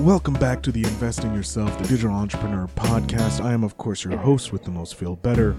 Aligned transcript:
Welcome 0.00 0.32
back 0.32 0.62
to 0.62 0.72
the 0.72 0.82
Invest 0.82 1.24
in 1.24 1.34
Yourself, 1.34 1.76
the 1.76 1.86
Digital 1.86 2.14
Entrepreneur 2.14 2.66
podcast. 2.68 3.44
I 3.44 3.52
am, 3.52 3.62
of 3.62 3.76
course, 3.76 4.02
your 4.02 4.16
host 4.16 4.50
with 4.50 4.64
the 4.64 4.70
most 4.70 4.94
feel 4.94 5.16
better. 5.16 5.54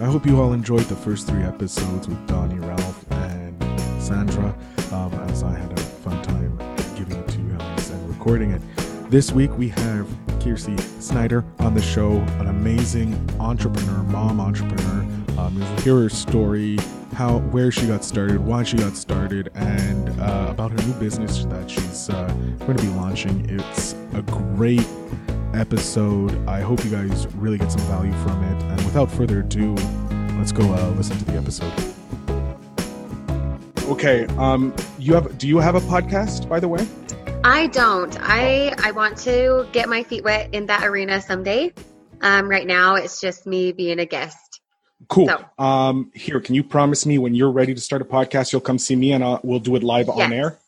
I 0.00 0.06
hope 0.06 0.26
you 0.26 0.42
all 0.42 0.52
enjoyed 0.52 0.82
the 0.86 0.96
first 0.96 1.28
three 1.28 1.44
episodes 1.44 2.08
with 2.08 2.26
Donnie, 2.26 2.58
Ralph, 2.58 3.04
and 3.12 4.02
Sandra, 4.02 4.52
um, 4.90 5.14
as 5.30 5.44
I 5.44 5.56
had 5.56 5.70
a 5.70 5.76
fun 5.76 6.20
time 6.22 6.58
giving 6.96 7.16
it 7.16 7.28
to 7.28 7.38
you 7.38 7.56
guys 7.56 7.90
and 7.90 8.08
recording 8.08 8.50
it. 8.50 8.60
This 9.12 9.30
week 9.30 9.56
we 9.56 9.68
have 9.68 10.08
Kirsty 10.40 10.76
Snyder 10.98 11.44
on 11.60 11.74
the 11.74 11.82
show, 11.82 12.14
an 12.40 12.48
amazing 12.48 13.14
entrepreneur, 13.38 14.02
mom 14.02 14.40
entrepreneur. 14.40 15.02
Um, 15.38 15.56
you'll 15.56 15.80
hear 15.82 16.00
her 16.00 16.08
story, 16.08 16.78
how 17.14 17.38
where 17.38 17.70
she 17.70 17.86
got 17.86 18.04
started, 18.04 18.38
why 18.38 18.64
she 18.64 18.76
got 18.76 18.96
started, 18.96 19.50
and 19.54 20.08
uh, 20.20 20.48
about 20.50 20.72
her 20.72 20.86
new 20.86 20.94
business 20.94 21.44
that 21.46 21.70
she's 21.70 22.10
uh, 22.10 22.26
going 22.60 22.76
to 22.76 22.82
be 22.82 22.90
launching. 22.90 23.48
It's 23.48 23.94
a 24.14 24.22
great 24.22 24.86
episode. 25.54 26.46
I 26.48 26.60
hope 26.60 26.84
you 26.84 26.90
guys 26.90 27.26
really 27.36 27.58
get 27.58 27.70
some 27.70 27.82
value 27.82 28.12
from 28.24 28.42
it. 28.44 28.62
And 28.62 28.84
without 28.84 29.10
further 29.10 29.40
ado, 29.40 29.74
let's 30.36 30.52
go 30.52 30.64
uh, 30.74 30.90
listen 30.96 31.16
to 31.18 31.24
the 31.24 31.36
episode. 31.36 31.72
Okay, 33.88 34.26
um, 34.38 34.74
you 34.98 35.14
have? 35.14 35.38
Do 35.38 35.46
you 35.46 35.58
have 35.58 35.76
a 35.76 35.80
podcast, 35.80 36.48
by 36.48 36.58
the 36.58 36.68
way? 36.68 36.86
I 37.44 37.68
don't. 37.68 38.16
I 38.20 38.74
I 38.82 38.90
want 38.90 39.18
to 39.18 39.68
get 39.72 39.88
my 39.88 40.02
feet 40.02 40.24
wet 40.24 40.52
in 40.52 40.66
that 40.66 40.82
arena 40.84 41.20
someday. 41.20 41.72
Um, 42.22 42.48
right 42.48 42.66
now, 42.66 42.94
it's 42.94 43.20
just 43.20 43.46
me 43.46 43.72
being 43.72 43.98
a 43.98 44.06
guest. 44.06 44.43
Cool. 45.08 45.28
So- 45.28 45.44
Um, 45.64 46.10
here, 46.14 46.40
can 46.40 46.54
you 46.54 46.62
promise 46.64 47.06
me 47.06 47.18
when 47.18 47.34
you're 47.34 47.50
ready 47.50 47.74
to 47.74 47.80
start 47.80 48.02
a 48.02 48.04
podcast, 48.04 48.52
you'll 48.52 48.60
come 48.60 48.78
see 48.78 48.96
me 48.96 49.12
and 49.12 49.22
uh, 49.24 49.38
we'll 49.42 49.58
do 49.60 49.76
it 49.76 49.82
live 49.82 50.08
on 50.08 50.32
air? 50.32 50.58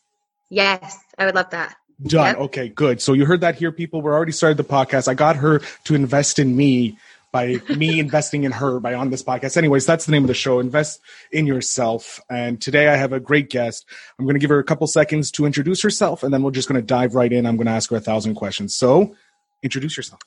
Yes, 0.49 0.97
I 1.17 1.25
would 1.25 1.35
love 1.35 1.49
that. 1.51 1.75
Done. 2.05 2.27
Yep. 2.27 2.37
Okay, 2.37 2.69
good. 2.69 3.01
So 3.01 3.13
you 3.13 3.25
heard 3.25 3.41
that 3.41 3.55
here, 3.55 3.71
people. 3.71 4.01
We're 4.01 4.13
already 4.13 4.31
started 4.31 4.57
the 4.57 4.63
podcast. 4.63 5.07
I 5.07 5.13
got 5.15 5.35
her 5.37 5.61
to 5.85 5.95
invest 5.95 6.37
in 6.39 6.55
me 6.55 6.97
by 7.31 7.59
me 7.75 7.99
investing 8.05 8.43
in 8.43 8.51
her 8.51 8.79
by 8.79 8.93
on 8.93 9.09
this 9.09 9.23
podcast. 9.23 9.57
Anyways, 9.57 9.85
that's 9.87 10.05
the 10.05 10.11
name 10.11 10.23
of 10.23 10.27
the 10.27 10.33
show. 10.35 10.59
Invest 10.59 11.01
in 11.31 11.47
yourself. 11.47 12.21
And 12.29 12.61
today 12.61 12.87
I 12.87 12.95
have 12.95 13.13
a 13.13 13.19
great 13.19 13.49
guest. 13.49 13.85
I'm 14.19 14.25
going 14.25 14.35
to 14.35 14.39
give 14.39 14.51
her 14.51 14.59
a 14.59 14.63
couple 14.63 14.85
seconds 14.87 15.31
to 15.31 15.45
introduce 15.47 15.81
herself, 15.81 16.21
and 16.23 16.31
then 16.31 16.43
we're 16.43 16.51
just 16.51 16.69
going 16.69 16.79
to 16.79 16.85
dive 16.85 17.15
right 17.15 17.33
in. 17.33 17.45
I'm 17.47 17.57
going 17.57 17.65
to 17.67 17.73
ask 17.73 17.89
her 17.89 17.97
a 17.97 17.99
thousand 17.99 18.35
questions. 18.35 18.75
So, 18.75 19.15
introduce 19.63 19.97
yourself. 19.97 20.21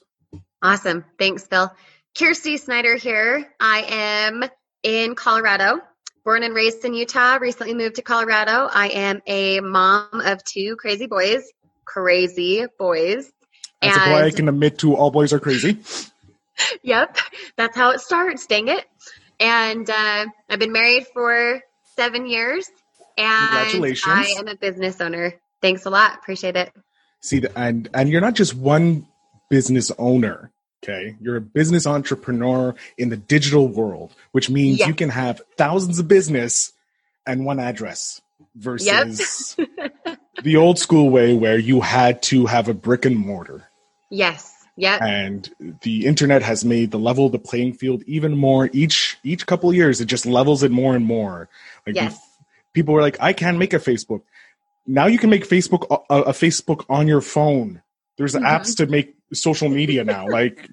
Awesome. 0.62 1.04
Thanks, 1.18 1.46
Phil. 1.46 1.72
Kirsty 2.20 2.58
Snyder 2.58 2.96
here. 2.96 3.46
I 3.58 3.86
am 3.88 4.44
in 4.82 5.14
Colorado, 5.14 5.80
born 6.22 6.42
and 6.42 6.54
raised 6.54 6.84
in 6.84 6.92
Utah, 6.92 7.38
recently 7.40 7.72
moved 7.72 7.96
to 7.96 8.02
Colorado. 8.02 8.68
I 8.70 8.88
am 8.88 9.22
a 9.26 9.60
mom 9.60 10.08
of 10.12 10.44
two 10.44 10.76
crazy 10.76 11.06
boys, 11.06 11.42
crazy 11.86 12.66
boys. 12.78 13.32
That's 13.80 13.96
a 13.96 14.00
boy 14.00 14.20
I 14.20 14.30
can 14.32 14.50
admit 14.50 14.76
to. 14.80 14.96
All 14.96 15.10
boys 15.10 15.32
are 15.32 15.40
crazy. 15.40 15.78
Yep, 16.82 17.16
that's 17.56 17.74
how 17.74 17.92
it 17.92 18.00
starts. 18.00 18.46
Dang 18.46 18.68
it! 18.68 18.84
And 19.38 19.88
uh, 19.88 20.26
I've 20.50 20.58
been 20.58 20.72
married 20.72 21.06
for 21.14 21.62
seven 21.96 22.26
years, 22.26 22.68
and 23.16 23.48
Congratulations. 23.48 24.12
I 24.14 24.34
am 24.38 24.46
a 24.46 24.56
business 24.56 25.00
owner. 25.00 25.40
Thanks 25.62 25.86
a 25.86 25.90
lot. 25.90 26.16
Appreciate 26.18 26.56
it. 26.56 26.70
See, 27.22 27.38
the- 27.38 27.58
and 27.58 27.88
and 27.94 28.10
you're 28.10 28.20
not 28.20 28.34
just 28.34 28.52
one 28.54 29.06
business 29.48 29.90
owner. 29.98 30.52
Okay, 30.82 31.16
you're 31.20 31.36
a 31.36 31.40
business 31.42 31.86
entrepreneur 31.86 32.74
in 32.96 33.10
the 33.10 33.16
digital 33.16 33.68
world, 33.68 34.14
which 34.32 34.48
means 34.48 34.78
Yes. 34.78 34.88
you 34.88 34.94
can 34.94 35.10
have 35.10 35.42
thousands 35.56 35.98
of 35.98 36.08
business 36.08 36.72
and 37.26 37.44
one 37.44 37.60
address 37.60 38.22
versus 38.54 39.56
the 40.42 40.56
old 40.56 40.78
school 40.78 41.10
way 41.10 41.34
where 41.34 41.58
you 41.58 41.82
had 41.82 42.22
to 42.22 42.46
have 42.46 42.68
a 42.68 42.74
brick 42.74 43.04
and 43.04 43.16
mortar. 43.16 43.68
Yes. 44.08 44.54
Yep. 44.76 45.02
And 45.02 45.78
the 45.82 46.06
internet 46.06 46.40
has 46.42 46.64
made 46.64 46.90
the 46.90 46.98
level 46.98 47.26
of 47.26 47.32
the 47.32 47.38
playing 47.38 47.74
field 47.74 48.02
even 48.06 48.34
more. 48.36 48.70
Each 48.72 49.18
each 49.22 49.46
couple 49.46 49.68
of 49.68 49.76
years, 49.76 50.00
it 50.00 50.06
just 50.06 50.24
levels 50.24 50.62
it 50.62 50.70
more 50.70 50.96
and 50.96 51.04
more. 51.04 51.50
Like 51.86 51.96
Yes. 51.96 52.18
people 52.72 52.94
were 52.94 53.02
like, 53.02 53.18
"I 53.20 53.34
can't 53.34 53.58
make 53.58 53.74
a 53.74 53.78
Facebook." 53.78 54.22
Now 54.86 55.06
you 55.06 55.18
can 55.18 55.28
make 55.28 55.46
Facebook 55.46 55.84
a, 56.08 56.14
a 56.22 56.32
Facebook 56.32 56.86
on 56.88 57.06
your 57.06 57.20
phone. 57.20 57.82
There's 58.16 58.34
Mhm. 58.34 58.46
apps 58.48 58.74
to 58.78 58.86
make 58.86 59.14
social 59.32 59.68
media 59.68 60.04
now. 60.04 60.26
Like, 60.30 60.68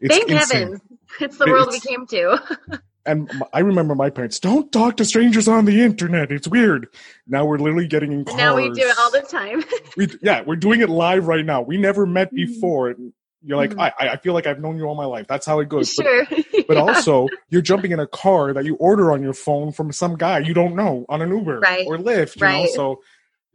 it's 0.00 0.14
Thank 0.16 0.30
insane. 0.30 0.60
heavens. 0.62 0.80
It's 1.20 1.36
the 1.38 1.46
world 1.46 1.68
we 1.70 1.80
came 1.80 2.06
to. 2.08 2.58
And 3.04 3.28
I 3.52 3.58
remember 3.58 3.96
my 3.96 4.10
parents 4.10 4.38
don't 4.38 4.70
talk 4.70 4.98
to 4.98 5.04
strangers 5.04 5.48
on 5.48 5.64
the 5.64 5.80
internet. 5.82 6.30
It's 6.30 6.46
weird. 6.46 6.86
Now 7.26 7.44
we're 7.44 7.58
literally 7.58 7.88
getting 7.88 8.12
in 8.12 8.24
cars. 8.24 8.36
now 8.36 8.54
we 8.54 8.70
do 8.70 8.82
it 8.82 8.96
all 8.96 9.10
the 9.10 9.22
time. 9.22 9.64
we, 9.96 10.06
yeah, 10.22 10.42
we're 10.46 10.54
doing 10.54 10.82
it 10.82 10.88
live 10.88 11.26
right 11.26 11.44
now. 11.44 11.62
We 11.62 11.78
never 11.78 12.06
met 12.06 12.30
Mhm. 12.32 12.36
before. 12.36 12.94
You're 13.42 13.56
like, 13.56 13.70
Mhm. 13.72 13.92
I, 13.98 14.10
I 14.10 14.16
feel 14.18 14.34
like 14.34 14.46
I've 14.46 14.60
known 14.60 14.76
you 14.76 14.84
all 14.84 14.94
my 14.94 15.04
life. 15.06 15.26
That's 15.26 15.44
how 15.44 15.58
it 15.58 15.68
goes. 15.68 15.92
But 15.96 16.04
sure. 16.04 16.26
but 16.68 16.76
Yeah. 16.76 16.80
also 16.80 17.26
you're 17.50 17.60
jumping 17.60 17.90
in 17.90 17.98
a 17.98 18.06
car 18.06 18.52
that 18.52 18.64
you 18.64 18.76
order 18.76 19.10
on 19.10 19.20
your 19.20 19.34
phone 19.34 19.72
from 19.72 19.90
some 19.90 20.16
guy 20.16 20.38
you 20.38 20.54
don't 20.54 20.76
know 20.76 21.04
on 21.08 21.22
an 21.22 21.30
Uber 21.36 21.58
Right. 21.58 21.84
or 21.88 21.98
Lyft. 21.98 22.36
You 22.36 22.42
know? 22.42 22.46
Right. 22.46 22.68
So 22.68 23.00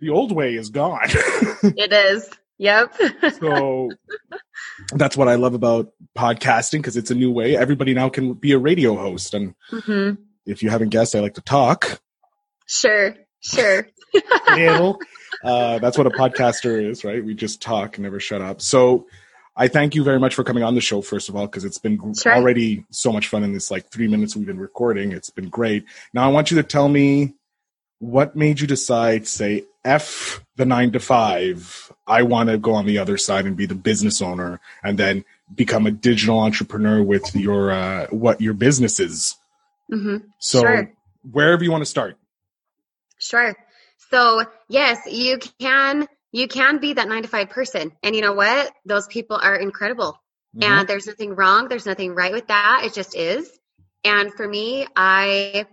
the 0.01 0.09
old 0.09 0.33
way 0.33 0.55
is 0.55 0.71
gone. 0.71 0.99
it 1.05 1.93
is. 1.93 2.29
Yep. 2.57 2.93
so 3.39 3.91
that's 4.93 5.15
what 5.17 5.27
I 5.27 5.35
love 5.35 5.53
about 5.53 5.91
podcasting 6.17 6.79
because 6.79 6.97
it's 6.97 7.11
a 7.11 7.15
new 7.15 7.31
way. 7.31 7.55
Everybody 7.55 7.93
now 7.93 8.09
can 8.09 8.33
be 8.33 8.51
a 8.53 8.57
radio 8.59 8.95
host. 8.95 9.33
And 9.33 9.53
hmm 9.69 10.11
if 10.45 10.63
you 10.63 10.69
haven't 10.69 10.89
guessed, 10.89 11.13
I 11.13 11.19
like 11.19 11.33
to 11.33 11.41
talk. 11.41 11.99
Sure. 12.67 13.15
Sure. 13.41 13.87
Uh, 15.43 15.77
that's 15.79 15.97
what 15.97 16.07
a 16.07 16.09
podcaster 16.11 16.89
is, 16.89 17.03
right? 17.03 17.23
We 17.23 17.33
just 17.35 17.61
talk, 17.61 17.97
and 17.97 18.03
never 18.03 18.19
shut 18.19 18.41
up. 18.41 18.61
So 18.61 19.07
I 19.55 19.67
thank 19.67 19.93
you 19.93 20.03
very 20.03 20.19
much 20.19 20.35
for 20.35 20.43
coming 20.43 20.63
on 20.63 20.73
the 20.73 20.81
show, 20.81 21.01
first 21.01 21.29
of 21.29 21.35
all, 21.35 21.45
because 21.47 21.65
it's 21.65 21.77
been 21.77 22.13
Sure. 22.13 22.33
already 22.33 22.85
so 22.91 23.11
much 23.11 23.27
fun 23.27 23.43
in 23.43 23.53
this 23.53 23.69
like 23.69 23.91
three 23.91 24.07
minutes 24.07 24.35
we've 24.35 24.47
been 24.47 24.59
recording. 24.59 25.11
It's 25.11 25.29
been 25.29 25.49
great. 25.49 25.83
Now 26.13 26.23
I 26.23 26.31
want 26.31 26.49
you 26.49 26.57
to 26.57 26.63
tell 26.63 26.87
me 26.89 27.33
what 27.99 28.35
made 28.35 28.59
you 28.59 28.67
decide, 28.67 29.27
say, 29.27 29.65
F 29.87 30.43
the 30.57 30.65
nine 30.65 30.91
to 30.91 30.99
five. 30.99 31.91
I 32.05 32.23
want 32.23 32.49
to 32.49 32.57
go 32.57 32.73
on 32.73 32.85
the 32.85 32.97
other 32.97 33.17
side 33.17 33.45
and 33.45 33.55
be 33.55 33.65
the 33.65 33.75
business 33.75 34.21
owner 34.21 34.59
and 34.83 34.97
then 34.97 35.23
become 35.55 35.87
a 35.87 35.91
digital 35.91 36.39
entrepreneur 36.39 37.01
with 37.01 37.33
your 37.35 37.71
uh, 37.71 38.07
what 38.07 38.41
your 38.41 38.53
business 38.53 38.99
is. 38.99 39.35
hmm 39.89 40.17
So 40.39 40.59
Sure. 40.59 40.91
wherever 41.31 41.63
you 41.63 41.71
want 41.71 41.81
to 41.81 41.89
start. 41.89 42.17
Sure. 43.17 43.55
So 44.11 44.43
yes, 44.67 44.99
you 45.09 45.39
can 45.59 46.07
you 46.33 46.47
can 46.47 46.79
be 46.79 46.93
that 46.93 47.07
nine 47.07 47.23
to 47.23 47.29
five 47.29 47.49
person. 47.49 47.93
And 48.03 48.15
you 48.15 48.21
know 48.21 48.33
what? 48.33 48.73
Those 48.85 49.07
people 49.07 49.37
are 49.41 49.55
incredible. 49.55 50.21
Mhm. 50.55 50.63
And 50.63 50.87
there's 50.87 51.07
nothing 51.07 51.35
wrong. 51.35 51.69
There's 51.69 51.85
nothing 51.85 52.13
right 52.13 52.33
with 52.33 52.47
that. 52.47 52.81
It 52.83 52.93
just 52.93 53.15
is. 53.15 53.49
And 54.03 54.33
for 54.33 54.47
me, 54.47 54.85
I 54.95 55.65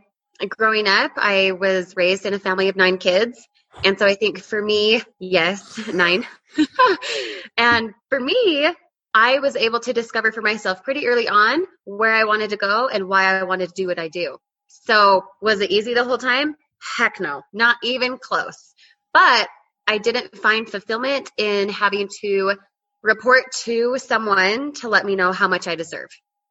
growing 0.48 0.86
up, 0.88 1.12
I 1.16 1.52
was 1.52 1.96
raised 1.96 2.26
in 2.26 2.34
a 2.34 2.38
family 2.38 2.68
of 2.68 2.76
nine 2.76 2.98
kids. 2.98 3.48
And 3.82 3.98
so 3.98 4.06
I 4.06 4.14
think 4.14 4.38
for 4.38 4.60
me, 4.60 5.02
yes, 5.18 5.78
nine. 5.92 6.26
and 7.56 7.92
for 8.08 8.20
me, 8.20 8.70
I 9.12 9.38
was 9.38 9.56
able 9.56 9.80
to 9.80 9.92
discover 9.92 10.32
for 10.32 10.42
myself 10.42 10.82
pretty 10.82 11.06
early 11.06 11.28
on 11.28 11.64
where 11.84 12.12
I 12.12 12.24
wanted 12.24 12.50
to 12.50 12.56
go 12.56 12.88
and 12.88 13.08
why 13.08 13.24
I 13.24 13.44
wanted 13.44 13.68
to 13.68 13.74
do 13.74 13.86
what 13.86 13.98
I 13.98 14.08
do. 14.08 14.38
So 14.66 15.22
was 15.40 15.60
it 15.60 15.70
easy 15.70 15.94
the 15.94 16.04
whole 16.04 16.18
time? 16.18 16.56
Heck 16.96 17.20
no, 17.20 17.42
not 17.52 17.76
even 17.82 18.18
close. 18.18 18.74
But 19.12 19.48
I 19.86 19.98
didn't 19.98 20.36
find 20.36 20.68
fulfillment 20.68 21.30
in 21.36 21.68
having 21.68 22.08
to 22.22 22.56
report 23.02 23.44
to 23.64 23.98
someone 23.98 24.72
to 24.72 24.88
let 24.88 25.04
me 25.04 25.14
know 25.14 25.32
how 25.32 25.46
much 25.46 25.68
I 25.68 25.76
deserve. 25.76 26.08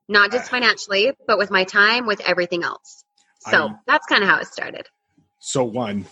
Not 0.08 0.32
just 0.32 0.50
financially, 0.50 1.14
but 1.28 1.38
with 1.38 1.50
my 1.50 1.64
time, 1.64 2.06
with 2.06 2.22
everything 2.22 2.64
else. 2.64 3.04
So 3.40 3.68
I- 3.68 3.74
that's 3.88 4.06
kind 4.06 4.24
of 4.24 4.30
how 4.30 4.38
it 4.40 4.48
started. 4.48 4.88
So 5.40 5.64
one, 5.64 6.06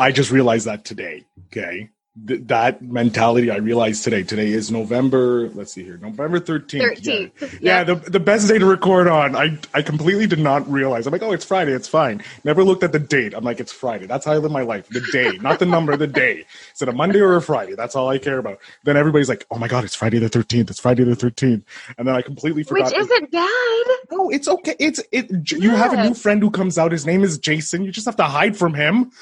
I 0.00 0.12
just 0.12 0.30
realized 0.30 0.66
that 0.66 0.84
today. 0.86 1.24
Okay. 1.48 1.90
Th- 2.26 2.40
that 2.46 2.82
mentality 2.82 3.50
I 3.52 3.56
realized 3.58 4.02
today. 4.02 4.24
Today 4.24 4.48
is 4.48 4.68
November, 4.70 5.48
let's 5.50 5.72
see 5.72 5.84
here, 5.84 5.96
November 5.96 6.40
13th. 6.40 6.98
13th. 6.98 7.30
Yeah, 7.40 7.48
yeah 7.60 7.78
Yep. 7.78 7.86
the, 8.04 8.10
the 8.10 8.20
best 8.20 8.48
day 8.48 8.58
to 8.58 8.66
record 8.66 9.06
on. 9.06 9.36
I, 9.36 9.56
I 9.74 9.82
completely 9.82 10.26
did 10.26 10.40
not 10.40 10.68
realize. 10.68 11.06
I'm 11.06 11.12
like, 11.12 11.22
oh, 11.22 11.30
it's 11.30 11.44
Friday. 11.44 11.72
It's 11.72 11.86
fine. 11.86 12.22
Never 12.42 12.64
looked 12.64 12.82
at 12.82 12.90
the 12.90 12.98
date. 12.98 13.32
I'm 13.32 13.44
like, 13.44 13.60
it's 13.60 13.70
Friday. 13.72 14.06
That's 14.06 14.26
how 14.26 14.32
I 14.32 14.38
live 14.38 14.50
my 14.50 14.62
life. 14.62 14.88
The 14.88 15.00
day, 15.12 15.30
not 15.40 15.60
the 15.60 15.66
number, 15.66 15.96
the 15.96 16.08
day. 16.08 16.44
Is 16.74 16.82
it 16.82 16.88
a 16.88 16.92
Monday 16.92 17.20
or 17.20 17.36
a 17.36 17.42
Friday? 17.42 17.74
That's 17.76 17.94
all 17.94 18.08
I 18.08 18.18
care 18.18 18.38
about. 18.38 18.58
Then 18.82 18.96
everybody's 18.96 19.28
like, 19.28 19.46
oh 19.52 19.58
my 19.58 19.68
God, 19.68 19.84
it's 19.84 19.94
Friday 19.94 20.18
the 20.18 20.28
13th. 20.28 20.68
It's 20.70 20.80
Friday 20.80 21.04
the 21.04 21.14
13th. 21.14 21.62
And 21.96 22.08
then 22.08 22.16
I 22.16 22.22
completely 22.22 22.64
forgot. 22.64 22.86
Which 22.86 22.98
isn't 22.98 23.30
bad. 23.30 23.84
No, 24.10 24.30
it's 24.30 24.48
okay. 24.48 24.74
It's 24.80 25.00
it. 25.12 25.30
You 25.52 25.70
have 25.70 25.92
a 25.92 26.02
new 26.08 26.14
friend 26.14 26.42
who 26.42 26.50
comes 26.50 26.76
out. 26.76 26.90
His 26.90 27.06
name 27.06 27.22
is 27.22 27.38
Jason. 27.38 27.84
You 27.84 27.92
just 27.92 28.06
have 28.06 28.16
to 28.16 28.24
hide 28.24 28.56
from 28.56 28.74
him. 28.74 29.12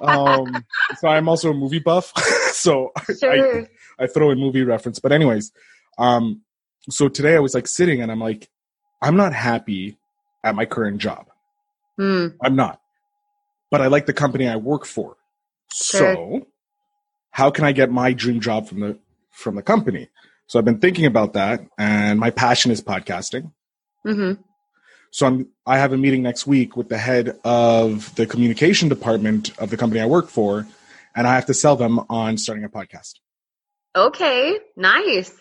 Um, 0.00 0.64
so 0.98 1.08
I'm 1.08 1.28
also 1.28 1.50
a 1.50 1.54
movie 1.54 1.80
buff, 1.80 2.12
so 2.52 2.92
Sure. 3.18 3.68
I 3.98 4.06
throw 4.06 4.30
in 4.30 4.38
movie 4.38 4.62
reference. 4.62 4.98
But 4.98 5.12
anyways, 5.12 5.52
um, 5.98 6.42
so 6.90 7.08
today 7.08 7.36
I 7.36 7.40
was 7.40 7.54
like 7.54 7.66
sitting 7.66 8.02
and 8.02 8.10
I'm 8.10 8.20
like, 8.20 8.48
I'm 9.02 9.16
not 9.16 9.32
happy 9.32 9.96
at 10.44 10.54
my 10.54 10.64
current 10.66 10.98
job. 10.98 11.26
Hmm. 11.96 12.28
I'm 12.40 12.54
not, 12.54 12.80
but 13.70 13.80
I 13.80 13.88
like 13.88 14.06
the 14.06 14.12
company 14.12 14.48
I 14.48 14.56
work 14.56 14.84
for. 14.84 15.16
Sure. 15.72 16.14
So, 16.14 16.46
how 17.32 17.50
can 17.50 17.64
I 17.64 17.72
get 17.72 17.90
my 17.90 18.12
dream 18.12 18.40
job 18.40 18.68
from 18.68 18.80
the 18.80 18.98
from 19.38 19.54
the 19.54 19.62
company. 19.62 20.08
So 20.46 20.58
I've 20.58 20.64
been 20.64 20.80
thinking 20.80 21.06
about 21.06 21.34
that, 21.34 21.60
and 21.78 22.18
my 22.18 22.30
passion 22.30 22.70
is 22.70 22.82
podcasting. 22.82 23.52
Mm-hmm. 24.06 24.40
So 25.10 25.26
I'm 25.26 25.48
I 25.66 25.78
have 25.78 25.92
a 25.92 25.96
meeting 25.96 26.22
next 26.22 26.46
week 26.46 26.76
with 26.76 26.88
the 26.88 26.98
head 26.98 27.38
of 27.44 28.14
the 28.16 28.26
communication 28.26 28.88
department 28.88 29.56
of 29.58 29.70
the 29.70 29.76
company 29.76 30.00
I 30.00 30.06
work 30.06 30.28
for, 30.28 30.66
and 31.18 31.26
I 31.26 31.34
have 31.34 31.46
to 31.46 31.54
sell 31.54 31.74
them 31.74 31.98
on 32.08 32.38
starting 32.38 32.64
a 32.64 32.68
podcast. 32.68 33.14
Okay, 33.96 34.56
nice. 34.76 35.32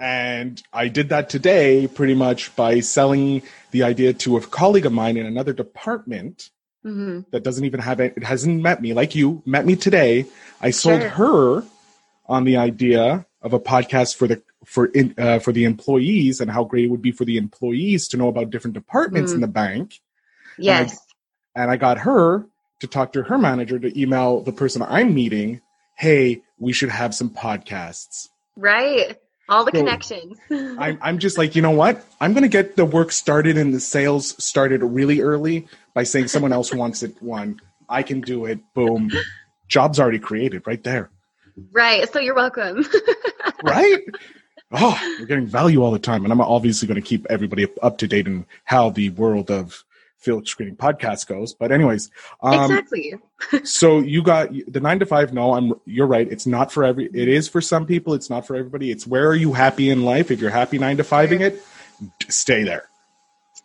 And 0.00 0.60
I 0.72 0.88
did 0.88 1.10
that 1.10 1.30
today 1.30 1.86
pretty 1.86 2.14
much 2.14 2.54
by 2.56 2.80
selling 2.80 3.42
the 3.70 3.84
idea 3.84 4.12
to 4.14 4.36
a 4.36 4.40
colleague 4.40 4.84
of 4.84 4.92
mine 4.92 5.16
in 5.16 5.24
another 5.26 5.52
department 5.52 6.50
hmm 6.82 7.20
that 7.30 7.44
doesn't 7.44 7.64
even 7.64 7.78
have 7.78 8.00
it, 8.00 8.14
it 8.16 8.24
hasn't 8.24 8.60
met 8.60 8.82
me 8.82 8.92
like 8.92 9.14
you 9.14 9.40
met 9.46 9.64
me 9.64 9.76
today. 9.76 10.26
I 10.60 10.70
sold 10.72 11.00
Sure. 11.02 11.10
her 11.10 11.64
on 12.26 12.42
the 12.42 12.56
idea 12.56 13.24
of 13.40 13.52
a 13.52 13.60
podcast 13.60 14.16
for 14.16 14.26
the 14.26 14.42
for 14.64 14.86
in, 14.86 15.14
uh, 15.16 15.38
for 15.38 15.52
the 15.52 15.62
employees 15.64 16.40
and 16.40 16.50
how 16.50 16.64
great 16.64 16.84
it 16.86 16.90
would 16.90 17.00
be 17.02 17.12
for 17.12 17.24
the 17.24 17.36
employees 17.36 18.08
to 18.08 18.16
know 18.16 18.26
about 18.26 18.50
different 18.50 18.74
departments 18.74 19.30
Mm. 19.30 19.36
in 19.36 19.40
the 19.42 19.46
bank. 19.62 20.00
Yes. 20.58 20.98
And 21.54 21.70
I 21.70 21.76
got 21.76 21.98
her 21.98 22.46
to 22.82 22.86
talk 22.88 23.12
to 23.14 23.22
her 23.22 23.38
manager 23.38 23.78
to 23.78 24.00
email 24.00 24.40
the 24.42 24.52
person 24.52 24.82
I'm 24.82 25.14
meeting, 25.14 25.60
"Hey, 25.96 26.42
we 26.58 26.72
should 26.72 26.90
have 26.90 27.14
some 27.14 27.30
podcasts." 27.30 28.28
Right. 28.56 29.16
All 29.48 29.64
the 29.64 29.72
So, 29.74 29.78
connections. 29.80 30.38
I'm, 30.50 30.98
I'm 31.02 31.18
just 31.18 31.36
like, 31.38 31.56
you 31.56 31.62
know 31.62 31.70
what? 31.70 32.04
I'm 32.20 32.32
going 32.32 32.42
to 32.44 32.48
get 32.48 32.76
the 32.76 32.84
work 32.84 33.12
started 33.12 33.56
and 33.58 33.72
the 33.74 33.80
sales 33.80 34.42
started 34.42 34.82
really 34.82 35.20
early 35.20 35.66
by 35.94 36.04
saying 36.04 36.28
someone 36.28 36.52
else 36.52 36.72
wants 36.72 37.02
it 37.02 37.20
one. 37.22 37.60
I 37.88 38.02
can 38.02 38.20
do 38.20 38.46
it. 38.46 38.60
Boom. 38.74 39.10
Job's 39.68 39.98
already 40.00 40.18
created 40.20 40.66
right 40.66 40.82
there. 40.82 41.10
right. 41.72 42.10
So 42.12 42.18
you're 42.20 42.34
welcome. 42.34 42.84
Right? 43.64 44.00
Oh, 44.72 45.16
we're 45.20 45.26
getting 45.26 45.46
value 45.46 45.82
all 45.84 45.90
the 45.92 45.98
time. 45.98 46.24
And 46.24 46.32
I'm 46.32 46.40
obviously 46.40 46.88
going 46.88 47.00
to 47.00 47.06
keep 47.06 47.26
everybody 47.30 47.66
up, 47.82 47.98
to 47.98 48.08
date 48.08 48.26
in 48.26 48.44
how 48.64 48.90
the 48.90 49.10
world 49.10 49.50
of 49.50 49.84
field 50.22 50.46
screening 50.48 50.76
podcast 50.76 51.26
goes. 51.26 51.54
But 51.54 51.72
anyways, 51.72 52.10
um, 52.42 52.70
exactly. 52.70 53.14
so 53.64 53.98
you 53.98 54.22
got 54.22 54.50
the 54.68 54.80
nine 54.80 54.98
to 55.00 55.06
five. 55.06 55.32
No, 55.32 55.54
I'm. 55.54 55.74
You're 55.84 56.06
right. 56.06 56.30
It's 56.30 56.46
not 56.46 56.72
for 56.72 56.84
every. 56.84 57.06
It 57.12 57.28
is 57.28 57.48
for 57.48 57.60
some 57.60 57.86
people. 57.86 58.14
It's 58.14 58.30
not 58.30 58.46
for 58.46 58.56
everybody. 58.56 58.90
It's 58.90 59.06
where 59.06 59.28
are 59.28 59.34
you 59.34 59.52
happy 59.52 59.90
in 59.90 60.04
life? 60.04 60.30
If 60.30 60.40
you're 60.40 60.50
happy 60.50 60.78
nine 60.78 60.96
to 60.98 61.02
fiving 61.02 61.40
it, 61.40 61.62
stay 62.28 62.62
there. 62.64 62.88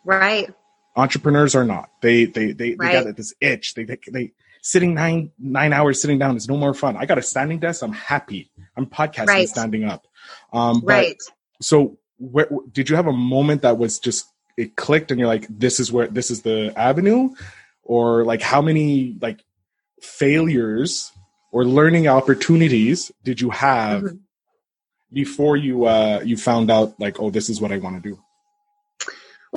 Right. 0.04 0.52
Entrepreneurs 0.96 1.54
are 1.54 1.64
not. 1.64 1.90
They 2.02 2.24
they 2.24 2.52
they, 2.52 2.74
Right. 2.74 2.98
they 2.98 3.04
got 3.04 3.16
this 3.16 3.34
itch. 3.40 3.74
They, 3.74 3.84
they 3.84 3.98
they 4.10 4.32
sitting 4.62 4.94
nine 4.94 5.30
nine 5.38 5.72
hours 5.72 6.00
sitting 6.00 6.18
down 6.18 6.36
is 6.36 6.48
no 6.48 6.56
more 6.56 6.74
fun. 6.74 6.96
I 6.96 7.06
got 7.06 7.18
a 7.18 7.22
standing 7.22 7.58
desk. 7.60 7.82
I'm 7.82 7.92
happy. 7.92 8.50
I'm 8.76 8.86
podcasting 8.86 9.26
Right. 9.28 9.48
standing 9.48 9.84
up. 9.84 10.06
Um, 10.52 10.80
but 10.80 10.86
Right. 10.88 11.16
so 11.60 11.98
where, 12.18 12.48
did 12.72 12.90
you 12.90 12.96
have 12.96 13.06
a 13.06 13.12
moment 13.12 13.62
that 13.62 13.78
was 13.78 14.00
just 14.00 14.26
it 14.58 14.76
clicked 14.76 15.10
and 15.10 15.18
you're 15.20 15.28
like 15.36 15.46
this 15.48 15.80
is 15.80 15.90
where 15.92 16.08
this 16.08 16.30
is 16.30 16.42
the 16.42 16.72
avenue 16.76 17.30
or 17.82 18.24
like 18.24 18.42
how 18.42 18.60
many 18.60 19.16
like 19.20 19.40
failures 20.02 21.12
or 21.52 21.64
learning 21.64 22.08
opportunities 22.08 23.10
did 23.24 23.40
you 23.40 23.50
have 23.50 24.02
Mhm. 24.02 24.18
before 25.12 25.56
you 25.56 25.84
uh 25.86 26.20
you 26.24 26.36
found 26.36 26.70
out 26.70 26.88
like 26.98 27.16
oh 27.20 27.30
this 27.30 27.48
is 27.48 27.60
what 27.60 27.72
i 27.72 27.78
want 27.78 28.02
to 28.02 28.08
do 28.10 28.18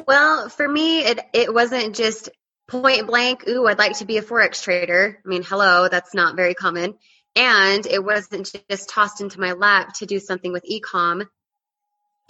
Well, 0.07 0.47
for 0.49 0.67
me, 0.67 1.01
it 1.09 1.19
it 1.33 1.53
wasn't 1.53 1.95
just 1.95 2.29
point 2.67 3.07
blank. 3.07 3.43
Ooh, 3.47 3.67
I'd 3.67 3.77
like 3.77 3.97
to 3.97 4.05
be 4.05 4.17
a 4.17 4.21
forex 4.21 4.63
trader. 4.63 5.19
I 5.23 5.27
mean, 5.27 5.43
hello, 5.43 5.89
that's 5.89 6.13
not 6.13 6.37
very 6.37 6.53
common. 6.53 6.95
And 7.35 7.85
it 7.85 8.01
wasn't 8.03 8.49
just 8.69 8.87
tossed 8.89 9.19
into 9.19 9.39
my 9.39 9.51
lap 9.51 9.93
to 9.99 10.05
do 10.05 10.19
something 10.19 10.53
with 10.53 10.63
ecom. 10.63 11.27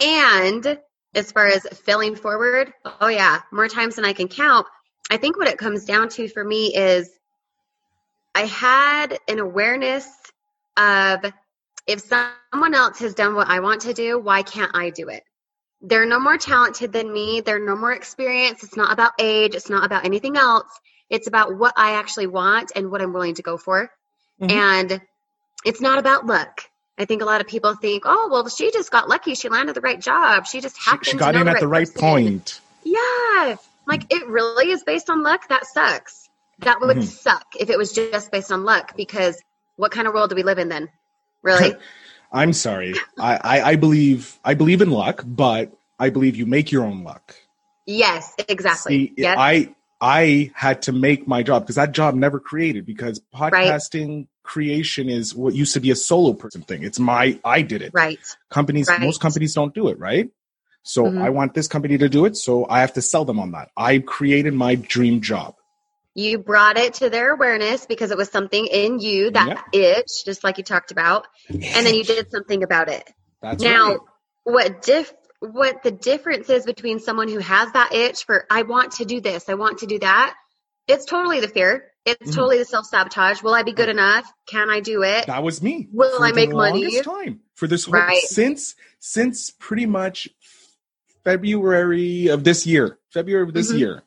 And 0.00 0.78
as 1.14 1.32
far 1.32 1.46
as 1.46 1.66
failing 1.84 2.16
forward, 2.16 2.72
oh 3.00 3.08
yeah, 3.08 3.42
more 3.52 3.68
times 3.68 3.96
than 3.96 4.04
I 4.04 4.12
can 4.12 4.28
count. 4.28 4.66
I 5.10 5.16
think 5.18 5.36
what 5.36 5.48
it 5.48 5.58
comes 5.58 5.84
down 5.84 6.08
to 6.10 6.28
for 6.28 6.42
me 6.42 6.74
is 6.74 7.10
I 8.34 8.46
had 8.46 9.18
an 9.28 9.38
awareness 9.38 10.06
of 10.76 11.20
if 11.86 12.00
someone 12.00 12.74
else 12.74 13.00
has 13.00 13.14
done 13.14 13.34
what 13.34 13.48
I 13.48 13.60
want 13.60 13.82
to 13.82 13.92
do, 13.92 14.18
why 14.18 14.42
can't 14.42 14.74
I 14.74 14.90
do 14.90 15.08
it? 15.08 15.22
They're 15.82 16.06
no 16.06 16.20
more 16.20 16.38
talented 16.38 16.92
than 16.92 17.12
me. 17.12 17.40
They're 17.40 17.58
no 17.58 17.76
more 17.76 17.92
experienced. 17.92 18.62
It's 18.62 18.76
not 18.76 18.92
about 18.92 19.12
age. 19.18 19.54
It's 19.54 19.68
not 19.68 19.84
about 19.84 20.04
anything 20.04 20.36
else. 20.36 20.70
It's 21.10 21.26
about 21.26 21.58
what 21.58 21.74
I 21.76 21.94
actually 21.94 22.28
want 22.28 22.72
and 22.74 22.90
what 22.90 23.02
I'm 23.02 23.12
willing 23.12 23.34
to 23.34 23.42
go 23.42 23.58
for. 23.58 23.90
Mhm. 24.40 24.50
And 24.50 25.02
it's 25.64 25.80
not 25.80 25.98
about 25.98 26.24
luck. 26.24 26.62
I 26.98 27.04
think 27.04 27.22
a 27.22 27.24
lot 27.24 27.40
of 27.40 27.46
people 27.46 27.74
think, 27.74 28.04
oh, 28.06 28.28
well, 28.30 28.48
she 28.48 28.70
just 28.70 28.90
got 28.90 29.08
lucky. 29.08 29.34
She 29.34 29.48
landed 29.48 29.74
the 29.74 29.80
right 29.80 30.00
job. 30.00 30.46
She 30.46 30.60
just 30.60 30.76
she, 30.76 30.90
happened 30.90 31.06
she 31.06 31.12
to 31.12 31.18
got 31.18 31.34
in 31.34 31.48
at 31.48 31.60
the 31.60 31.68
right 31.68 31.86
person." 31.86 32.00
point 32.00 32.60
Yeah. 32.84 33.56
Like 33.86 34.12
it 34.12 34.26
really 34.28 34.70
is 34.70 34.84
based 34.84 35.10
on 35.10 35.22
luck. 35.22 35.48
That 35.48 35.66
sucks. 35.66 36.28
That 36.60 36.80
would 36.80 36.98
Mhm. 36.98 37.04
suck 37.04 37.46
if 37.58 37.70
it 37.70 37.78
was 37.78 37.92
just 37.92 38.30
based 38.30 38.52
on 38.52 38.64
luck 38.64 38.96
because 38.96 39.42
what 39.76 39.90
kind 39.90 40.06
of 40.06 40.14
world 40.14 40.30
do 40.30 40.36
we 40.36 40.42
live 40.42 40.58
in 40.58 40.68
then? 40.68 40.88
Really? 41.42 41.74
i'm 42.34 42.54
sorry 42.54 42.94
I, 43.18 43.36
I 43.44 43.62
i 43.72 43.76
believe 43.76 44.38
i 44.42 44.54
believe 44.54 44.80
in 44.80 44.90
luck 44.90 45.22
but 45.26 45.70
i 45.98 46.08
believe 46.08 46.34
you 46.34 46.46
make 46.46 46.72
your 46.72 46.84
own 46.84 47.04
luck 47.04 47.36
yes, 47.84 48.34
exactly. 48.48 49.08
See, 49.08 49.12
yes. 49.18 49.36
I 49.38 49.74
I 50.00 50.50
had 50.54 50.82
to 50.82 50.92
make 50.92 51.28
my 51.28 51.42
job 51.42 51.62
because 51.62 51.76
that 51.76 51.92
job 51.92 52.14
never 52.14 52.40
created 52.40 52.86
because 52.86 53.20
podcasting 53.34 54.26
creation 54.42 55.08
is 55.08 55.34
what 55.34 55.54
used 55.54 55.74
to 55.74 55.80
be 55.80 55.90
a 55.90 55.96
solo 55.96 56.32
person 56.32 56.62
thing. 56.62 56.82
It's 56.82 56.98
my 56.98 57.38
I 57.44 57.62
did 57.62 57.82
it. 57.82 57.92
right. 57.94 58.18
Companies 58.50 58.88
Right. 58.88 59.00
most 59.00 59.20
companies 59.20 59.54
don't 59.54 59.74
do 59.74 59.88
it, 59.88 59.98
right? 59.98 60.30
So 60.82 61.04
Mhm. 61.04 61.22
I 61.22 61.30
want 61.30 61.54
this 61.54 61.68
company 61.68 61.96
to 61.98 62.08
do 62.08 62.24
it, 62.24 62.36
so 62.36 62.66
I 62.68 62.80
have 62.80 62.94
to 62.94 63.02
sell 63.02 63.24
them 63.24 63.38
on 63.38 63.52
that. 63.52 63.70
I 63.76 63.98
created 64.00 64.52
my 64.52 64.74
dream 64.74 65.20
job. 65.20 65.54
You 66.14 66.38
brought 66.38 66.76
it 66.76 66.94
to 66.94 67.08
their 67.08 67.32
awareness 67.32 67.86
because 67.86 68.10
it 68.10 68.18
was 68.18 68.28
something 68.28 68.66
in 68.66 68.98
you, 68.98 69.30
that 69.30 69.64
itch, 69.72 70.24
just 70.26 70.44
like 70.44 70.58
you 70.58 70.64
talked 70.64 70.90
about, 70.90 71.26
and 71.48 71.86
then 71.86 71.94
you 71.94 72.04
did 72.04 72.30
something 72.30 72.62
about 72.62 72.88
it. 72.88 73.08
That's 73.40 73.62
now, 73.62 73.88
right. 73.90 73.98
what 74.44 74.82
diff 74.82 75.12
what 75.40 75.82
the 75.82 75.90
difference 75.90 76.48
is 76.50 76.64
between 76.64 77.00
someone 77.00 77.28
who 77.28 77.38
has 77.38 77.72
that 77.72 77.92
itch 77.92 78.24
for 78.24 78.46
I 78.48 78.62
want 78.62 78.92
to 78.92 79.04
do 79.04 79.20
this, 79.20 79.48
I 79.48 79.54
want 79.54 79.78
to 79.78 79.86
do 79.86 79.98
that, 80.00 80.34
it's 80.86 81.04
totally 81.04 81.40
the 81.40 81.48
fear. 81.48 81.91
It's 82.04 82.30
Mhm. 82.30 82.34
totally 82.34 82.58
the 82.58 82.64
self 82.64 82.86
sabotage. 82.86 83.42
Will 83.42 83.54
I 83.54 83.62
be 83.62 83.72
good 83.72 83.88
enough? 83.88 84.30
Can 84.46 84.70
I 84.70 84.80
do 84.80 85.02
it? 85.02 85.26
That 85.26 85.42
was 85.42 85.62
me. 85.62 85.88
Will 85.92 86.22
I 86.22 86.32
make 86.32 86.50
money? 86.52 87.00
Time 87.02 87.40
for 87.54 87.66
this 87.66 87.84
whole 87.84 87.94
Right. 87.94 88.22
since 88.22 88.74
since 88.98 89.50
pretty 89.50 89.86
much 89.86 90.28
February 91.24 92.28
of 92.28 92.44
this 92.44 92.66
year. 92.66 92.98
February 93.12 93.46
of 93.46 93.54
this 93.54 93.72
Mhm. 93.72 93.78
year. 93.78 94.02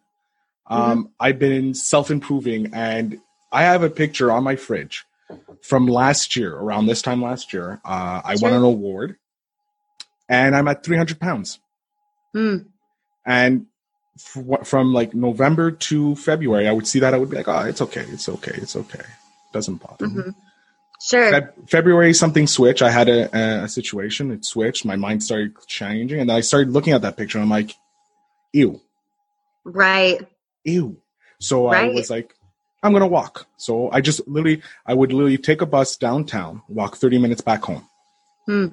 Um, 0.68 1.12
I've 1.20 1.40
been 1.40 1.74
self 1.74 2.10
improving, 2.12 2.74
and 2.74 3.22
I 3.52 3.64
have 3.64 3.84
a 3.84 3.90
picture 3.90 4.32
on 4.32 4.44
my 4.44 4.56
fridge 4.56 5.06
from 5.62 5.88
last 5.88 6.36
year, 6.36 6.54
around 6.56 6.88
this 6.88 7.02
time 7.02 7.22
last 7.22 7.54
year. 7.54 7.80
Uh, 7.86 8.22
I 8.26 8.36
won 8.42 8.54
an 8.54 8.64
award, 8.64 9.18
and 10.28 10.56
I'm 10.56 10.68
at 10.68 10.84
300 10.84 11.20
pounds. 11.20 11.60
Hmm. 12.34 12.58
And 13.26 13.68
from 14.18 14.94
like 14.94 15.14
November 15.14 15.72
to 15.72 16.16
February, 16.16 16.68
I 16.68 16.72
would 16.72 16.88
see 16.88 17.00
that 17.00 17.14
I 17.14 17.18
would 17.18 17.30
be 17.30 17.38
like, 17.38 17.48
oh, 17.48 17.60
it's 17.66 17.82
okay, 17.82 18.06
it's 18.10 18.30
okay, 18.30 18.54
it's 18.56 18.76
okay. 18.76 19.04
Doesn't 19.54 19.78
bother 19.78 20.08
me. 20.08 20.24
Mhm. 20.24 20.36
Sure. 21.02 21.32
Feb- 21.32 21.70
February, 21.70 22.14
something 22.14 22.48
switched. 22.48 22.82
I 22.82 22.90
had 22.90 23.10
a, 23.10 23.64
a, 23.64 23.68
situation. 23.68 24.32
It 24.32 24.46
switched. 24.46 24.86
My 24.86 24.96
mind 24.96 25.24
started 25.24 25.54
changing, 25.68 26.20
and 26.20 26.32
I 26.32 26.40
started 26.42 26.72
looking 26.72 26.94
at 26.94 27.02
that 27.02 27.18
picture. 27.18 27.38
And 27.38 27.44
I'm 27.44 27.50
like, 27.50 27.76
ew, 28.54 28.80
right. 29.66 30.26
ew. 30.64 30.98
So 31.40 31.68
I 31.68 31.90
was 31.90 32.10
like, 32.10 32.34
I'm 32.82 32.94
gonna 32.94 33.08
walk. 33.08 33.46
So 33.58 33.92
I 33.92 34.00
just 34.02 34.26
literally, 34.28 34.62
I 34.86 34.94
would 34.94 35.12
literally 35.12 35.38
take 35.38 35.62
a 35.62 35.66
bus 35.66 35.98
downtown, 35.98 36.62
walk 36.70 36.96
30 36.96 37.18
minutes 37.20 37.42
back 37.42 37.64
home, 37.64 37.88
Hmm. 38.46 38.68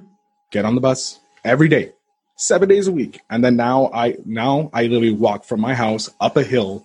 get 0.52 0.64
on 0.64 0.75
the 0.76 0.80
bus 0.80 1.18
every 1.44 1.68
day, 1.68 1.92
seven 2.36 2.68
days 2.68 2.86
a 2.88 2.92
week, 2.92 3.20
and 3.30 3.44
then 3.44 3.56
now 3.56 3.90
I 3.92 4.16
now 4.24 4.70
I 4.72 4.82
literally 4.84 5.12
walk 5.12 5.44
from 5.44 5.60
my 5.60 5.74
house 5.74 6.10
up 6.20 6.36
a 6.36 6.42
hill 6.42 6.84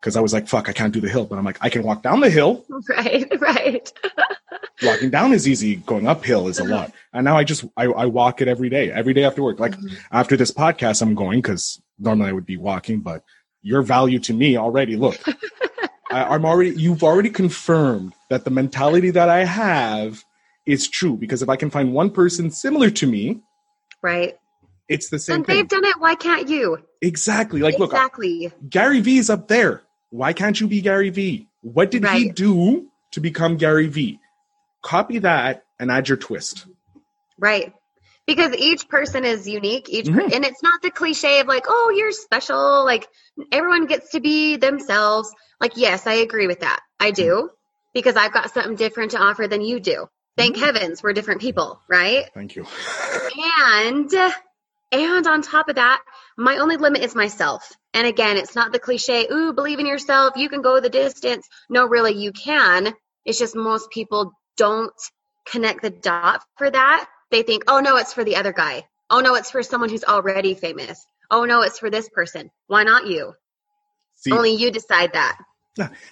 because 0.00 0.16
I 0.16 0.20
was 0.20 0.32
like, 0.34 0.46
fuck, 0.48 0.68
I 0.68 0.72
can't 0.72 0.92
do 0.92 1.00
the 1.00 1.08
hill, 1.08 1.24
but 1.24 1.38
I'm 1.38 1.44
like, 1.44 1.58
I 1.62 1.70
can 1.70 1.82
walk 1.82 2.02
down 2.02 2.20
the 2.20 2.28
hill 2.30 2.64
Right. 2.88 3.40
Right. 3.40 3.92
walking 4.82 5.08
down 5.10 5.32
is 5.32 5.48
easy 5.48 5.76
going 5.76 6.06
uphill 6.06 6.48
is 6.48 6.58
a 6.58 6.64
lot 6.64 6.92
and 7.12 7.24
now 7.24 7.36
i 7.36 7.44
just 7.44 7.64
i, 7.76 7.84
I 7.84 8.06
walk 8.06 8.42
it 8.42 8.48
every 8.48 8.68
day 8.68 8.90
every 8.90 9.14
day 9.14 9.22
after 9.24 9.40
work 9.42 9.60
like 9.60 9.76
Mhm. 9.78 9.96
after 10.10 10.36
this 10.36 10.50
podcast 10.50 11.00
i'm 11.00 11.14
going 11.14 11.40
because 11.40 11.80
normally 11.98 12.28
i 12.30 12.32
would 12.32 12.44
be 12.44 12.56
walking 12.56 13.00
but 13.00 13.22
your 13.62 13.82
value 13.82 14.18
to 14.18 14.34
me 14.34 14.56
already 14.58 14.96
look 14.96 15.16
i'm 16.10 16.44
already 16.44 16.70
you've 16.70 17.04
already 17.04 17.30
confirmed 17.30 18.14
that 18.30 18.44
the 18.44 18.50
mentality 18.50 19.10
that 19.10 19.28
i 19.28 19.44
have 19.44 20.24
is 20.66 20.88
true 20.88 21.16
because 21.16 21.40
if 21.40 21.48
i 21.48 21.56
can 21.56 21.70
find 21.70 21.94
one 21.94 22.10
person 22.10 22.50
similar 22.50 22.90
to 22.90 23.06
me 23.06 23.40
Right. 24.02 24.36
It's 24.88 25.08
the 25.08 25.18
same 25.18 25.44
thing. 25.44 25.58
And 25.58 25.64
they've 25.64 25.68
done 25.68 25.84
it. 25.84 25.96
Why 25.98 26.14
can't 26.14 26.48
you? 26.48 26.78
exactly 27.02 27.60
like 27.60 27.78
look 27.78 27.90
exactly. 27.92 28.50
gary 28.70 29.00
vee 29.00 29.18
is 29.18 29.28
up 29.28 29.46
there 29.46 29.82
why 30.08 30.32
can't 30.32 30.58
you 30.58 30.66
be 30.66 30.80
gary 30.80 31.10
vee 31.10 31.46
what 31.60 31.90
did 31.90 32.02
he 32.08 32.30
do 32.30 32.86
to 33.10 33.20
become 33.20 33.58
gary 33.58 33.88
vee 33.88 34.18
copy 34.80 35.18
that 35.18 35.64
and 35.78 35.90
add 35.90 36.08
your 36.08 36.16
twist 36.16 36.66
Right. 37.38 37.74
Because 38.26 38.54
each 38.54 38.88
person 38.88 39.24
is 39.24 39.46
unique, 39.46 39.88
each 39.90 40.06
per- 40.06 40.20
Mhm. 40.22 40.34
and 40.34 40.44
it's 40.46 40.62
not 40.62 40.80
the 40.82 40.90
cliche 40.90 41.40
of 41.40 41.46
like, 41.48 41.64
oh, 41.68 41.92
you're 41.94 42.12
special. 42.12 42.84
Like 42.84 43.06
everyone 43.52 43.86
gets 43.86 44.12
to 44.12 44.20
be 44.20 44.56
themselves. 44.56 45.30
Like, 45.60 45.72
yes, 45.76 46.06
I 46.06 46.14
agree 46.14 46.46
with 46.46 46.60
that. 46.60 46.80
I 46.98 47.10
do 47.10 47.50
because 47.92 48.16
I've 48.16 48.32
got 48.32 48.54
something 48.54 48.76
different 48.76 49.10
to 49.10 49.18
offer 49.18 49.46
than 49.46 49.60
you 49.60 49.78
do. 49.80 50.06
Thank 50.38 50.56
heavens 50.56 51.02
we're 51.02 51.12
different 51.12 51.40
people, 51.42 51.80
right? 51.88 52.30
Thank 52.32 52.56
you. 52.56 52.66
And 53.60 54.10
and 55.00 55.26
on 55.26 55.42
top 55.42 55.68
of 55.68 55.76
that, 55.76 56.02
my 56.36 56.58
only 56.58 56.76
limit 56.76 57.02
is 57.02 57.14
myself. 57.14 57.70
And 57.92 58.06
again, 58.06 58.36
it's 58.36 58.54
not 58.54 58.72
the 58.72 58.78
cliche, 58.78 59.26
ooh, 59.30 59.52
believe 59.52 59.78
in 59.78 59.86
yourself, 59.86 60.36
you 60.36 60.48
can 60.48 60.62
go 60.62 60.80
the 60.80 60.88
distance. 60.90 61.48
No, 61.68 61.86
really, 61.86 62.14
you 62.14 62.32
can. 62.32 62.94
It's 63.24 63.38
just 63.38 63.56
most 63.56 63.90
people 63.90 64.32
don't 64.56 64.92
connect 65.46 65.82
the 65.82 65.90
dot 65.90 66.42
for 66.56 66.70
that. 66.70 67.06
They 67.30 67.42
think, 67.42 67.64
oh 67.68 67.80
no, 67.80 67.96
it's 67.96 68.12
for 68.12 68.24
the 68.24 68.36
other 68.36 68.52
guy. 68.52 68.84
Oh 69.10 69.20
no, 69.20 69.34
it's 69.34 69.50
for 69.50 69.62
someone 69.62 69.90
who's 69.90 70.04
already 70.04 70.54
famous. 70.54 71.04
Oh 71.30 71.44
no, 71.44 71.62
it's 71.62 71.78
for 71.78 71.90
this 71.90 72.08
person. 72.08 72.50
Why 72.66 72.84
not 72.84 73.06
you? 73.06 73.34
See, 74.16 74.32
Only 74.32 74.54
you 74.54 74.70
decide 74.70 75.12
that. 75.14 75.38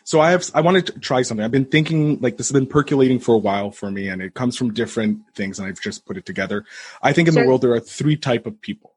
So 0.05 0.21
I 0.21 0.31
have 0.31 0.51
I 0.55 0.61
wanted 0.61 0.87
to 0.87 0.99
try 0.99 1.23
something. 1.23 1.45
I've 1.45 1.51
been 1.51 1.65
thinking 1.65 2.19
like 2.21 2.37
this 2.37 2.49
has 2.49 2.53
been 2.53 2.67
percolating 2.67 3.21
for 3.21 3.35
a 3.35 3.39
while 3.39 3.71
for 3.71 3.91
me, 3.91 4.09
and 4.09 4.21
it 4.21 4.35
comes 4.35 4.57
from 4.57 4.75
different 4.75 5.21
things, 5.35 5.59
and 5.59 5.69
I've 5.69 5.81
just 5.81 6.05
put 6.05 6.17
it 6.17 6.27
together. 6.27 6.65
I 7.03 7.13
think 7.13 7.29
in 7.29 7.35
the 7.35 7.47
world 7.47 7.63
there 7.63 7.73
are 7.73 7.81
three 7.81 8.17
type 8.17 8.47
of 8.47 8.61
people. 8.61 8.95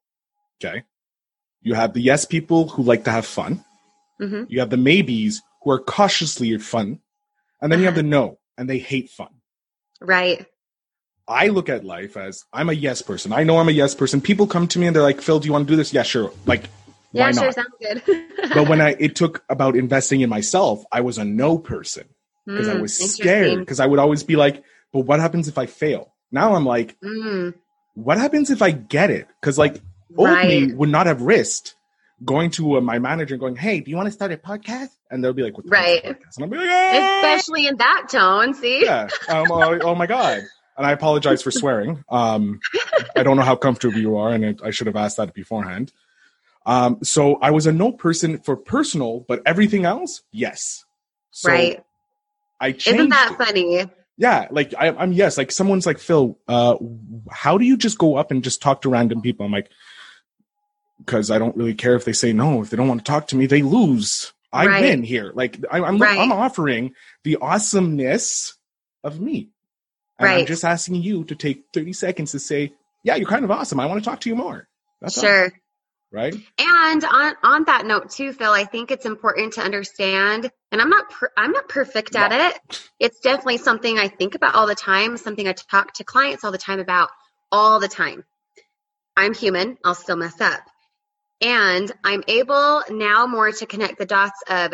Okay, 0.60 0.84
you 1.62 1.76
have 1.76 1.94
the 1.94 2.02
yes 2.02 2.26
people 2.26 2.70
who 2.70 2.84
like 2.84 3.04
to 3.04 3.12
have 3.12 3.26
fun. 3.26 3.64
hmm 4.20 4.44
You 4.48 4.60
have 4.60 4.70
the 4.70 4.78
maybes 4.78 5.42
who 5.62 5.72
are 5.72 5.80
cautiously 5.80 6.58
fun, 6.58 7.00
and 7.62 7.72
then 7.72 7.80
you 7.80 7.86
have 7.86 7.96
the 7.96 8.04
no 8.04 8.40
and 8.58 8.70
they 8.70 8.80
hate 8.80 9.10
fun. 9.10 9.30
Right. 10.02 10.46
I 11.28 11.48
look 11.48 11.70
at 11.70 11.84
life 11.84 12.18
as 12.18 12.44
I'm 12.54 12.70
a 12.70 12.74
yes 12.74 13.02
person. 13.02 13.34
I 13.34 13.44
know 13.44 13.58
I'm 13.58 13.68
a 13.68 13.72
yes 13.72 13.96
person. 13.96 14.22
People 14.22 14.46
come 14.46 14.68
to 14.70 14.80
me 14.80 14.88
and 14.88 14.96
they're 14.96 15.04
like, 15.04 15.22
"Phil, 15.22 15.40
do 15.40 15.48
you 15.48 15.54
want 15.54 15.68
to 15.68 15.72
do 15.74 15.76
this?" 15.76 15.92
Yeah, 15.92 16.04
sure. 16.04 16.32
Like, 16.46 16.70
Yeah, 17.16 17.24
why 17.26 17.32
sure, 17.32 17.46
not? 17.46 17.56
sounds 17.56 17.76
good. 17.82 18.02
but 18.54 18.68
when 18.68 18.82
I 18.82 18.96
it 19.00 19.16
took 19.16 19.44
about 19.50 19.76
investing 19.76 20.22
in 20.22 20.30
myself, 20.30 20.84
I 20.92 21.02
was 21.02 21.18
a 21.18 21.26
no 21.26 21.58
person 21.58 22.08
because 22.46 22.68
I 22.68 22.74
Mm, 22.76 22.82
was 22.82 22.94
scared 23.14 23.60
because 23.60 23.80
I 23.80 23.86
would 23.88 24.00
always 24.00 24.24
be 24.24 24.36
like, 24.36 24.64
"But 24.94 25.02
what 25.02 25.20
happens 25.20 25.48
if 25.48 25.58
I 25.58 25.66
fail?" 25.66 26.14
Now 26.32 26.56
I'm 26.56 26.66
like, 26.66 26.96
Mm, 27.02 27.54
"What 27.96 28.18
happens 28.18 28.52
if 28.52 28.62
I 28.62 28.72
get 28.72 29.10
it?" 29.10 29.28
Because 29.42 29.58
like 29.58 29.82
old 30.18 30.44
me 30.44 30.74
would 30.74 30.90
not 30.90 31.08
have 31.08 31.22
risked 31.22 31.76
going 32.24 32.50
to 32.52 32.78
uh, 32.78 32.82
my 32.82 33.00
manager 33.00 33.34
and 33.34 33.42
going, 33.42 33.56
"Hey, 33.56 33.80
do 33.80 33.90
you 33.90 33.98
want 33.98 34.08
to 34.08 34.12
start 34.12 34.32
a 34.32 34.38
podcast?" 34.38 34.90
And 35.10 35.24
they'll 35.24 35.34
be 35.34 35.44
like, 35.44 35.56
"What 35.58 35.66
the 35.66 35.72
Right. 35.72 36.04
podcast?" 36.04 36.38
And 36.38 36.44
I'll 36.44 36.50
be 36.50 36.58
like, 36.58 36.70
"Ah!" 36.70 37.16
Especially 37.24 37.68
in 37.68 37.78
that 37.78 38.08
tone, 38.10 38.54
see? 38.54 38.84
yeah. 38.84 39.10
Um, 39.28 39.52
oh, 39.52 39.80
oh 39.82 39.96
my 39.96 40.06
god. 40.08 40.44
And 40.78 40.86
I 40.86 40.92
apologize 40.92 41.42
for 41.42 41.52
swearing. 41.52 42.04
Um, 42.10 42.60
I 43.16 43.24
don't 43.24 43.38
know 43.38 43.44
how 43.44 43.56
comfortable 43.56 43.98
you 43.98 44.18
are, 44.18 44.32
and 44.32 44.44
it, 44.44 44.62
I 44.64 44.72
should 44.72 44.88
have 44.88 44.96
asked 44.98 45.18
that 45.18 45.34
beforehand. 45.34 45.94
Um, 46.66 47.00
so 47.04 47.36
I 47.42 47.52
was 47.52 47.68
a 47.68 47.72
no 47.72 47.92
person 47.92 48.40
for 48.40 48.56
personal, 48.56 49.26
but 49.28 49.42
everything 49.46 49.86
else, 49.86 50.24
yes. 50.32 50.84
So 51.32 51.52
right. 51.52 51.84
I 52.60 52.72
changed. 52.72 53.00
Isn't 53.00 53.10
that 53.10 53.32
it. 53.34 53.38
funny? 53.46 53.86
Yeah, 54.18 54.48
like 54.50 54.74
I, 54.78 54.88
I'm 54.90 55.12
yes. 55.12 55.38
Like 55.38 55.52
someone's 55.52 55.86
like 55.86 56.00
Phil. 56.00 56.40
Uh, 56.48 56.78
how 57.30 57.58
do 57.58 57.66
you 57.66 57.76
just 57.78 57.98
go 57.98 58.16
up 58.16 58.32
and 58.32 58.44
just 58.44 58.62
talk 58.62 58.82
to 58.84 58.90
random 58.90 59.22
people? 59.22 59.46
I'm 59.46 59.52
like, 59.52 59.70
because 61.00 61.30
I 61.30 61.38
don't 61.38 61.56
really 61.58 61.74
care 61.76 61.96
if 61.96 62.06
they 62.06 62.14
say 62.14 62.32
no. 62.34 62.62
If 62.62 62.70
they 62.70 62.78
don't 62.78 62.88
want 62.88 63.02
to 63.06 63.12
talk 63.12 63.28
to 63.28 63.36
me, 63.36 63.46
they 63.46 63.62
lose. 63.62 64.32
I 64.54 64.68
Right. 64.68 64.82
win 64.82 65.04
here. 65.04 65.32
Like 65.36 65.60
I, 65.70 65.82
I'm, 65.82 65.98
Right. 65.98 66.18
I'm 66.18 66.32
offering 66.32 66.94
the 67.24 67.38
awesomeness 67.42 68.56
of 69.04 69.20
me. 69.20 69.50
And 70.18 70.30
I'm 70.30 70.46
just 70.46 70.64
asking 70.64 70.96
you 70.96 71.26
to 71.26 71.36
take 71.36 71.66
30 71.74 71.92
seconds 71.92 72.32
to 72.32 72.40
say, 72.40 72.72
yeah, 73.04 73.16
you're 73.16 73.28
kind 73.28 73.44
of 73.44 73.52
awesome. 73.52 73.82
I 73.82 73.86
want 73.86 74.02
to 74.02 74.10
talk 74.10 74.22
to 74.22 74.30
you 74.30 74.36
more. 74.38 74.70
That's 75.02 75.18
all, 75.18 75.24
sure. 75.26 75.52
Right? 76.16 76.34
And 76.58 77.04
on 77.04 77.34
on 77.44 77.64
that 77.66 77.86
note 77.86 78.10
too, 78.10 78.34
Phil, 78.34 78.52
I 78.52 78.64
think 78.64 78.90
it's 78.90 79.06
important 79.06 79.54
to 79.54 79.62
understand. 79.62 80.50
And 80.72 80.82
I'm 80.82 80.90
not 80.90 81.10
per, 81.12 81.30
I'm 81.38 81.52
not 81.52 81.70
perfect 81.70 82.16
at 82.16 82.32
it. 82.32 82.90
It's 83.00 83.20
definitely 83.20 83.58
something 83.58 84.00
I 84.00 84.08
think 84.08 84.36
about 84.36 84.56
all 84.56 84.66
the 84.66 84.76
time. 84.76 85.18
Something 85.18 85.48
I 85.48 85.54
talk 85.54 85.94
to 85.96 86.04
clients 86.04 86.44
all 86.44 86.52
the 86.52 86.58
time 86.58 86.80
about 86.80 87.10
all 87.52 87.80
the 87.80 87.88
time. 87.88 88.24
I'm 89.18 89.34
human. 89.34 89.78
I'll 89.84 89.96
still 89.96 90.16
mess 90.16 90.40
up. 90.42 90.62
And 91.42 91.92
I'm 92.04 92.24
able 92.28 92.82
now 92.90 93.28
more 93.28 93.52
to 93.52 93.66
connect 93.66 94.00
the 94.00 94.06
dots 94.06 94.42
of 94.50 94.74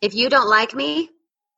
if 0.00 0.14
you 0.14 0.30
don't 0.30 0.48
like 0.48 0.74
me, 0.74 1.10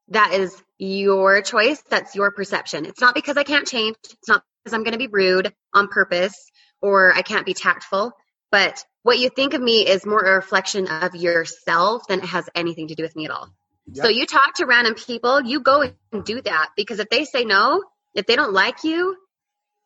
that 0.09 0.33
is 0.33 0.61
your 0.79 1.43
choice. 1.43 1.81
That's 1.89 2.15
your 2.15 2.33
perception. 2.33 2.87
It's 2.87 3.01
not 3.01 3.15
because 3.15 3.37
I 3.37 3.45
can't 3.45 3.67
change. 3.67 3.97
It's 4.05 4.29
not 4.29 4.43
because 4.63 4.75
I'm 4.75 4.83
going 4.83 4.93
to 4.93 4.99
be 4.99 5.07
rude 5.07 5.53
on 5.73 5.89
purpose 5.89 6.35
or 6.81 7.15
I 7.15 7.23
can't 7.23 7.47
be 7.47 7.55
tactful. 7.55 8.13
But 8.53 8.85
what 9.03 9.19
you 9.19 9.31
think 9.31 9.55
of 9.55 9.61
me 9.61 9.85
is 9.85 10.07
more 10.07 10.21
a 10.21 10.37
reflection 10.37 10.87
of 10.87 11.17
yourself 11.17 12.07
than 12.07 12.21
it 12.21 12.27
has 12.27 12.49
anything 12.55 12.89
to 12.89 12.95
do 12.95 13.03
with 13.03 13.17
me 13.17 13.25
at 13.25 13.33
all. 13.33 13.49
So 13.95 14.09
you 14.09 14.27
talk 14.27 14.55
to 14.57 14.67
random 14.67 14.95
people, 14.95 15.41
you 15.43 15.61
go 15.61 15.83
and 16.13 16.25
do 16.25 16.41
that 16.43 16.71
because 16.77 17.01
if 17.01 17.09
they 17.09 17.25
say 17.25 17.45
no, 17.45 17.83
if 18.15 18.27
they 18.27 18.37
don't 18.37 18.53
like 18.53 18.85
you, 18.85 19.17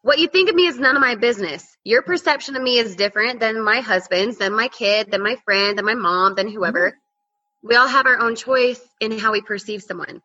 what 0.03 0.19
you 0.19 0.29
think 0.29 0.51
of 0.51 0.55
me 0.55 0.67
is 0.67 0.79
none 0.79 0.97
of 0.97 1.01
my 1.01 1.15
business. 1.15 1.67
Your 1.83 2.03
perception 2.03 2.57
of 2.57 2.63
me 2.63 2.79
is 2.79 2.95
different 2.95 3.41
than 3.41 3.65
my 3.65 3.81
husband's, 3.81 4.37
than 4.37 4.53
my 4.53 4.69
kid, 4.69 5.11
than 5.11 5.23
my 5.23 5.37
friend, 5.45 5.79
than 5.79 5.85
my 5.85 5.95
mom, 5.95 6.35
than 6.35 6.49
whoever. 6.49 6.91
Mm-hmm. 6.91 7.69
We 7.69 7.77
all 7.77 7.89
have 7.89 8.07
our 8.07 8.19
own 8.19 8.37
choice 8.37 8.81
in 9.01 9.19
how 9.19 9.33
we 9.33 9.41
perceive 9.41 9.83
someone. 9.83 10.21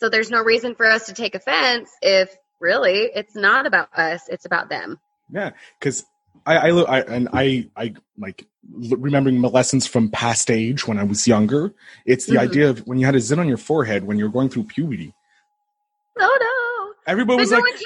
So 0.00 0.08
there's 0.08 0.30
no 0.30 0.42
reason 0.42 0.74
for 0.74 0.86
us 0.86 1.06
to 1.06 1.14
take 1.14 1.34
offense 1.34 1.90
if 2.02 2.34
really 2.60 3.10
it's 3.14 3.36
not 3.36 3.66
about 3.66 3.96
us, 3.96 4.28
it's 4.28 4.46
about 4.46 4.68
them. 4.68 4.98
Yeah, 5.32 5.52
because 5.78 6.04
I, 6.46 6.56
I, 6.56 6.68
I, 6.70 7.00
and 7.02 7.28
I, 7.32 7.68
I 7.76 7.94
like 8.18 8.46
remembering 8.72 9.38
my 9.38 9.48
lessons 9.48 9.86
from 9.86 10.10
past 10.10 10.50
age 10.50 10.86
when 10.86 10.98
I 10.98 11.04
was 11.04 11.26
younger. 11.28 11.72
It's 12.06 12.26
the 12.26 12.34
Mhm. 12.36 12.38
idea 12.40 12.70
of 12.70 12.78
when 12.86 12.98
you 12.98 13.06
had 13.06 13.14
a 13.14 13.20
zit 13.20 13.38
on 13.38 13.48
your 13.48 13.56
forehead 13.56 14.04
when 14.04 14.18
you're 14.18 14.28
going 14.28 14.48
through 14.48 14.64
puberty. 14.64 15.14
Oh 16.18 16.38
no. 16.40 17.24
But 17.24 17.36
was 17.36 17.50
no 17.50 17.58
like, 17.58 17.64
one 17.64 17.82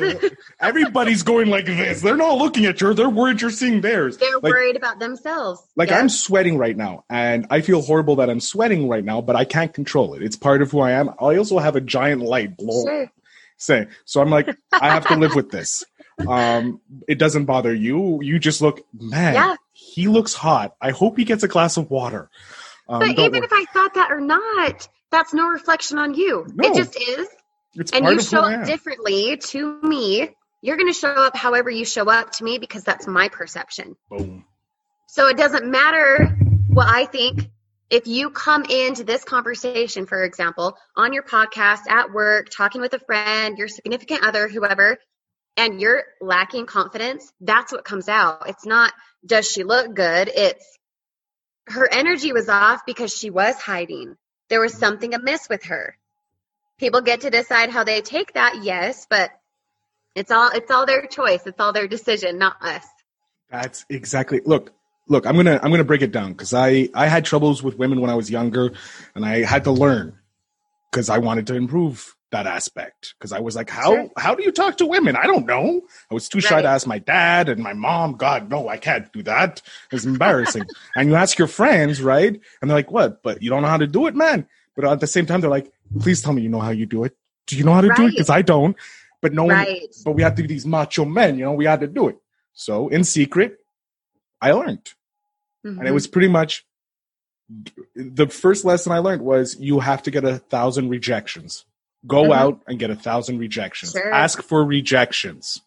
cares. 0.00 0.32
everybody's 0.60 1.22
going 1.22 1.48
like 1.50 1.66
this. 1.66 2.00
They're 2.00 2.16
not 2.16 2.38
looking 2.38 2.64
at 2.66 2.80
you. 2.80 2.94
They're 2.94 3.08
worried 3.08 3.40
you're 3.42 3.50
seeing 3.50 3.80
theirs. 3.82 4.16
They're 4.16 4.38
Like- 4.38 4.52
worried 4.52 4.76
about 4.76 4.98
themselves. 4.98 5.60
Like 5.76 5.90
Yeah. 5.90 5.98
I'm 5.98 6.08
sweating 6.08 6.56
right 6.56 6.76
now, 6.76 7.04
and 7.10 7.46
I 7.50 7.60
feel 7.60 7.82
horrible 7.82 8.16
that 8.16 8.30
I'm 8.30 8.40
sweating 8.40 8.88
right 8.88 9.04
now, 9.04 9.20
but 9.20 9.36
I 9.36 9.44
can't 9.44 9.72
control 9.74 10.14
it. 10.14 10.22
It's 10.22 10.36
part 10.36 10.62
of 10.62 10.70
who 10.70 10.80
I 10.80 10.92
am. 10.92 11.10
I 11.20 11.36
also 11.36 11.58
have 11.58 11.76
a 11.76 11.80
giant 11.80 12.22
light 12.22 12.56
blow 12.56 12.84
Sure. 12.84 13.10
say. 13.58 13.86
So 14.06 14.20
I'm 14.22 14.30
like, 14.30 14.48
I 14.72 14.88
have 14.90 15.06
to 15.08 15.16
live 15.16 15.34
with 15.34 15.50
this. 15.50 15.84
Um, 16.26 16.80
it 17.06 17.18
doesn't 17.18 17.44
bother 17.44 17.72
you. 17.74 18.20
You 18.22 18.38
just 18.38 18.60
look, 18.60 18.80
man, 18.92 19.34
Yeah. 19.34 19.54
he 19.72 20.08
looks 20.08 20.34
hot. 20.34 20.74
I 20.80 20.90
hope 20.90 21.16
he 21.16 21.24
gets 21.24 21.42
a 21.42 21.48
glass 21.48 21.76
of 21.76 21.90
water. 21.90 22.30
Um, 22.88 23.00
But 23.00 23.10
even 23.10 23.32
worry. 23.32 23.40
if 23.44 23.52
I 23.52 23.64
thought 23.72 23.94
that 23.94 24.10
or 24.10 24.20
not, 24.20 24.88
that's 25.10 25.32
no 25.34 25.46
reflection 25.48 25.98
on 25.98 26.14
you. 26.14 26.46
No. 26.54 26.68
It 26.68 26.74
just 26.74 26.96
is. 27.00 27.28
it's 27.74 27.92
and 27.92 28.02
part 28.02 28.14
you 28.14 28.20
show 28.20 28.40
up 28.40 28.66
differently 28.66 29.36
to 29.36 29.80
me. 29.82 30.30
You're 30.60 30.76
going 30.76 30.92
to 30.92 30.98
show 30.98 31.08
up 31.10 31.36
however 31.36 31.70
you 31.70 31.84
show 31.84 32.08
up 32.10 32.32
to 32.32 32.44
me 32.44 32.58
because 32.58 32.82
that's 32.82 33.06
my 33.06 33.28
perception. 33.28 33.94
Boom. 34.10 34.44
So 35.06 35.28
it 35.28 35.36
doesn't 35.36 35.66
matter 35.70 36.26
what 36.68 36.88
I 36.88 37.04
think. 37.06 37.48
If 37.90 38.06
you 38.06 38.28
come 38.30 38.64
into 38.64 39.04
this 39.04 39.24
conversation, 39.24 40.04
for 40.04 40.22
example, 40.24 40.76
on 40.96 41.12
your 41.14 41.22
podcast, 41.22 41.88
at 41.88 42.12
work, 42.12 42.48
talking 42.50 42.80
with 42.82 42.92
a 42.92 42.98
friend, 42.98 43.56
your 43.56 43.68
significant 43.68 44.24
other, 44.26 44.46
whoever, 44.48 44.98
and 45.58 45.80
you're 45.80 46.04
lacking 46.20 46.66
confidence, 46.66 47.30
that's 47.40 47.72
what 47.72 47.84
comes 47.84 48.08
out. 48.08 48.48
It's 48.48 48.64
not, 48.64 48.92
does 49.26 49.50
she 49.50 49.64
look 49.64 49.92
good? 49.92 50.30
It's 50.32 50.78
her 51.66 51.86
energy 51.90 52.32
was 52.32 52.48
off 52.48 52.86
because 52.86 53.14
she 53.14 53.28
was 53.28 53.56
hiding. 53.56 54.16
There 54.48 54.60
was 54.60 54.72
something 54.72 55.12
amiss 55.12 55.48
with 55.50 55.64
her. 55.64 55.98
People 56.78 57.02
get 57.02 57.22
to 57.22 57.30
decide 57.30 57.70
how 57.70 57.84
they 57.84 58.00
take 58.00 58.34
that, 58.34 58.60
yes, 58.62 59.06
but 59.10 59.30
it's 60.14 60.30
all 60.30 60.50
it's 60.54 60.70
all 60.70 60.86
their 60.86 61.06
choice. 61.06 61.42
It's 61.44 61.60
all 61.60 61.72
their 61.72 61.88
decision, 61.88 62.38
not 62.38 62.62
us. 62.62 62.86
That's 63.50 63.84
exactly. 63.90 64.40
Look, 64.44 64.72
look. 65.08 65.26
I'm 65.26 65.34
gonna 65.34 65.58
I'm 65.62 65.70
gonna 65.72 65.84
break 65.84 66.02
it 66.02 66.12
down 66.12 66.32
because 66.32 66.54
I 66.54 66.88
I 66.94 67.08
had 67.08 67.24
troubles 67.24 67.62
with 67.62 67.76
women 67.76 68.00
when 68.00 68.10
I 68.10 68.14
was 68.14 68.30
younger, 68.30 68.72
and 69.14 69.26
I 69.26 69.44
had 69.44 69.64
to 69.64 69.72
learn 69.72 70.16
because 70.90 71.10
I 71.10 71.18
wanted 71.18 71.48
to 71.48 71.56
improve 71.56 72.14
that 72.30 72.46
aspect. 72.46 73.14
Because 73.18 73.32
I 73.32 73.40
was 73.40 73.56
like, 73.56 73.70
how 73.70 73.94
Sure. 73.94 74.10
how 74.16 74.34
do 74.34 74.42
you 74.42 74.52
talk 74.52 74.76
to 74.78 74.86
women? 74.86 75.16
I 75.16 75.24
don't 75.26 75.46
know. 75.46 75.82
I 76.10 76.14
was 76.14 76.28
too 76.28 76.40
shy 76.40 76.60
to 76.60 76.68
ask 76.68 76.86
my 76.86 76.98
dad 76.98 77.48
and 77.48 77.62
my 77.62 77.72
mom. 77.72 78.12
God, 78.16 78.50
no, 78.50 78.68
I 78.68 78.76
can't 78.76 79.10
do 79.12 79.22
that. 79.24 79.62
It's 79.90 80.04
embarrassing. 80.04 80.66
and 80.96 81.08
you 81.08 81.14
ask 81.14 81.38
your 81.38 81.48
friends, 81.48 82.02
right? 82.02 82.38
And 82.60 82.70
they're 82.70 82.76
like, 82.76 82.90
what? 82.90 83.22
But 83.22 83.42
you 83.42 83.48
don't 83.50 83.62
know 83.62 83.68
how 83.68 83.78
to 83.78 83.86
do 83.86 84.06
it, 84.06 84.14
man. 84.14 84.46
But 84.76 84.84
at 84.84 85.00
the 85.00 85.06
same 85.06 85.26
time, 85.26 85.40
they're 85.40 85.50
like, 85.50 85.72
please 86.00 86.20
tell 86.22 86.32
me 86.32 86.42
you 86.42 86.48
know 86.48 86.60
how 86.60 86.70
you 86.70 86.86
do 86.86 87.04
it. 87.04 87.16
Do 87.46 87.56
you 87.56 87.64
know 87.64 87.72
how 87.72 87.80
to 87.80 87.92
do 87.94 88.06
it? 88.06 88.10
Because 88.10 88.30
I 88.30 88.42
don't. 88.42 88.76
But 89.22 89.32
no 89.32 89.44
one 89.44 89.54
Right. 89.56 89.94
but 90.04 90.12
we 90.12 90.22
had 90.22 90.36
to 90.36 90.42
be 90.42 90.48
these 90.48 90.66
macho 90.66 91.04
men, 91.04 91.38
you 91.38 91.44
know, 91.44 91.52
we 91.52 91.64
had 91.64 91.80
to 91.80 91.86
do 91.88 92.08
it. 92.08 92.18
So 92.52 92.88
in 92.88 93.02
secret, 93.04 93.58
I 94.40 94.52
learned. 94.52 94.92
And 95.64 95.80
it 95.82 95.90
Mhm. 95.90 95.94
was 95.94 96.06
pretty 96.06 96.28
much 96.28 96.64
the 97.96 98.28
first 98.28 98.64
lesson 98.64 98.92
I 98.92 98.98
learned 98.98 99.22
was 99.22 99.58
you 99.58 99.80
have 99.80 100.02
to 100.04 100.10
get 100.10 100.24
a 100.24 100.38
thousand 100.38 100.88
rejections. 100.90 101.64
Go 102.06 102.24
Mhm. 102.24 102.36
out 102.36 102.62
and 102.66 102.78
get 102.78 102.90
a 102.90 102.94
thousand 102.96 103.38
rejections. 103.38 103.92
Sure. 103.92 104.12
Ask 104.12 104.42
for 104.42 104.64
rejections. 104.64 105.60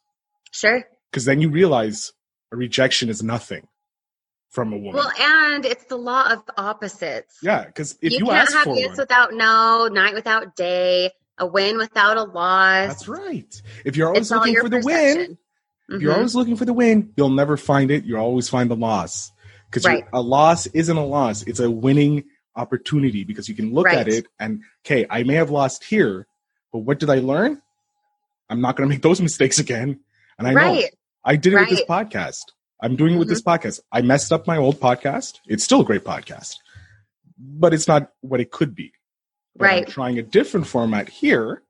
Sure. 0.52 0.84
Because 1.12 1.26
then 1.26 1.42
you 1.42 1.50
realize 1.50 2.14
a 2.52 2.56
rejection 2.56 3.10
is 3.10 3.22
nothing 3.22 3.68
from 4.50 4.72
a 4.74 4.78
woman. 4.78 4.96
Well, 4.96 5.12
and 5.20 5.66
it's 5.66 5.84
the 5.86 5.98
law 5.98 6.30
of 6.32 6.44
opposites. 6.58 7.38
yeah, 7.42 7.66
because 7.66 7.98
if 8.02 8.12
you, 8.14 8.20
you, 8.20 8.26
can't 8.26 8.38
ask 8.50 8.54
have 8.54 8.68
yes 8.76 8.90
one, 8.90 8.98
without 8.98 9.34
no, 9.34 9.88
night 9.92 10.14
without 10.14 10.56
day, 10.56 11.12
a 11.38 11.46
win 11.46 11.78
without 11.78 12.18
a 12.18 12.24
loss. 12.24 12.88
that's 12.88 13.08
right. 13.08 13.62
If 13.86 13.96
you're 13.98 14.08
always 14.08 14.24
It's 14.24 14.32
looking 14.32 14.56
for 14.60 14.70
the 14.70 14.80
win, 14.84 15.16
perception. 15.16 15.38
if 15.90 16.02
you're 16.02 16.14
Mhm. 16.14 16.18
always 16.18 16.36
looking 16.36 16.56
for 16.56 16.66
the 16.66 16.74
win, 16.74 17.12
you'll 17.18 17.30
never 17.30 17.58
find 17.58 17.92
it. 17.92 18.04
You'll 18.06 18.20
always 18.22 18.48
find 18.50 18.70
the 18.72 18.76
loss. 18.76 19.32
Because 19.70 19.86
Right. 19.86 20.04
a 20.14 20.22
loss 20.22 20.68
isn't 20.68 20.98
a 20.98 21.06
loss; 21.06 21.44
it's 21.44 21.60
a 21.62 21.70
winning 21.72 22.26
opportunity. 22.56 23.24
Because 23.24 23.48
you 23.50 23.56
can 23.56 23.74
look 23.74 23.88
at 23.88 24.08
it 24.08 24.26
and, 24.40 24.62
okay, 24.86 25.06
I 25.10 25.24
may 25.24 25.36
have 25.36 25.50
lost 25.50 25.84
here, 25.84 26.28
but 26.72 26.80
what 26.80 27.00
did 27.00 27.10
I 27.10 27.20
learn? 27.20 27.62
I'm 28.50 28.62
not 28.62 28.76
going 28.76 28.90
to 28.90 28.94
make 28.94 29.02
those 29.08 29.22
mistakes 29.22 29.60
again. 29.60 30.00
And 30.38 30.48
I 30.48 30.54
know. 30.54 30.82
I 31.24 31.36
did 31.36 31.54
it 31.54 31.60
with 31.60 31.70
this 31.70 31.84
podcast. 31.88 32.40
I'm 32.82 32.96
doing 32.96 33.14
it 33.16 33.18
with 33.20 33.28
Mm-hmm. 33.28 33.34
this 33.34 33.44
podcast. 33.44 33.80
I 33.92 34.02
messed 34.02 34.32
up 34.34 34.48
my 34.48 34.58
old 34.58 34.80
podcast. 34.80 35.40
It's 35.46 35.64
still 35.64 35.82
a 35.82 35.86
great 35.86 36.04
podcast, 36.04 36.56
but 37.38 37.74
it's 37.76 37.88
not 37.88 38.12
what 38.22 38.40
it 38.42 38.50
could 38.52 38.74
be. 38.76 38.92
But 39.56 39.66
I'm 39.70 39.76
Right. 39.78 39.88
trying 39.88 40.18
a 40.18 40.24
different 40.24 40.66
format 40.66 41.10
here 41.10 41.62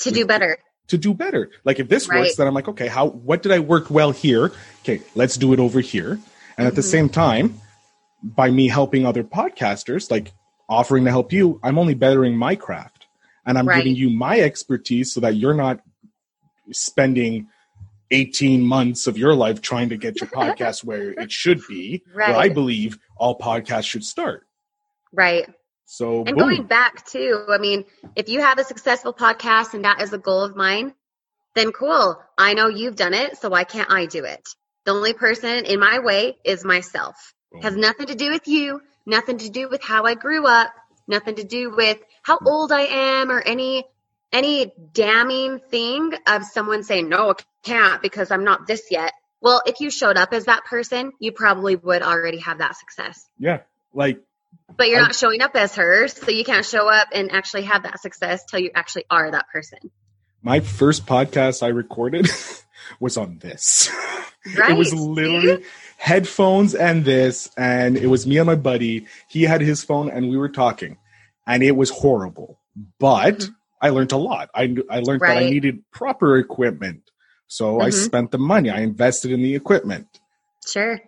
To 0.00 0.10
do 0.12 0.24
better. 0.24 0.58
to 0.88 0.98
do 0.98 1.14
better. 1.14 1.50
Like 1.64 1.80
if 1.80 1.88
this 1.88 2.08
works, 2.08 2.36
then 2.36 2.46
I'm 2.46 2.54
like, 2.54 2.68
okay, 2.68 2.86
how 2.86 3.06
what 3.06 3.42
did 3.42 3.50
I 3.52 3.58
work 3.58 3.90
well 3.90 4.12
here? 4.12 4.52
Okay, 4.82 5.02
let's 5.16 5.36
do 5.36 5.52
it 5.52 5.58
over 5.60 5.80
here. 5.80 6.18
And 6.56 6.66
at 6.68 6.74
the 6.76 6.80
Mhm. 6.82 6.84
same 6.90 7.08
time, 7.08 7.60
by 8.22 8.50
me 8.50 8.68
helping 8.68 9.06
other 9.06 9.24
podcasters, 9.24 10.10
like 10.10 10.32
offering 10.68 11.04
to 11.04 11.10
help 11.10 11.32
you, 11.32 11.58
I'm 11.62 11.78
only 11.78 11.94
bettering 11.94 12.36
my 12.36 12.56
craft. 12.56 13.06
And 13.46 13.58
I'm 13.58 13.66
Right. 13.66 13.78
giving 13.78 13.96
you 13.96 14.10
my 14.10 14.40
expertise 14.40 15.12
so 15.12 15.20
that 15.20 15.34
you're 15.36 15.54
not 15.54 15.80
spending 16.72 17.48
18 18.10 18.62
months 18.62 19.06
of 19.06 19.16
your 19.16 19.34
life 19.34 19.60
trying 19.60 19.88
to 19.90 19.96
get 19.96 20.20
your 20.20 20.28
podcast 20.34 20.84
where 20.84 21.10
it 21.12 21.32
should 21.32 21.60
be, 21.68 22.02
where 22.12 22.36
I 22.36 22.48
believe 22.48 22.98
all 23.16 23.38
podcasts 23.38 23.84
should 23.84 24.04
start. 24.04 24.46
Right. 25.12 25.46
So 25.86 26.24
And 26.24 26.36
boom. 26.36 26.48
going 26.48 26.64
back 26.64 27.04
to, 27.06 27.46
I 27.48 27.58
mean, 27.58 27.84
if 28.14 28.28
you 28.28 28.40
have 28.40 28.58
a 28.58 28.64
successful 28.64 29.12
podcast 29.12 29.74
and 29.74 29.84
that 29.84 30.00
is 30.00 30.12
a 30.12 30.18
goal 30.18 30.42
of 30.42 30.54
mine, 30.54 30.94
then 31.56 31.72
cool. 31.72 32.22
I 32.38 32.54
know 32.54 32.68
you've 32.68 32.94
done 32.94 33.14
it, 33.14 33.38
so 33.38 33.48
why 33.48 33.64
can't 33.64 33.90
I 33.90 34.06
do 34.06 34.24
it? 34.24 34.48
The 34.84 34.92
only 34.92 35.14
person 35.14 35.64
in 35.64 35.80
my 35.80 35.98
way 35.98 36.36
is 36.44 36.64
myself. 36.64 37.34
Has 37.62 37.74
mm. 37.74 37.78
nothing 37.78 38.06
to 38.06 38.14
do 38.14 38.30
with 38.30 38.46
you, 38.46 38.80
nothing 39.06 39.38
to 39.38 39.50
do 39.50 39.68
with 39.68 39.82
how 39.82 40.04
I 40.04 40.14
grew 40.14 40.46
up, 40.46 40.72
nothing 41.08 41.36
to 41.36 41.44
do 41.44 41.74
with 41.74 41.98
how 42.22 42.38
mm. 42.38 42.46
old 42.46 42.72
I 42.72 42.82
am 42.82 43.30
or 43.30 43.40
any 43.40 43.84
any 44.32 44.72
damning 44.92 45.58
thing 45.70 46.12
of 46.26 46.44
someone 46.44 46.84
saying, 46.84 47.08
"No, 47.08 47.30
I 47.30 47.34
can't 47.64 48.00
because 48.00 48.30
I'm 48.30 48.44
not 48.44 48.66
this 48.66 48.84
yet." 48.90 49.12
Well, 49.40 49.62
if 49.66 49.80
you 49.80 49.90
showed 49.90 50.16
up 50.16 50.32
as 50.32 50.44
that 50.44 50.64
person, 50.66 51.12
you 51.18 51.32
probably 51.32 51.74
would 51.74 52.02
already 52.02 52.38
have 52.38 52.58
that 52.58 52.76
success. 52.76 53.26
yeah, 53.38 53.60
like 53.94 54.20
But 54.76 54.88
you're 54.88 55.00
I- 55.00 55.04
not 55.04 55.14
showing 55.14 55.40
up 55.40 55.56
as 55.56 55.76
her, 55.76 56.08
so 56.08 56.30
you 56.30 56.44
can't 56.44 56.64
show 56.64 56.88
up 56.88 57.08
and 57.12 57.32
actually 57.32 57.62
have 57.62 57.84
that 57.84 58.00
success 58.00 58.44
till 58.44 58.60
you 58.60 58.70
actually 58.74 59.04
are 59.10 59.30
that 59.30 59.46
person. 59.52 59.78
my 60.42 60.60
first 60.60 61.06
podcast 61.06 61.62
I 61.62 61.68
recorded 61.68 62.28
was 63.00 63.16
on 63.16 63.38
this. 63.38 63.90
Right. 64.56 64.70
It 64.70 64.76
was 64.76 64.94
literally 64.94 65.64
headphones 66.00 66.74
and 66.74 67.04
this, 67.04 67.50
and 67.58 67.96
it 67.96 68.06
was 68.06 68.26
me 68.26 68.38
and 68.38 68.46
my 68.46 68.54
buddy. 68.54 69.06
He 69.28 69.42
had 69.42 69.60
his 69.60 69.84
phone, 69.84 70.10
and 70.10 70.30
we 70.30 70.36
were 70.38 70.48
talking, 70.48 70.96
and 71.46 71.62
it 71.62 71.76
was 71.76 71.90
horrible. 71.90 72.58
But 72.98 73.38
Mhm. 73.38 73.54
I 73.82 73.90
learned 73.90 74.12
a 74.12 74.16
lot. 74.16 74.48
I 74.54 74.74
I 74.88 75.00
learned 75.00 75.20
that 75.20 75.36
I 75.36 75.50
needed 75.50 75.82
proper 75.92 76.38
equipment, 76.38 77.02
so 77.48 77.80
I 77.80 77.88
Mhm. 77.90 78.04
spent 78.04 78.30
the 78.30 78.38
money. 78.38 78.70
I 78.70 78.80
invested 78.80 79.30
in 79.30 79.42
the 79.42 79.54
equipment, 79.54 80.06
Sure. 80.66 81.00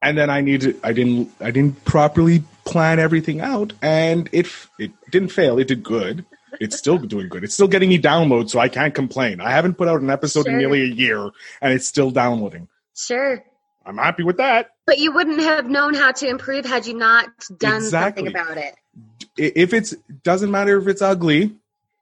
and 0.00 0.16
then 0.16 0.30
I 0.30 0.40
needed. 0.40 0.80
I 0.82 0.94
didn't. 0.94 1.30
I 1.40 1.50
didn't 1.50 1.84
properly 1.84 2.42
plan 2.64 2.98
everything 2.98 3.40
out, 3.42 3.74
and 3.82 4.28
it 4.32 4.46
it 4.78 4.92
didn't 5.10 5.32
fail. 5.32 5.58
It 5.58 5.68
did 5.68 5.82
good. 5.82 6.24
It's 6.60 6.76
still 6.76 6.98
doing 6.98 7.28
good. 7.28 7.44
It's 7.44 7.54
still 7.54 7.68
getting 7.68 7.90
me 7.90 7.98
downloads, 7.98 8.50
so 8.50 8.58
I 8.58 8.68
can't 8.68 8.94
complain. 8.94 9.40
I 9.40 9.50
haven't 9.50 9.74
put 9.74 9.86
out 9.88 10.00
an 10.00 10.10
episode 10.10 10.46
in 10.48 10.56
nearly 10.58 10.82
a 10.82 10.86
year, 11.04 11.30
and 11.60 11.72
it's 11.74 11.86
still 11.86 12.10
downloading. 12.10 12.68
Sure. 12.96 13.42
I'm 13.90 13.96
happy 13.98 14.22
with 14.22 14.36
that. 14.36 14.70
But 14.86 14.98
you 14.98 15.12
wouldn't 15.12 15.40
have 15.40 15.68
known 15.68 15.94
how 15.94 16.12
to 16.12 16.28
improve 16.28 16.64
had 16.64 16.86
you 16.86 16.94
not 16.94 17.26
done 17.58 17.76
Exactly. 17.78 18.24
something 18.24 18.26
about 18.28 18.56
it. 18.56 18.74
If 19.36 19.74
it's 19.74 19.94
doesn't 20.22 20.50
matter 20.50 20.78
if 20.80 20.86
it's 20.86 21.02
ugly, 21.02 21.56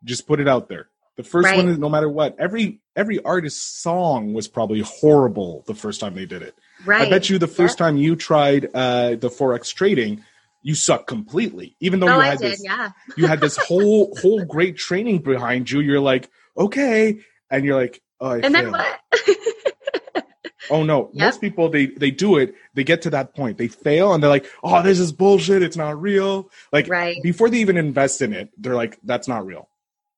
just 0.04 0.26
put 0.26 0.38
it 0.40 0.46
out 0.48 0.68
there. 0.68 0.88
The 1.16 1.22
first 1.24 1.46
Right. 1.46 1.56
one 1.56 1.68
is 1.68 1.78
no 1.78 1.88
matter 1.88 2.08
what. 2.08 2.36
Every 2.38 2.80
every 2.94 3.22
artist's 3.24 3.62
song 3.80 4.34
was 4.34 4.48
probably 4.48 4.80
horrible 4.80 5.64
the 5.66 5.74
first 5.74 6.00
time 6.00 6.14
they 6.14 6.26
did 6.26 6.42
it. 6.42 6.54
Right. 6.84 7.06
I 7.06 7.10
bet 7.10 7.30
you 7.30 7.38
the 7.38 7.46
first 7.46 7.78
time 7.78 7.96
you 7.96 8.14
tried 8.16 8.66
uh, 8.74 9.10
the 9.16 9.28
forex 9.30 9.72
trading, 9.74 10.22
you 10.62 10.74
suck 10.74 11.06
completely. 11.06 11.74
Even 11.80 12.00
though 12.00 12.08
Oh, 12.08 12.16
you 12.16 12.20
had 12.22 12.38
did. 12.38 12.52
this, 12.52 12.62
Yeah. 12.64 12.90
you 13.16 13.26
had 13.26 13.40
this 13.40 13.56
whole 13.68 14.14
whole 14.20 14.44
great 14.44 14.76
training 14.76 15.18
behind 15.22 15.70
you. 15.70 15.80
You're 15.80 16.00
like, 16.00 16.28
okay, 16.56 17.20
and 17.50 17.64
you're 17.64 17.80
like, 17.80 18.00
oh, 18.20 18.28
I 18.30 18.38
And 18.40 18.54
then 18.54 18.70
what? 18.72 19.00
Oh 20.70 20.82
no! 20.82 21.10
Yep. 21.12 21.24
Most 21.26 21.40
people 21.40 21.68
they 21.70 21.86
they 21.86 22.10
do 22.10 22.36
it. 22.38 22.54
They 22.74 22.84
get 22.84 23.02
to 23.02 23.10
that 23.10 23.34
point. 23.34 23.58
They 23.58 23.68
fail 23.68 24.12
and 24.14 24.22
they're 24.22 24.30
like, 24.30 24.46
"Oh, 24.62 24.82
this 24.82 24.98
is 24.98 25.12
bullshit. 25.12 25.62
It's 25.62 25.76
not 25.76 26.00
real." 26.00 26.50
Like 26.72 26.88
Right. 26.88 27.16
before 27.22 27.50
they 27.50 27.58
even 27.58 27.76
invest 27.76 28.22
in 28.22 28.32
it, 28.32 28.50
they're 28.58 28.74
like, 28.76 28.98
"That's 29.04 29.28
not 29.28 29.46
real." 29.46 29.68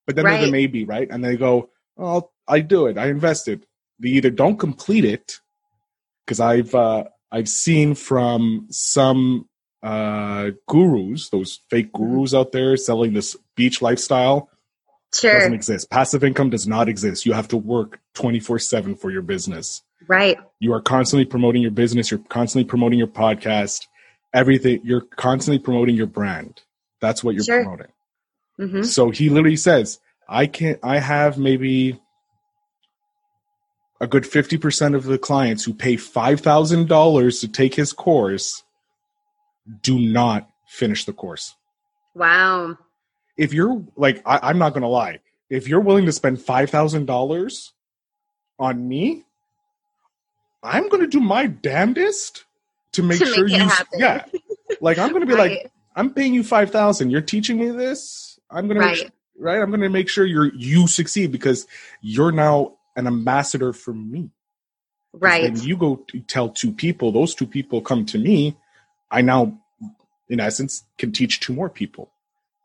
But 0.07 0.17
then 0.17 0.25
Right. 0.25 0.41
they 0.41 0.51
may 0.51 0.67
be 0.67 0.85
right, 0.85 1.09
and 1.11 1.25
they 1.25 1.37
go, 1.37 1.71
"Oh, 1.99 2.31
I 2.49 2.61
do 2.61 2.87
it. 2.87 2.99
I 2.99 3.09
invested." 3.09 3.67
They 3.99 4.09
either 4.11 4.31
don't 4.31 4.57
complete 4.59 5.05
it 5.05 5.39
because 6.27 6.41
I've 6.41 6.75
uh, 6.75 7.05
I've 7.31 7.49
seen 7.49 7.95
from 7.95 8.67
some 8.71 9.47
uh, 9.83 10.51
gurus, 10.69 11.31
those 11.31 11.61
fake 11.71 11.93
Mm-hmm. 11.93 12.13
gurus 12.17 12.35
out 12.35 12.53
there 12.53 12.77
selling 12.77 13.13
this 13.15 13.37
beach 13.57 13.81
lifestyle 13.83 14.51
Sure. 15.15 15.33
doesn't 15.33 15.55
exist. 15.55 15.91
Passive 15.91 16.23
income 16.23 16.51
does 16.51 16.67
not 16.69 16.89
exist. 16.89 17.25
You 17.27 17.33
have 17.33 17.49
to 17.49 17.57
work 17.57 17.99
twenty 18.15 18.41
four 18.41 18.59
seven 18.59 18.95
for 18.95 19.11
your 19.11 19.23
business 19.23 19.83
Right. 20.11 20.39
you 20.59 20.73
are 20.73 20.81
constantly 20.83 21.25
promoting 21.25 21.63
your 21.63 21.71
business. 21.71 22.11
You're 22.11 22.21
constantly 22.29 22.69
promoting 22.69 22.99
your 22.99 23.09
podcast. 23.09 23.87
Everything 24.35 24.81
you're 24.85 25.03
constantly 25.03 25.59
promoting 25.59 25.95
your 25.95 26.07
brand. 26.09 26.61
That's 27.01 27.23
what 27.25 27.35
you're 27.37 27.45
Sure. 27.45 27.63
promoting. 27.63 27.93
Hmm 28.57 28.83
so 28.83 29.09
he 29.11 29.31
literally 29.31 29.57
says 29.57 30.01
i 30.29 30.47
can't, 30.47 30.79
i 30.83 30.99
have 30.99 31.39
maybe 31.39 31.99
a 34.03 34.07
good 34.07 34.25
50% 34.25 34.95
of 34.95 35.05
the 35.05 35.17
clients 35.19 35.65
who 35.65 35.73
pay 35.75 35.97
$5000 35.97 37.41
to 37.41 37.49
take 37.49 37.75
his 37.75 37.93
course 37.95 38.63
do 39.83 39.99
not 39.99 40.49
finish 40.67 41.05
the 41.05 41.13
course. 41.13 41.55
Wow. 42.15 42.77
if 43.39 43.53
you're 43.55 43.83
like 43.97 44.21
I, 44.27 44.41
i'm 44.43 44.59
not 44.59 44.75
gonna 44.75 44.89
lie. 44.89 45.21
If 45.49 45.67
you're 45.69 45.81
willing 45.81 46.05
to 46.07 46.13
spend 46.13 46.39
$5000 46.39 47.71
on 48.59 48.89
me 48.89 49.25
i'm 50.63 50.89
gonna 50.89 51.07
do 51.07 51.21
my 51.21 51.47
damnedest 51.47 52.45
to 52.93 53.03
make 53.03 53.19
To 53.21 53.27
sure 53.27 53.45
make 53.49 53.59
you 53.59 53.69
happen. 53.69 54.01
yeah 54.01 54.25
like 54.81 54.99
i'm 54.99 55.13
gonna 55.13 55.27
be 55.27 55.35
like 55.35 55.71
i'm 55.97 56.13
paying 56.13 56.35
you 56.35 56.43
5000 56.45 57.11
you're 57.11 57.21
teaching 57.21 57.59
me 57.59 57.71
this 57.71 58.39
i'm 58.51 58.69
gonna 58.69 58.81
make 58.81 58.89
Right. 58.91 58.99
su- 58.99 59.09
right 59.39 59.61
i'm 59.61 59.71
gonna 59.71 59.89
make 59.91 60.09
sure 60.09 60.25
you're 60.25 60.53
you 60.55 60.87
succeed 60.87 61.33
because 61.33 61.67
you're 62.03 62.33
now 62.33 62.77
an 62.97 63.07
ambassador 63.07 63.73
for 63.73 63.95
me. 63.95 64.31
Right. 65.13 65.45
And 65.45 65.59
you 65.59 65.77
go 65.77 65.97
to 66.09 66.21
tell 66.21 66.49
two 66.51 66.73
people 66.73 67.13
those 67.13 67.35
two 67.35 67.47
people 67.47 67.81
come 67.81 68.05
to 68.07 68.19
me 68.19 68.57
i 69.11 69.21
now 69.23 69.59
in 70.29 70.41
essence 70.41 70.85
can 70.99 71.13
teach 71.13 71.41
two 71.41 71.53
more 71.53 71.69
people 71.71 72.13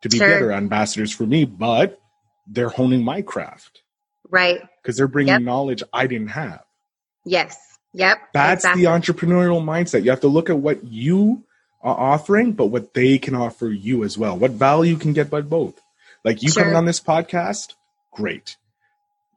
to 0.01 0.09
be 0.09 0.17
Sure. 0.17 0.27
better 0.27 0.51
ambassadors 0.51 1.11
for 1.11 1.25
me 1.25 1.45
but 1.45 1.99
they're 2.47 2.69
honing 2.69 3.03
my 3.03 3.21
craft 3.21 3.81
Right. 4.29 4.61
because 4.81 4.97
they're 4.97 5.07
bringing 5.07 5.33
Yep. 5.33 5.41
knowledge 5.41 5.83
i 5.93 6.07
didn't 6.07 6.29
have 6.29 6.63
Yes. 7.25 7.57
Yep. 7.95 8.17
that's 8.33 8.63
exactly. 8.65 8.83
the 8.83 8.89
entrepreneurial 8.89 9.63
mindset. 9.63 10.03
You 10.03 10.09
have 10.11 10.21
to 10.21 10.27
look 10.27 10.49
at 10.49 10.57
what 10.57 10.83
you 10.83 11.43
are 11.81 11.97
offering 12.13 12.51
but 12.53 12.67
what 12.67 12.93
they 12.93 13.17
can 13.17 13.35
offer 13.35 13.67
you 13.69 14.03
as 14.03 14.17
well. 14.17 14.37
What 14.37 14.51
value 14.51 14.91
you 14.93 14.97
can 14.97 15.13
get 15.13 15.29
by 15.29 15.41
both? 15.41 15.79
Like 16.23 16.41
you 16.43 16.49
Sure. 16.49 16.63
coming 16.63 16.75
on 16.75 16.85
this 16.85 16.99
podcast? 16.99 17.73
Great. 18.11 18.57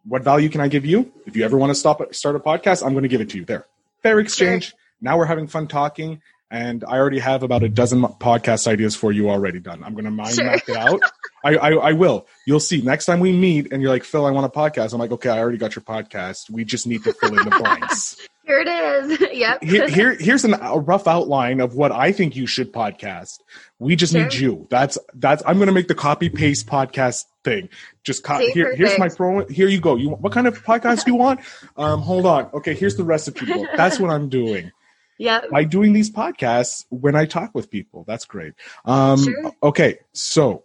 What 0.07 0.23
value 0.23 0.49
can 0.49 0.61
i 0.61 0.69
give 0.69 0.85
you? 0.87 1.13
If 1.27 1.37
you 1.37 1.45
ever 1.45 1.57
want 1.59 1.71
to 1.71 1.75
stop 1.75 2.15
start 2.15 2.37
a 2.37 2.41
podcast 2.41 2.85
i'm 2.85 2.93
going 2.95 3.03
to 3.03 3.09
give 3.09 3.21
it 3.21 3.31
to 3.31 3.37
you. 3.39 3.45
There. 3.45 3.67
Fair 4.03 4.19
exchange. 4.21 4.75
Now 5.01 5.19
we're 5.19 5.27
having 5.27 5.47
fun 5.47 5.67
talking 5.69 6.21
and 6.51 6.83
i 6.85 6.97
already 6.97 7.19
have 7.19 7.43
about 7.43 7.63
a 7.63 7.69
dozen 7.69 8.01
podcast 8.03 8.67
ideas 8.67 8.97
for 8.97 9.13
you 9.13 9.29
already 9.29 9.61
done. 9.61 9.85
I'm 9.85 9.93
going 9.93 10.07
to 10.07 10.11
mind 10.11 10.35
Sure. 10.37 10.45
map 10.47 10.67
it 10.69 10.77
out. 10.77 11.03
I, 11.45 11.57
I 11.57 11.71
i 11.91 11.93
will. 11.93 12.27
You'll 12.47 12.59
see. 12.61 12.81
Next 12.81 13.05
time 13.07 13.21
we 13.21 13.33
meet 13.33 13.71
and 13.73 13.83
you're 13.83 13.91
like 13.91 14.05
phil 14.05 14.25
i 14.25 14.31
want 14.31 14.47
a 14.47 14.49
podcast. 14.49 14.95
I'm 14.95 14.99
like 14.99 15.13
okay 15.13 15.29
i 15.29 15.39
already 15.39 15.59
got 15.59 15.77
your 15.77 15.83
podcast. 15.85 16.49
We 16.49 16.65
just 16.65 16.87
need 16.87 17.05
to 17.05 17.13
fill 17.13 17.37
in 17.39 17.45
the 17.45 17.51
blanks 17.59 18.17
Here 18.49 18.61
it 18.61 18.67
is. 18.69 19.21
yep. 19.35 19.63
here, 19.63 19.89
here, 19.91 20.15
here's 20.19 20.45
an, 20.47 20.55
a 20.55 20.79
rough 20.79 21.07
outline 21.07 21.61
of 21.61 21.75
what 21.75 21.93
I 21.93 22.13
think 22.13 22.35
you 22.35 22.47
should 22.47 22.73
podcast. 22.73 23.41
We 23.79 23.95
just 23.95 24.13
Sure. 24.15 24.23
need 24.23 24.33
you. 24.35 24.67
That's 24.71 24.97
that's. 25.15 25.43
I'm 25.47 25.59
gonna 25.59 25.73
make 25.73 25.87
the 25.87 25.95
copy 25.95 26.31
paste 26.31 26.67
podcast 26.67 27.27
thing. 27.45 27.69
Just 28.05 28.25
co- 28.25 28.39
See, 28.39 28.51
here. 28.53 28.75
Here's 28.75 28.99
my 28.99 29.11
pro. 29.11 29.47
Here 29.49 29.69
you 29.69 29.81
go. 29.83 29.97
You 29.97 30.09
what 30.11 30.33
kind 30.33 30.47
of 30.47 30.65
podcast 30.65 31.05
do 31.05 31.11
you 31.13 31.17
want? 31.19 31.41
Um, 31.77 32.01
hold 32.01 32.25
on. 32.27 32.49
Okay, 32.55 32.75
here's 32.75 32.97
the 32.97 33.05
recipe 33.05 33.45
book. 33.47 33.69
That's 33.77 34.01
what 34.01 34.11
I'm 34.11 34.29
doing 34.31 34.73
Yeah. 35.19 35.43
by 35.53 35.65
doing 35.65 35.93
these 35.93 36.11
podcasts 36.11 36.87
when 36.89 37.15
I 37.15 37.27
talk 37.27 37.55
with 37.55 37.71
people. 37.71 38.05
That's 38.09 38.25
great. 38.25 38.55
Um, 38.87 39.23
Sure. 39.23 39.53
Okay, 39.63 39.99
so 40.15 40.65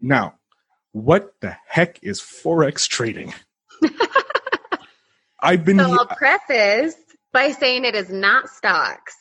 now, 0.00 0.34
what 0.92 1.32
the 1.40 1.56
heck 1.66 1.98
is 2.02 2.20
forex 2.20 2.86
trading? 2.86 3.32
I've 5.40 5.64
been. 5.64 5.78
So 5.78 5.90
I'll 5.92 6.06
preface 6.06 6.94
by 7.32 7.50
saying 7.52 7.84
it 7.84 7.94
is 7.94 8.10
not 8.10 8.48
stocks. 8.48 9.16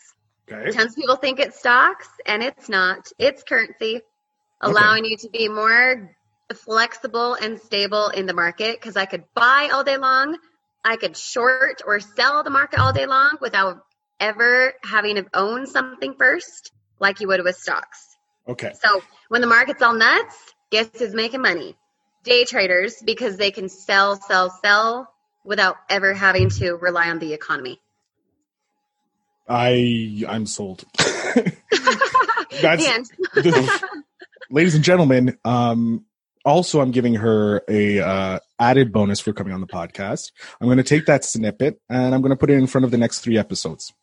okay. 0.52 0.72
Tons 0.72 0.92
of 0.92 0.96
people 0.96 1.16
think 1.16 1.40
it's 1.40 1.60
stocks, 1.60 2.08
and 2.26 2.44
it's 2.44 2.70
not. 2.70 3.08
It's 3.20 3.44
currency, 3.44 4.02
allowing 4.62 5.06
you 5.06 5.18
to 5.18 5.30
be 5.30 5.50
more 5.50 6.16
flexible 6.54 7.36
and 7.36 7.60
stable 7.60 8.10
in 8.10 8.26
the 8.26 8.34
market. 8.34 8.80
Because 8.80 8.96
I 8.96 9.06
could 9.06 9.24
buy 9.36 9.70
all 9.72 9.84
day 9.84 9.98
long, 9.98 10.38
I 10.84 10.96
could 10.96 11.16
short 11.16 11.82
or 11.86 12.00
sell 12.00 12.44
the 12.44 12.50
market 12.50 12.80
all 12.80 12.94
day 12.94 13.06
long 13.06 13.38
without 13.42 13.84
ever 14.20 14.74
having 14.84 15.16
to 15.16 15.26
own 15.34 15.68
something 15.68 16.16
first, 16.18 16.72
like 17.00 17.20
you 17.20 17.28
would 17.28 17.44
with 17.44 17.56
stocks. 17.56 18.00
Okay. 18.48 18.74
So 18.82 19.02
when 19.28 19.42
the 19.42 19.48
market's 19.48 19.82
all 19.82 19.94
nuts, 19.94 20.36
guess 20.72 20.90
who's 20.98 21.14
making 21.14 21.42
money? 21.42 21.76
Day 22.24 22.46
traders, 22.46 22.96
because 23.06 23.38
they 23.38 23.52
can 23.52 23.70
sell, 23.70 24.16
sell, 24.16 24.50
sell 24.64 25.14
without 25.48 25.78
ever 25.90 26.14
having 26.14 26.50
to 26.50 26.74
rely 26.74 27.10
on 27.10 27.20
the 27.20 27.34
economy. 27.34 27.80
I 29.50 30.26
I'm 30.28 30.46
sold. 30.46 30.84
That's 32.62 33.12
ladies 34.50 34.76
and 34.76 34.84
gentlemen. 34.84 35.38
Um, 35.46 36.06
also, 36.44 36.82
I'm 36.82 36.92
giving 36.92 37.16
her 37.16 37.62
a 37.68 38.00
uh, 38.00 38.40
added 38.60 38.92
bonus 38.92 39.20
for 39.20 39.34
coming 39.34 39.54
on 39.54 39.62
the 39.62 39.68
podcast. 39.68 40.32
I'm 40.60 40.68
going 40.68 40.78
to 40.78 40.84
take 40.84 41.06
that 41.06 41.24
snippet 41.24 41.80
and 41.90 42.14
I'm 42.14 42.22
going 42.22 42.32
to 42.32 42.38
put 42.38 42.50
it 42.50 42.54
in 42.54 42.68
front 42.68 42.86
of 42.86 42.92
the 42.92 42.98
next 42.98 43.20
three 43.20 43.38
episodes. 43.38 43.94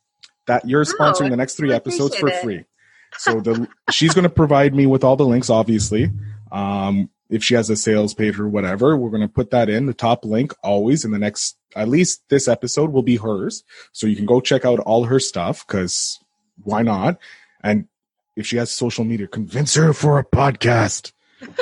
That 0.47 0.69
you're 0.69 0.85
sponsoring 0.85 1.31
the 1.31 1.37
next 1.37 1.55
three 1.55 1.73
episodes 1.73 2.17
for 2.17 2.29
it. 2.29 2.43
free. 2.43 2.65
So 3.17 3.41
the 3.41 3.69
she's 3.93 4.13
going 4.13 4.25
to 4.25 4.29
provide 4.29 4.75
me 4.75 4.87
with 4.87 5.05
all 5.05 5.15
the 5.15 5.25
links. 5.25 5.49
Obviously, 5.49 6.11
um, 6.51 7.09
if 7.31 7.43
she 7.43 7.55
has 7.55 7.71
a 7.71 7.77
sales 7.77 8.15
page 8.15 8.39
or 8.39 8.49
whatever, 8.49 8.97
we're 8.97 9.11
going 9.11 9.23
to 9.23 9.29
put 9.29 9.51
that 9.51 9.69
in 9.69 9.87
the 9.87 9.95
top 9.95 10.25
link 10.25 10.53
always 10.63 11.05
in 11.05 11.11
the 11.11 11.19
next. 11.19 11.57
At 11.75 11.89
least 11.89 12.23
this 12.29 12.47
episode 12.47 12.93
will 12.93 13.03
be 13.03 13.17
hers, 13.17 13.65
so 13.93 14.07
you 14.07 14.17
can 14.17 14.27
go 14.27 14.41
check 14.41 14.65
out 14.65 14.79
all 14.81 15.05
her 15.05 15.19
stuff 15.19 15.67
because 15.67 16.21
why 16.63 16.83
not? 16.83 17.19
And 17.63 17.89
if 18.37 18.47
she 18.47 18.57
has 18.57 18.71
social 18.71 19.05
media, 19.05 19.27
convince 19.27 19.75
her 19.75 19.93
for 19.93 20.19
a 20.19 20.25
podcast. 20.25 21.13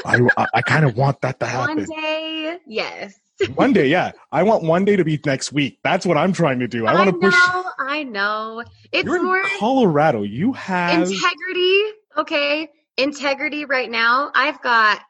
I 0.05 0.21
I, 0.37 0.47
I 0.55 0.63
kind 0.63 0.85
of 0.85 0.97
want 0.97 1.21
that 1.23 1.41
to 1.41 1.47
happen. 1.47 1.79
one 1.79 1.87
day, 1.87 2.59
yes. 2.67 3.19
One 3.55 3.73
day, 3.73 3.89
yeah. 3.89 4.13
I 4.31 4.43
want 4.43 4.63
one 4.63 4.85
day 4.85 4.97
to 4.97 5.05
be 5.05 5.19
next 5.25 5.53
week. 5.53 5.79
That's 5.83 6.07
what 6.07 6.17
I'm 6.17 6.33
trying 6.33 6.61
to 6.61 6.69
do. 6.69 6.87
I 6.87 6.93
I, 6.93 6.95
want 6.95 7.11
to 7.11 7.13
know, 7.13 7.31
push. 7.31 7.35
I 7.79 8.05
know. 8.05 8.63
It's 8.93 9.05
You're 9.05 9.17
in 9.17 9.25
more 9.25 9.43
Colorado. 9.59 10.23
You 10.23 10.53
have 10.53 11.11
integrity. 11.11 11.83
Okay, 12.17 12.69
integrity. 12.97 13.65
Right 13.65 13.91
now, 13.91 14.31
I've 14.35 14.61
got 14.63 15.01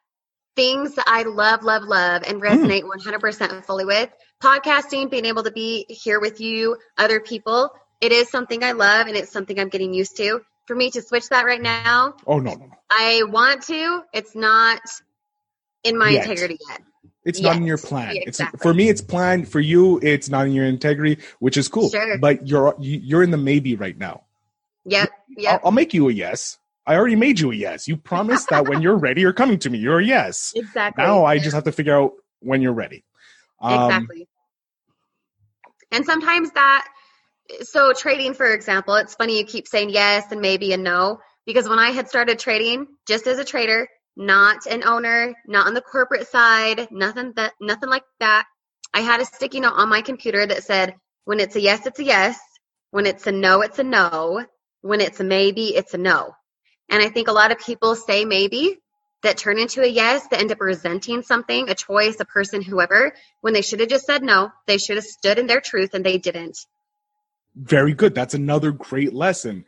things 0.57 0.95
that 0.95 1.05
I 1.07 1.23
love, 1.23 1.62
love, 1.62 1.85
love, 1.85 2.23
and 2.27 2.38
hmm. 2.38 2.45
resonate 2.45 2.83
100% 2.83 3.65
fully 3.65 3.85
with. 3.85 4.11
Podcasting, 4.43 5.11
being 5.11 5.25
able 5.25 5.45
to 5.45 5.53
be 5.53 5.87
here 5.88 6.21
with 6.21 6.41
you, 6.41 6.77
other 6.99 7.21
people. 7.21 7.71
It 8.01 8.12
is 8.12 8.29
something 8.29 8.65
I 8.65 8.73
love, 8.73 9.07
and 9.07 9.17
it's 9.17 9.31
something 9.31 9.59
I'm 9.59 9.69
getting 9.69 9.95
used 9.95 10.17
to. 10.17 10.41
For 10.67 10.75
me 10.77 10.91
to 10.91 11.03
switch 11.03 11.29
that 11.29 11.45
right 11.45 11.61
now, 11.61 12.15
Oh 12.27 12.38
no, 12.38 12.55
no, 12.55 12.67
no. 12.67 12.73
I 12.91 13.23
want 13.29 13.62
to. 13.65 14.03
It's 14.12 14.35
not 14.35 14.81
in 15.85 15.99
my 15.99 16.11
Yet. 16.11 16.25
integrity 16.25 16.59
yet. 16.69 16.83
It's 17.25 17.41
not 17.41 17.57
in 17.57 17.65
your 17.65 17.79
plan. 17.79 18.17
Yeah, 18.17 18.23
It's 18.27 18.41
for 18.61 18.75
me. 18.75 18.88
It's 18.88 19.01
planned. 19.01 19.49
For 19.49 19.61
you, 19.61 20.01
it's 20.03 20.29
not 20.29 20.47
in 20.47 20.53
your 20.53 20.67
integrity, 20.67 21.23
which 21.38 21.57
is 21.57 21.69
cool. 21.69 21.88
Sure. 21.88 22.19
But 22.19 22.49
you're 22.49 22.75
you- 22.81 23.01
you're 23.03 23.23
in 23.23 23.31
the 23.31 23.37
maybe 23.37 23.77
right 23.77 23.97
now. 23.97 24.25
Yep. 24.85 25.11
I'll, 25.49 25.61
I'll 25.67 25.73
make 25.73 25.95
you 25.95 26.09
a 26.09 26.12
yes. 26.12 26.59
I 26.87 26.97
already 26.97 27.16
made 27.16 27.38
you 27.38 27.53
a 27.53 27.55
yes. 27.55 27.87
You 27.87 27.97
promised 27.97 28.49
that 28.51 28.66
when 28.68 28.83
you're 28.83 28.99
ready, 28.99 29.21
you're 29.21 29.33
coming 29.33 29.59
to 29.61 29.71
me. 29.71 29.79
You're 29.79 30.01
a 30.01 30.05
yes. 30.05 30.53
exactly. 30.57 31.05
Now 31.05 31.25
I 31.25 31.38
just 31.38 31.55
have 31.55 31.64
to 31.64 31.73
figure 31.73 31.97
out 31.97 32.12
when 32.40 32.61
you're 32.61 32.73
ready. 32.73 33.05
Um, 33.61 33.85
exactly. 33.85 34.29
And 35.92 36.05
sometimes 36.05 36.51
that, 36.53 36.88
so 37.61 37.92
trading, 37.92 38.35
for 38.35 38.53
example, 38.53 38.95
it's 38.97 39.14
funny 39.14 39.38
you 39.38 39.45
keep 39.45 39.68
saying 39.68 39.90
yes 39.90 40.33
and 40.33 40.40
maybe 40.40 40.73
and 40.73 40.83
no, 40.83 41.21
because 41.47 41.68
when 41.68 41.79
I 41.79 41.90
had 41.90 42.09
started 42.09 42.38
trading, 42.38 42.87
just 43.07 43.27
as 43.27 43.38
a 43.38 43.45
trader, 43.45 43.87
not 44.16 44.66
an 44.66 44.83
owner, 44.85 45.35
not 45.47 45.66
on 45.66 45.75
the 45.75 45.81
corporate 45.81 46.29
side, 46.29 46.88
nothing 46.90 47.33
that, 47.37 47.53
nothing 47.61 47.88
like 47.88 48.05
that. 48.21 48.47
I 48.95 49.01
had 49.01 49.21
a 49.21 49.25
sticky 49.25 49.61
note 49.61 49.75
on 49.75 49.88
my 49.88 50.03
computer 50.03 50.45
that 50.47 50.64
said, 50.64 50.97
when 51.25 51.40
it's 51.40 51.57
a 51.57 51.61
yes, 51.61 51.87
it's 51.87 52.01
a 52.01 52.05
yes. 52.05 52.38
When 52.90 53.07
it's 53.07 53.27
a 53.27 53.33
no, 53.33 53.62
it's 53.62 53.79
a 53.79 53.85
no. 53.85 54.45
When 54.81 55.01
it's 55.01 55.21
a 55.21 55.25
maybe, 55.25 55.77
it's 55.77 55.95
a 55.95 55.99
no. 55.99 56.35
And 56.88 57.03
I 57.03 57.09
think 57.09 57.29
a 57.29 57.33
lot 57.33 57.53
of 57.53 57.59
people 57.59 57.95
say 57.97 58.25
maybe 58.25 58.79
that 59.23 59.38
turn 59.38 59.59
into 59.59 59.83
a 59.83 59.87
yes, 59.87 60.27
that 60.29 60.40
end 60.40 60.53
up 60.53 60.61
resenting 60.61 61.23
something, 61.23 61.68
a 61.71 61.75
choice, 61.75 62.18
a 62.21 62.25
person, 62.25 62.61
whoever, 62.62 63.12
when 63.40 63.55
they 63.55 63.62
should 63.62 63.81
have 63.81 63.88
just 63.88 64.05
said 64.07 64.23
no. 64.23 64.51
They 64.66 64.79
should 64.79 64.97
have 64.97 65.05
stood 65.05 65.38
in 65.38 65.47
their 65.47 65.61
truth 65.61 65.95
and 65.95 66.05
they 66.05 66.18
didn't. 66.18 66.59
very 67.55 67.92
good. 67.95 68.14
That's 68.14 68.35
another 68.35 68.73
great 68.73 69.12
lesson. 69.12 69.64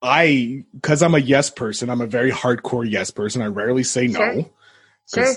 I, 0.00 0.64
because 0.74 1.02
I'm 1.02 1.14
a 1.14 1.18
yes 1.18 1.50
person, 1.50 1.90
I'm 1.90 2.00
a 2.00 2.06
very 2.06 2.30
hardcore 2.32 2.88
yes 2.88 3.10
person. 3.10 3.42
I 3.42 3.46
rarely 3.46 3.82
say 3.84 4.06
no. 4.08 4.18
Sure. 4.18 4.50
'Cause 5.12 5.34
Sure. 5.34 5.36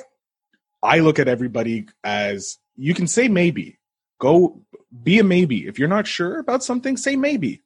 I 0.84 1.00
look 1.00 1.20
at 1.20 1.28
everybody 1.28 1.88
as 2.04 2.60
you 2.76 2.94
can 2.94 3.08
say 3.08 3.28
maybe. 3.28 3.80
Go 4.20 4.62
be 5.04 5.20
a 5.20 5.24
maybe. 5.24 5.68
If 5.68 5.80
you're 5.80 5.88
not 5.88 6.08
sure 6.08 6.40
about 6.40 6.64
something, 6.64 6.98
say 6.98 7.16
maybe. 7.16 7.64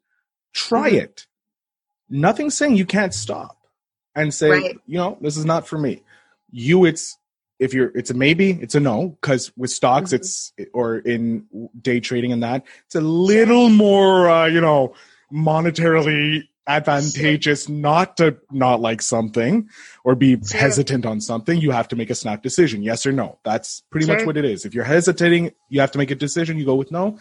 Try 0.53 0.91
Mhm. 0.91 1.01
it. 1.03 1.27
Nothing's 2.09 2.57
saying 2.57 2.75
you 2.75 2.85
can't 2.85 3.13
stop 3.13 3.57
and 4.15 4.33
say, 4.33 4.49
Right. 4.49 4.77
you 4.87 4.97
know, 4.97 5.17
this 5.21 5.37
is 5.37 5.45
not 5.45 5.67
for 5.67 5.77
me. 5.77 6.01
You, 6.51 6.85
it's 6.85 7.17
if 7.59 7.73
you're, 7.73 7.91
it's 7.95 8.09
a 8.09 8.13
maybe, 8.13 8.51
it's 8.51 8.73
a 8.75 8.79
no. 8.79 9.09
Because 9.21 9.51
with 9.57 9.69
stocks, 9.69 10.11
Mhm. 10.11 10.15
it's 10.15 10.53
or 10.73 10.97
in 10.99 11.45
day 11.81 11.99
trading 11.99 12.31
and 12.31 12.41
that, 12.43 12.63
it's 12.85 12.95
a 12.95 13.01
little 13.01 13.69
more, 13.69 14.29
uh, 14.29 14.45
you 14.47 14.61
know, 14.61 14.93
monetarily 15.31 16.43
advantageous 16.67 17.67
not 17.67 18.15
to 18.17 18.37
not 18.51 18.79
like 18.79 19.01
something 19.01 19.67
or 20.03 20.13
be 20.15 20.37
Sure. 20.43 20.59
hesitant 20.59 21.03
on 21.05 21.19
something 21.19 21.59
you 21.59 21.71
have 21.71 21.87
to 21.87 21.95
make 21.95 22.11
a 22.11 22.15
snap 22.15 22.43
decision 22.43 22.83
yes 22.83 23.07
or 23.07 23.11
no 23.11 23.39
that's 23.43 23.81
pretty 23.89 24.05
much 24.05 24.23
what 24.23 24.37
it 24.37 24.45
is 24.45 24.65
if 24.65 24.75
you're 24.75 24.83
hesitating 24.83 25.51
you 25.69 25.79
have 25.81 25.91
to 25.91 25.97
make 25.97 26.11
a 26.11 26.15
decision 26.15 26.59
you 26.59 26.65
go 26.65 26.75
with 26.75 26.91
no 26.91 27.17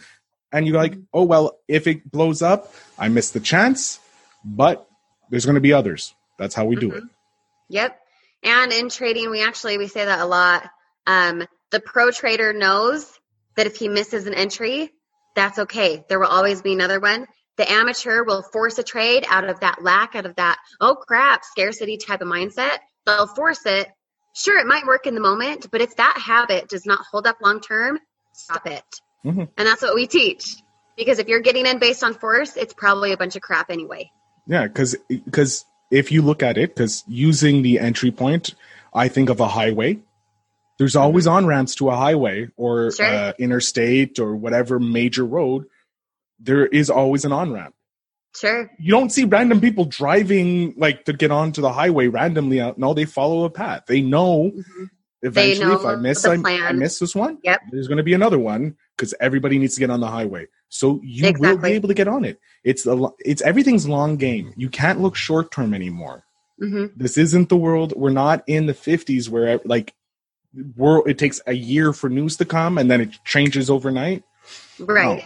and 0.51 0.67
you're 0.67 0.77
like 0.77 0.93
Mhm. 0.93 1.05
oh 1.15 1.23
well 1.23 1.57
if 1.67 1.87
it 1.87 2.11
blows 2.11 2.43
up 2.43 2.71
i 2.99 3.07
missed 3.07 3.33
the 3.33 3.39
chance 3.39 3.99
but 4.43 4.87
there's 5.29 5.45
going 5.45 5.55
to 5.55 5.61
be 5.61 5.73
others 5.73 6.15
that's 6.37 6.55
how 6.55 6.65
we 6.65 6.75
do 6.75 6.91
it 6.91 7.03
Yep. 7.69 7.99
And 8.43 8.71
in 8.73 8.89
trading, 8.89 9.29
we 9.29 9.43
actually 9.43 9.77
we 9.77 9.87
say 9.87 10.05
that 10.05 10.19
a 10.19 10.25
lot. 10.25 10.69
Um, 11.07 11.45
the 11.71 11.79
pro 11.79 12.11
trader 12.11 12.51
knows 12.51 13.19
that 13.55 13.67
if 13.67 13.75
he 13.75 13.87
misses 13.87 14.27
an 14.27 14.33
entry, 14.33 14.91
that's 15.35 15.59
okay. 15.59 16.03
There 16.09 16.19
will 16.19 16.27
always 16.27 16.61
be 16.61 16.73
another 16.73 16.99
one. 16.99 17.27
The 17.57 17.69
amateur 17.69 18.23
will 18.23 18.41
force 18.41 18.77
a 18.79 18.83
trade 18.83 19.25
out 19.27 19.47
of 19.47 19.59
that 19.59 19.83
lack, 19.83 20.15
out 20.15 20.25
of 20.25 20.35
that 20.35 20.57
oh 20.81 20.95
crap 20.95 21.43
scarcity 21.45 21.97
type 21.97 22.21
of 22.21 22.27
mindset. 22.27 22.77
They'll 23.05 23.27
force 23.27 23.65
it. 23.65 23.87
Sure, 24.33 24.59
it 24.59 24.67
might 24.67 24.85
work 24.85 25.05
in 25.05 25.15
the 25.15 25.21
moment, 25.21 25.67
but 25.71 25.81
if 25.81 25.95
that 25.97 26.17
habit 26.17 26.69
does 26.69 26.85
not 26.85 27.05
hold 27.11 27.27
up 27.27 27.37
long 27.41 27.59
term, 27.59 27.99
stop 28.33 28.65
it. 28.67 28.83
Mhm. 29.25 29.49
And 29.57 29.67
that's 29.67 29.81
what 29.81 29.95
we 29.95 30.07
teach. 30.07 30.55
Because 30.95 31.19
if 31.19 31.27
you're 31.27 31.41
getting 31.41 31.65
in 31.65 31.79
based 31.79 32.03
on 32.03 32.13
force, 32.13 32.55
it's 32.55 32.73
probably 32.73 33.11
a 33.11 33.17
bunch 33.17 33.35
of 33.35 33.41
crap 33.41 33.69
anyway. 33.69 34.11
Yeah 34.49 34.63
because 34.67 34.95
because 35.25 35.63
if 35.91 36.11
you 36.11 36.21
look 36.21 36.43
at 36.43 36.57
it 36.57 36.75
because 36.75 37.03
using 37.07 37.61
the 37.61 37.79
entry 37.79 38.11
point 38.11 38.53
i 38.93 39.07
think 39.07 39.29
of 39.29 39.39
a 39.39 39.47
highway 39.47 39.97
there's 40.77 40.95
always 40.95 41.27
on 41.27 41.45
ramps 41.45 41.75
to 41.75 41.89
a 41.89 41.95
highway 41.95 42.47
or 42.57 42.91
Sure. 42.91 43.05
uh, 43.05 43.33
interstate 43.39 44.19
or 44.19 44.35
whatever 44.35 44.79
major 44.79 45.25
road 45.25 45.65
there 46.39 46.65
is 46.65 46.89
always 46.89 47.23
an 47.25 47.31
on 47.31 47.51
ramp 47.53 47.73
Sure. 48.35 48.69
you 48.79 48.91
don't 48.91 49.11
see 49.11 49.25
random 49.25 49.59
people 49.61 49.85
driving 49.85 50.73
like 50.77 51.05
to 51.05 51.13
get 51.13 51.31
onto 51.31 51.61
the 51.61 51.71
highway 51.73 52.07
randomly 52.07 52.59
out 52.61 52.77
no 52.77 52.93
they 52.93 53.05
follow 53.05 53.43
a 53.45 53.49
path 53.49 53.83
they 53.87 54.01
know 54.01 54.51
Mhm. 54.55 54.89
eventually 55.21 55.73
if 55.73 55.85
i 55.85 55.93
know 55.95 55.97
miss 56.01 56.25
I, 56.25 56.35
I 56.67 56.71
miss 56.73 56.99
this 56.99 57.15
one 57.15 57.39
Yep. 57.43 57.61
there's 57.71 57.87
going 57.87 57.97
to 57.97 58.03
be 58.03 58.13
another 58.13 58.39
one 58.39 58.77
because 58.95 59.13
everybody 59.19 59.57
needs 59.59 59.73
to 59.75 59.79
get 59.79 59.89
on 59.89 59.99
the 59.99 60.07
highway 60.07 60.47
so 60.69 60.99
you 61.03 61.33
will 61.39 61.57
be 61.57 61.71
able 61.71 61.87
to 61.87 61.93
get 61.93 62.07
on 62.07 62.23
it 62.23 62.39
it's 62.63 62.85
a 62.85 63.09
it's 63.19 63.41
everything's 63.41 63.87
long 63.87 64.15
game 64.17 64.53
you 64.55 64.69
can't 64.69 65.01
look 65.01 65.15
short 65.15 65.51
term 65.51 65.73
anymore 65.73 66.23
hmm 66.59 66.85
this 66.95 67.17
isn't 67.17 67.49
the 67.49 67.57
world 67.57 67.93
we're 67.95 68.09
not 68.09 68.43
in 68.47 68.65
the 68.65 68.73
50s 68.73 69.29
where 69.29 69.59
like 69.65 69.93
world 70.75 71.07
it 71.07 71.17
takes 71.17 71.39
a 71.47 71.53
year 71.53 71.93
for 71.93 72.09
news 72.09 72.37
to 72.37 72.45
come 72.45 72.77
and 72.77 72.89
then 72.89 73.01
it 73.01 73.09
changes 73.25 73.69
overnight 73.69 74.23
Right. 74.79 75.23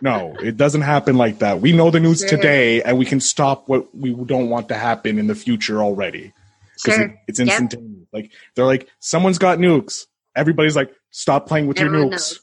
no, 0.00 0.34
it 0.42 0.56
doesn't 0.56 0.80
happen 0.80 1.16
like 1.16 1.38
that. 1.40 1.60
We 1.60 1.72
know 1.72 1.90
the 1.90 2.00
news 2.00 2.20
Sure. 2.20 2.28
today, 2.30 2.82
and 2.82 2.98
we 2.98 3.04
can 3.04 3.20
stop 3.20 3.68
what 3.68 3.94
we 3.94 4.14
don't 4.14 4.48
want 4.48 4.68
to 4.68 4.74
happen 4.74 5.18
in 5.18 5.26
the 5.26 5.34
future 5.34 5.82
already. 5.82 6.32
Because 6.74 6.94
Sure. 6.96 7.04
it, 7.04 7.16
it's 7.28 7.38
Yep. 7.38 7.48
instantaneous. 7.48 8.06
Like 8.12 8.32
they're 8.56 8.64
like, 8.64 8.88
someone's 8.98 9.38
got 9.38 9.58
nukes. 9.58 10.06
Everybody's 10.34 10.74
like, 10.74 10.90
stop 11.10 11.46
playing 11.46 11.66
with 11.68 11.78
your 11.78 11.90
nukes. 11.90 12.10
knows. 12.10 12.40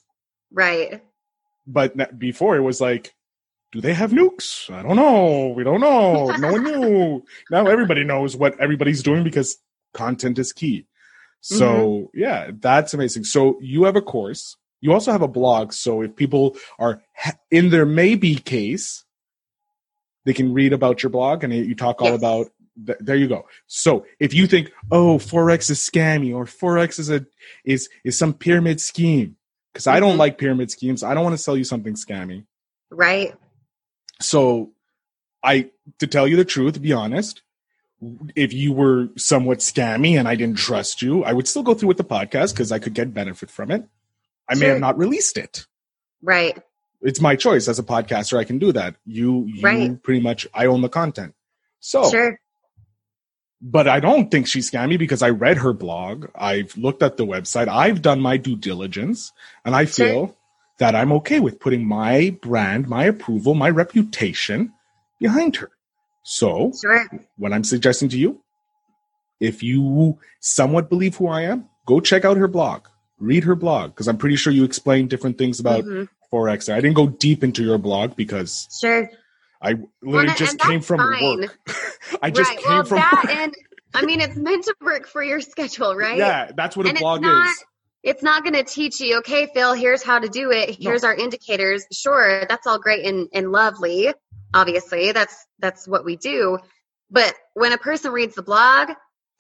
Right. 0.52 1.02
But 1.68 2.18
before 2.18 2.56
it 2.58 2.62
was 2.62 2.82
like, 2.82 3.14
do 3.72 3.82
they 3.82 3.94
have 3.94 4.12
nukes? 4.12 4.70
I 4.74 4.82
don't 4.82 4.96
know. 4.96 5.50
We 5.56 5.64
don't 5.64 5.80
know. 5.82 6.32
No 6.38 6.52
one 6.52 6.64
knew. 6.64 7.24
Now 7.52 7.68
everybody 7.68 8.04
knows 8.04 8.36
what 8.36 8.60
everybody's 8.60 9.04
doing 9.04 9.24
because 9.24 9.58
content 9.94 10.40
is 10.40 10.54
key. 10.54 10.86
So 11.42 11.66
Mm-hmm. 11.66 12.20
yeah, 12.20 12.52
that's 12.60 12.94
amazing. 12.94 13.24
So 13.26 13.60
you 13.62 13.84
have 13.84 13.96
a 13.96 14.02
course. 14.02 14.58
You 14.82 14.94
also 14.94 15.12
have 15.12 15.22
a 15.22 15.28
blog. 15.28 15.74
So 15.74 16.02
if 16.02 16.16
people 16.16 16.56
are 16.80 17.02
in 17.52 17.70
their 17.70 17.86
maybe 17.86 18.36
case, 18.36 19.04
they 20.26 20.34
can 20.34 20.54
read 20.54 20.74
about 20.74 21.04
your 21.04 21.10
blog 21.12 21.44
and 21.44 21.54
you 21.54 21.76
talk 21.76 22.02
all 22.02 22.10
Yes. 22.10 22.18
about. 22.18 22.48
Th- 22.86 22.98
there 23.02 23.16
you 23.18 23.28
go. 23.28 23.46
So 23.68 24.06
if 24.20 24.34
you 24.34 24.48
think, 24.48 24.72
oh, 24.92 25.18
forex 25.18 25.70
is 25.70 25.80
scammy 25.80 26.34
or 26.34 26.46
forex 26.46 26.98
is 26.98 27.10
a 27.10 27.26
is 27.66 27.90
is 28.06 28.18
some 28.18 28.34
pyramid 28.34 28.80
scheme, 28.82 29.36
because 29.74 29.88
I 29.88 30.00
don't 30.00 30.16
Mhm. 30.16 30.20
like 30.20 30.38
pyramid 30.38 30.72
schemes. 30.72 31.04
I 31.04 31.14
don't 31.14 31.24
want 31.24 31.34
to 31.38 31.42
sell 31.42 31.58
you 31.58 31.64
something 31.64 31.94
scammy. 31.96 32.46
Right. 32.92 33.36
So 34.22 34.72
I 35.44 35.70
to 36.00 36.08
tell 36.08 36.28
you 36.28 36.36
the 36.36 36.46
truth, 36.46 36.82
be 36.82 36.94
honest, 36.94 37.42
if 38.36 38.54
you 38.54 38.74
were 38.74 39.10
somewhat 39.18 39.60
scammy 39.60 40.18
and 40.18 40.28
I 40.28 40.36
didn't 40.36 40.58
trust 40.58 41.02
you, 41.02 41.24
I 41.24 41.34
would 41.34 41.48
still 41.48 41.64
go 41.64 41.74
through 41.74 41.90
with 41.90 41.98
the 41.98 42.04
podcast 42.04 42.54
because 42.54 42.72
I 42.72 42.80
could 42.80 42.94
get 42.94 43.14
benefit 43.14 43.50
from 43.52 43.72
it. 43.72 43.86
I 44.48 44.56
may 44.56 44.68
have 44.68 44.80
not 44.80 44.98
released 44.98 45.38
it. 45.38 45.68
Right. 46.22 46.58
It's 47.02 47.22
my 47.22 47.36
choice 47.36 47.68
as 47.68 47.78
a 47.80 47.84
podcaster. 47.84 48.38
I 48.38 48.44
can 48.44 48.58
do 48.60 48.72
that. 48.74 48.96
You, 49.06 49.46
you 49.46 49.62
Right. 49.62 50.02
pretty 50.04 50.20
much, 50.22 50.48
I 50.54 50.66
own 50.66 50.82
the 50.82 50.90
content. 50.90 51.34
So, 51.80 52.10
Sure. 52.10 52.40
But 53.62 53.88
I 53.88 54.00
don't 54.00 54.32
think 54.32 54.48
she's 54.48 54.70
scammy 54.72 54.98
because 54.98 55.22
I 55.22 55.30
read 55.30 55.58
her 55.58 55.74
blog. 55.74 56.28
I've 56.36 56.76
looked 56.78 57.04
at 57.04 57.18
the 57.18 57.26
website. 57.26 57.68
I've 57.68 58.02
done 58.02 58.22
my 58.22 58.38
due 58.38 58.56
diligence 58.56 59.32
and 59.66 59.76
I 59.76 59.86
Sure. 59.86 60.06
feel 60.08 60.38
that 60.80 60.96
I'm 60.96 61.12
okay 61.14 61.40
with 61.40 61.60
putting 61.60 61.86
my 61.86 62.38
brand, 62.42 62.88
my 62.88 63.04
approval, 63.06 63.54
my 63.56 63.70
reputation 63.70 64.72
behind 65.20 65.58
her. 65.58 65.72
So 66.24 66.72
Sure. 66.80 67.06
what 67.38 67.52
I'm 67.52 67.64
suggesting 67.66 68.08
to 68.10 68.18
you, 68.18 68.42
if 69.40 69.62
you 69.64 70.18
somewhat 70.40 70.90
believe 70.90 71.16
who 71.18 71.28
I 71.28 71.42
am, 71.44 71.66
go 71.86 72.00
check 72.00 72.24
out 72.26 72.38
her 72.38 72.48
blog. 72.48 72.84
Read 73.20 73.44
her 73.44 73.56
blog 73.56 73.92
because 73.92 74.08
I'm 74.08 74.18
pretty 74.18 74.38
sure 74.38 74.54
you 74.54 74.64
explain 74.64 75.08
different 75.08 75.38
things 75.38 75.60
about 75.60 75.84
Mhm. 75.84 76.08
forex. 76.32 76.72
I 76.72 76.80
didn't 76.80 76.96
go 76.96 77.08
deep 77.08 77.44
into 77.44 77.64
your 77.64 77.78
blog 77.78 78.16
because 78.16 78.68
Sure. 78.80 79.10
I 79.62 79.76
literally 80.02 80.28
and- 80.30 80.38
just 80.38 80.60
came 80.60 80.82
from 80.82 81.00
fine. 81.00 81.42
work. 81.42 81.60
I 82.22 82.32
just 82.32 82.50
right. 82.50 82.60
came 82.60 82.70
well, 82.70 82.84
from 82.86 82.98
that 82.98 83.24
work. 83.26 83.36
and 83.36 83.54
I 83.94 84.06
mean, 84.06 84.22
it's 84.22 84.36
meant 84.36 84.64
to 84.66 84.76
work 84.82 85.08
for 85.08 85.24
your 85.24 85.42
schedule, 85.42 85.96
right? 85.96 86.18
Yeah, 86.18 86.52
that's 86.56 86.78
what 86.78 86.88
And 86.88 86.98
a 86.98 87.00
blog 87.00 87.22
not- 87.22 87.50
is. 87.50 87.64
It's 88.02 88.24
not 88.24 88.44
going 88.44 88.54
to 88.54 88.64
teach 88.64 89.02
you, 89.02 89.18
okay, 89.18 89.48
Phil, 89.54 89.74
here's 89.74 90.02
how 90.02 90.20
to 90.20 90.30
do 90.30 90.52
it. 90.52 90.78
Here's 90.80 91.04
our 91.04 91.14
indicators. 91.14 91.86
Sure, 91.92 92.46
that's 92.48 92.66
all 92.66 92.80
great 92.80 93.06
and, 93.06 93.28
and 93.34 93.52
lovely. 93.52 94.14
Obviously, 94.54 95.12
that's 95.12 95.36
that's 95.60 95.86
what 95.86 96.06
we 96.06 96.16
do. 96.16 96.60
But 97.12 97.34
when 97.56 97.74
a 97.74 97.78
person 97.78 98.14
reads 98.14 98.36
the 98.36 98.42
blog, 98.42 98.92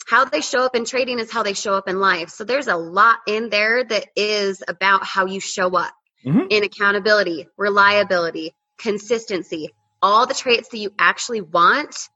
how 0.07 0.25
they 0.25 0.41
show 0.41 0.65
up 0.65 0.75
in 0.75 0.83
trading 0.83 1.19
is 1.19 1.31
how 1.31 1.43
they 1.43 1.53
show 1.53 1.73
up 1.75 1.87
in 1.87 1.99
life. 2.01 2.29
So 2.31 2.43
there's 2.43 2.67
a 2.67 2.75
lot 2.75 3.19
in 3.27 3.49
there 3.49 3.83
that 3.85 4.07
is 4.17 4.61
about 4.67 5.05
how 5.05 5.25
you 5.27 5.39
show 5.39 5.69
up 5.77 5.93
Mhm. 6.25 6.47
in 6.49 6.63
accountability, 6.65 7.47
reliability, 7.57 8.53
consistency, 8.77 9.69
all 10.01 10.25
the 10.25 10.33
traits 10.33 10.69
that 10.69 10.77
you 10.77 10.91
actually 10.97 11.41
want 11.41 12.09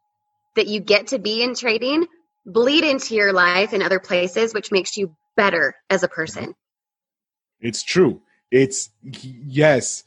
that 0.55 0.67
you 0.67 0.79
get 0.79 1.07
to 1.07 1.19
be 1.19 1.43
in 1.43 1.55
trading 1.55 2.05
bleed 2.45 2.83
into 2.83 3.15
your 3.15 3.33
life 3.33 3.73
in 3.73 3.81
other 3.81 3.99
places, 3.99 4.53
which 4.53 4.71
makes 4.71 4.97
you 4.97 5.15
better 5.35 5.75
as 5.89 6.03
a 6.03 6.07
person. 6.07 6.43
Mm-hmm. 6.43 6.51
It's 7.67 7.83
true. 7.83 8.21
It's 8.51 8.89
yes. 9.01 10.03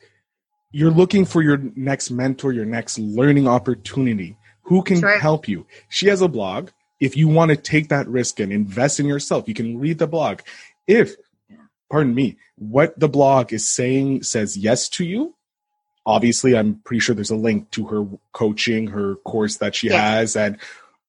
You're 0.71 0.91
looking 0.91 1.25
for 1.25 1.43
your 1.43 1.59
next 1.75 2.11
mentor, 2.11 2.53
your 2.53 2.67
next 2.67 2.99
learning 2.99 3.49
opportunity. 3.49 4.37
Who 4.63 4.83
can 4.83 5.01
Sure. 5.01 5.19
help 5.19 5.49
you? 5.49 5.67
She 5.89 6.09
has 6.09 6.21
a 6.21 6.29
blog. 6.29 6.71
If 7.01 7.17
you 7.17 7.29
want 7.29 7.51
to 7.51 7.57
take 7.57 7.89
that 7.89 8.09
risk 8.09 8.41
and 8.41 8.53
invest 8.53 9.01
in 9.01 9.07
yourself, 9.07 9.49
you 9.49 9.55
can 9.55 9.79
read 9.79 9.99
the 9.99 10.07
blog. 10.07 10.41
If, 10.87 11.15
pardon 11.91 12.15
me, 12.15 12.37
what 12.57 12.99
the 12.99 13.09
blog 13.09 13.53
is 13.53 13.69
saying 13.69 14.23
says 14.25 14.57
yes 14.57 14.89
to 14.91 15.05
you, 15.05 15.35
obviously 16.07 16.57
I'm 16.57 16.77
pretty 16.85 17.01
sure 17.01 17.15
there's 17.15 17.31
a 17.31 17.37
link 17.37 17.71
to 17.73 17.85
her 17.87 18.07
coaching, 18.33 18.87
her 18.89 19.17
course 19.17 19.57
that 19.59 19.75
she 19.75 19.89
Yes. 19.89 20.01
has 20.01 20.37
and 20.37 20.57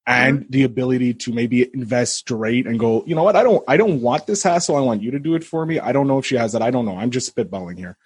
and 0.09 0.45
the 0.49 0.63
ability 0.63 1.13
to 1.13 1.33
maybe 1.33 1.69
invest 1.73 2.15
straight 2.15 2.65
and 2.65 2.79
go, 2.79 3.03
you 3.05 3.13
know 3.13 3.23
what, 3.23 3.35
I 3.35 3.43
don't 3.43 3.63
I 3.67 3.75
don't 3.77 4.01
want 4.01 4.25
this 4.25 4.41
hassle. 4.43 4.75
I 4.77 4.79
want 4.81 5.01
you 5.03 5.11
to 5.11 5.19
do 5.19 5.35
it 5.35 5.43
for 5.43 5.65
me. 5.65 5.79
I 5.79 5.91
don't 5.91 6.07
know 6.07 6.17
if 6.17 6.25
she 6.25 6.35
has 6.37 6.53
that. 6.53 6.61
I 6.61 6.71
don't 6.71 6.85
know. 6.85 6.97
I'm 6.97 7.11
just 7.11 7.33
spitballing 7.35 7.77
here. 7.77 7.97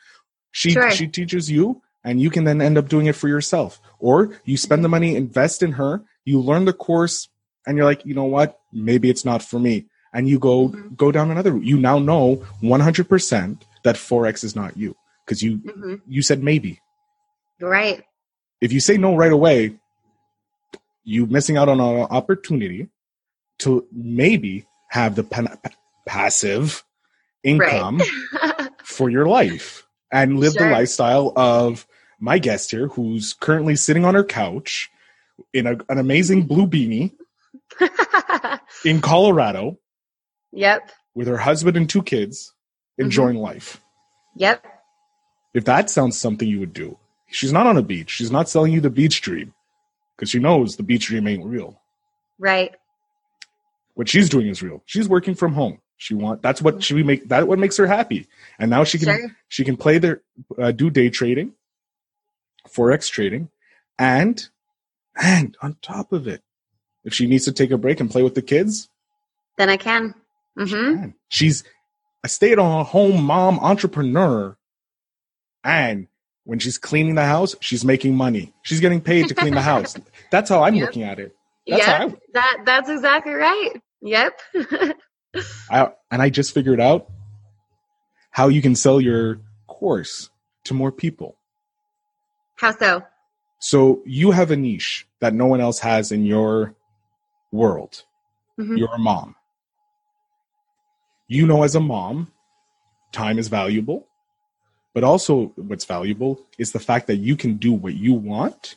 She 0.51 0.71
Sure. 0.71 0.91
she 0.91 1.07
teaches 1.07 1.49
you 1.49 1.81
and 2.03 2.19
you 2.19 2.29
can 2.31 2.43
then 2.43 2.59
end 2.61 2.77
up 2.77 2.89
doing 2.89 3.05
it 3.05 3.15
for 3.15 3.27
yourself. 3.27 3.79
Or 3.99 4.31
you 4.45 4.57
spend 4.57 4.83
the 4.83 4.89
money, 4.89 5.15
invest 5.15 5.61
in 5.63 5.73
her, 5.73 6.01
you 6.25 6.39
learn 6.39 6.65
the 6.65 6.73
course, 6.73 7.29
and 7.67 7.77
you're 7.77 7.85
like, 7.85 8.03
you 8.05 8.15
know 8.15 8.25
what? 8.25 8.59
Maybe 8.73 9.09
it's 9.11 9.23
not 9.23 9.43
for 9.43 9.59
me. 9.59 9.85
And 10.13 10.27
you 10.27 10.39
go 10.39 10.69
Mhm. 10.69 10.97
go 10.97 11.11
down 11.11 11.29
another 11.29 11.51
route. 11.53 11.63
You 11.65 11.77
now 11.77 11.99
know 11.99 12.41
100% 12.61 13.61
that 13.83 13.95
Forex 13.95 14.43
is 14.43 14.55
not 14.55 14.75
you. 14.75 14.95
Because 15.31 15.41
you 15.41 15.59
hmm 15.59 15.95
you 16.09 16.21
said 16.21 16.43
maybe. 16.43 16.81
Right. 17.61 18.03
If 18.59 18.73
you 18.73 18.81
say 18.81 18.97
no 18.97 19.15
right 19.15 19.31
away, 19.31 19.79
you 21.05 21.25
missing 21.25 21.55
out 21.55 21.69
on 21.69 21.79
an 21.79 22.01
opportunity 22.11 22.89
to 23.59 23.87
maybe 23.93 24.65
have 24.89 25.15
the 25.15 25.23
pa- 25.23 25.55
pa- 25.63 25.69
passive 26.05 26.83
income 27.45 28.01
for 28.83 29.09
your 29.09 29.25
life 29.25 29.87
and 30.11 30.37
live 30.37 30.53
the 30.55 30.69
lifestyle 30.69 31.31
of 31.37 31.87
my 32.19 32.37
guest 32.37 32.71
here, 32.71 32.89
who's 32.89 33.31
currently 33.31 33.77
sitting 33.77 34.03
on 34.03 34.13
her 34.13 34.25
couch 34.25 34.89
in 35.53 35.65
a, 35.65 35.77
an 35.87 35.97
amazing 35.97 36.43
blue 36.43 36.67
beanie 36.67 37.13
in 38.85 38.99
Colorado 38.99 39.79
yep. 40.51 40.91
with 41.15 41.27
her 41.27 41.37
husband 41.37 41.77
and 41.77 41.89
two 41.89 42.03
kids, 42.03 42.53
enjoying 42.97 43.37
life. 43.37 43.81
Yep. 44.35 44.65
If 45.53 45.65
that 45.65 45.89
sounds 45.89 46.17
something 46.17 46.47
you 46.47 46.59
would 46.59 46.73
do, 46.73 46.97
she's 47.27 47.51
not 47.51 47.67
on 47.67 47.77
a 47.77 47.81
beach. 47.81 48.09
She's 48.11 48.31
not 48.31 48.49
selling 48.49 48.71
you 48.73 48.81
the 48.81 48.89
beach 48.89 49.21
dream 49.21 49.53
because 50.15 50.29
she 50.29 50.39
knows 50.39 50.75
the 50.77 50.83
beach 50.83 51.07
dream 51.07 51.27
ain't 51.27 51.45
real. 51.45 51.79
Right. 52.39 52.75
What 53.95 54.07
she's 54.09 54.29
doing 54.29 54.47
is 54.47 54.63
real. 54.63 54.81
She's 54.85 55.09
working 55.09 55.35
from 55.35 55.53
home. 55.53 55.79
She 55.97 56.15
want 56.15 56.41
that's 56.41 56.61
what 56.61 56.83
she 56.83 57.03
make 57.03 57.27
that 57.29 57.47
what 57.47 57.59
makes 57.59 57.77
her 57.77 57.85
happy. 57.85 58.27
And 58.57 58.71
now 58.71 58.83
she 58.83 58.97
can 58.97 59.07
Sure. 59.07 59.35
she 59.49 59.63
can 59.63 59.77
play 59.77 59.99
their 59.99 60.21
uh, 60.57 60.71
do 60.71 60.89
day 60.89 61.09
trading, 61.09 61.53
forex 62.67 63.09
trading, 63.11 63.49
and 63.99 64.47
and 65.21 65.55
on 65.61 65.75
top 65.81 66.11
of 66.13 66.27
it, 66.27 66.41
if 67.03 67.13
she 67.13 67.27
needs 67.27 67.45
to 67.45 67.51
take 67.51 67.69
a 67.69 67.77
break 67.77 67.99
and 67.99 68.09
play 68.09 68.23
with 68.23 68.33
the 68.33 68.41
kids, 68.41 68.89
Then 69.57 69.69
I 69.69 69.77
can. 69.77 70.15
she 70.65 70.73
hmm 70.73 70.95
can. 70.95 71.13
she's 71.27 71.63
a 72.23 72.29
stay-at-home 72.29 73.21
mom 73.23 73.59
entrepreneur, 73.59 74.55
and 75.63 76.07
when 76.43 76.59
she's 76.59 76.77
cleaning 76.77 77.15
the 77.15 77.25
house, 77.25 77.55
she's 77.61 77.85
making 77.85 78.15
money. 78.15 78.53
She's 78.63 78.79
getting 78.79 79.01
paid 79.01 79.27
to 79.27 79.35
clean 79.35 79.53
the 79.53 79.61
house. 79.61 79.95
That's 80.31 80.49
how 80.49 80.63
I'm 80.63 80.75
Yep. 80.75 80.87
looking 80.87 81.03
at 81.03 81.19
it. 81.19 81.35
That's 81.67 81.87
Yep. 81.87 82.19
That 82.33 82.57
that's 82.65 82.89
exactly 82.89 83.33
right. 83.33 83.73
Yep. 84.01 84.39
I, 85.69 85.91
and 86.09 86.21
I 86.21 86.29
just 86.29 86.53
figured 86.53 86.81
out 86.81 87.07
how 88.31 88.47
you 88.47 88.61
can 88.61 88.75
sell 88.75 88.99
your 88.99 89.39
course 89.67 90.29
to 90.65 90.73
more 90.73 90.91
people. 90.91 91.37
How 92.55 92.71
so? 92.71 93.03
So 93.59 94.01
you 94.05 94.31
have 94.31 94.49
a 94.51 94.55
niche 94.57 95.07
that 95.19 95.33
no 95.33 95.45
one 95.45 95.61
else 95.61 95.79
has 95.79 96.11
in 96.11 96.25
your 96.25 96.73
world. 97.51 98.03
Mhm. 98.59 98.77
You're 98.77 98.93
a 98.93 98.97
mom. 98.99 99.35
You 101.27 101.45
know, 101.47 101.63
as 101.63 101.75
a 101.75 101.79
mom, 101.79 102.31
time 103.11 103.39
is 103.39 103.47
valuable, 103.47 104.07
but 104.93 105.03
also 105.03 105.47
what's 105.55 105.85
valuable 105.85 106.39
is 106.57 106.71
the 106.71 106.79
fact 106.79 107.07
that 107.07 107.17
you 107.17 107.35
can 107.35 107.57
do 107.57 107.71
what 107.73 107.93
you 107.93 108.13
want 108.13 108.75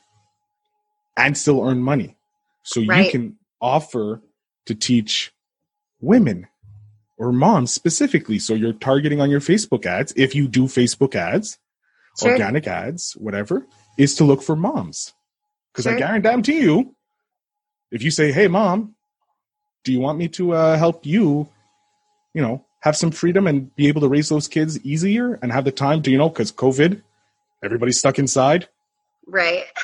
and 1.16 1.36
still 1.36 1.62
earn 1.66 1.80
money. 1.80 2.16
So 2.62 2.80
you 2.80 3.10
can 3.10 3.36
offer 3.60 4.22
to 4.66 4.74
teach 4.74 5.32
women 6.00 6.48
or 7.18 7.32
moms 7.32 7.72
specifically. 7.72 8.38
So 8.38 8.54
you're 8.54 8.72
targeting 8.72 9.20
on 9.20 9.30
your 9.30 9.40
Facebook 9.40 9.86
ads, 9.86 10.12
if 10.16 10.34
you 10.34 10.48
do 10.48 10.64
Facebook 10.64 11.14
ads, 11.14 11.58
Sure. 12.18 12.30
organic 12.30 12.66
ads, 12.66 13.12
whatever, 13.14 13.66
is 13.98 14.14
to 14.16 14.24
look 14.24 14.42
for 14.42 14.54
moms. 14.56 15.12
Because 15.72 15.86
I 15.86 15.98
Sure. 15.98 16.20
guarantee 16.20 16.60
you, 16.60 16.94
if 17.90 18.02
you 18.02 18.10
say, 18.10 18.30
"Hey, 18.32 18.48
mom, 18.48 18.94
do 19.84 19.92
you 19.92 20.00
want 20.00 20.18
me 20.18 20.28
to 20.28 20.52
uh, 20.52 20.76
help 20.76 21.04
you, 21.04 21.48
you 22.32 22.42
know, 22.42 22.64
have 22.84 22.96
some 22.96 23.10
freedom 23.10 23.46
and 23.46 23.74
be 23.76 23.88
able 23.88 24.02
to 24.02 24.08
raise 24.08 24.28
those 24.28 24.46
kids 24.46 24.78
easier 24.84 25.38
and 25.42 25.50
have 25.50 25.64
the 25.64 25.72
time 25.72 26.02
to, 26.02 26.10
you 26.10 26.18
know, 26.18 26.28
because 26.28 26.52
COVID, 26.52 27.00
Everybody's 27.62 27.98
stuck 27.98 28.18
inside. 28.18 28.68
Right. 29.26 29.64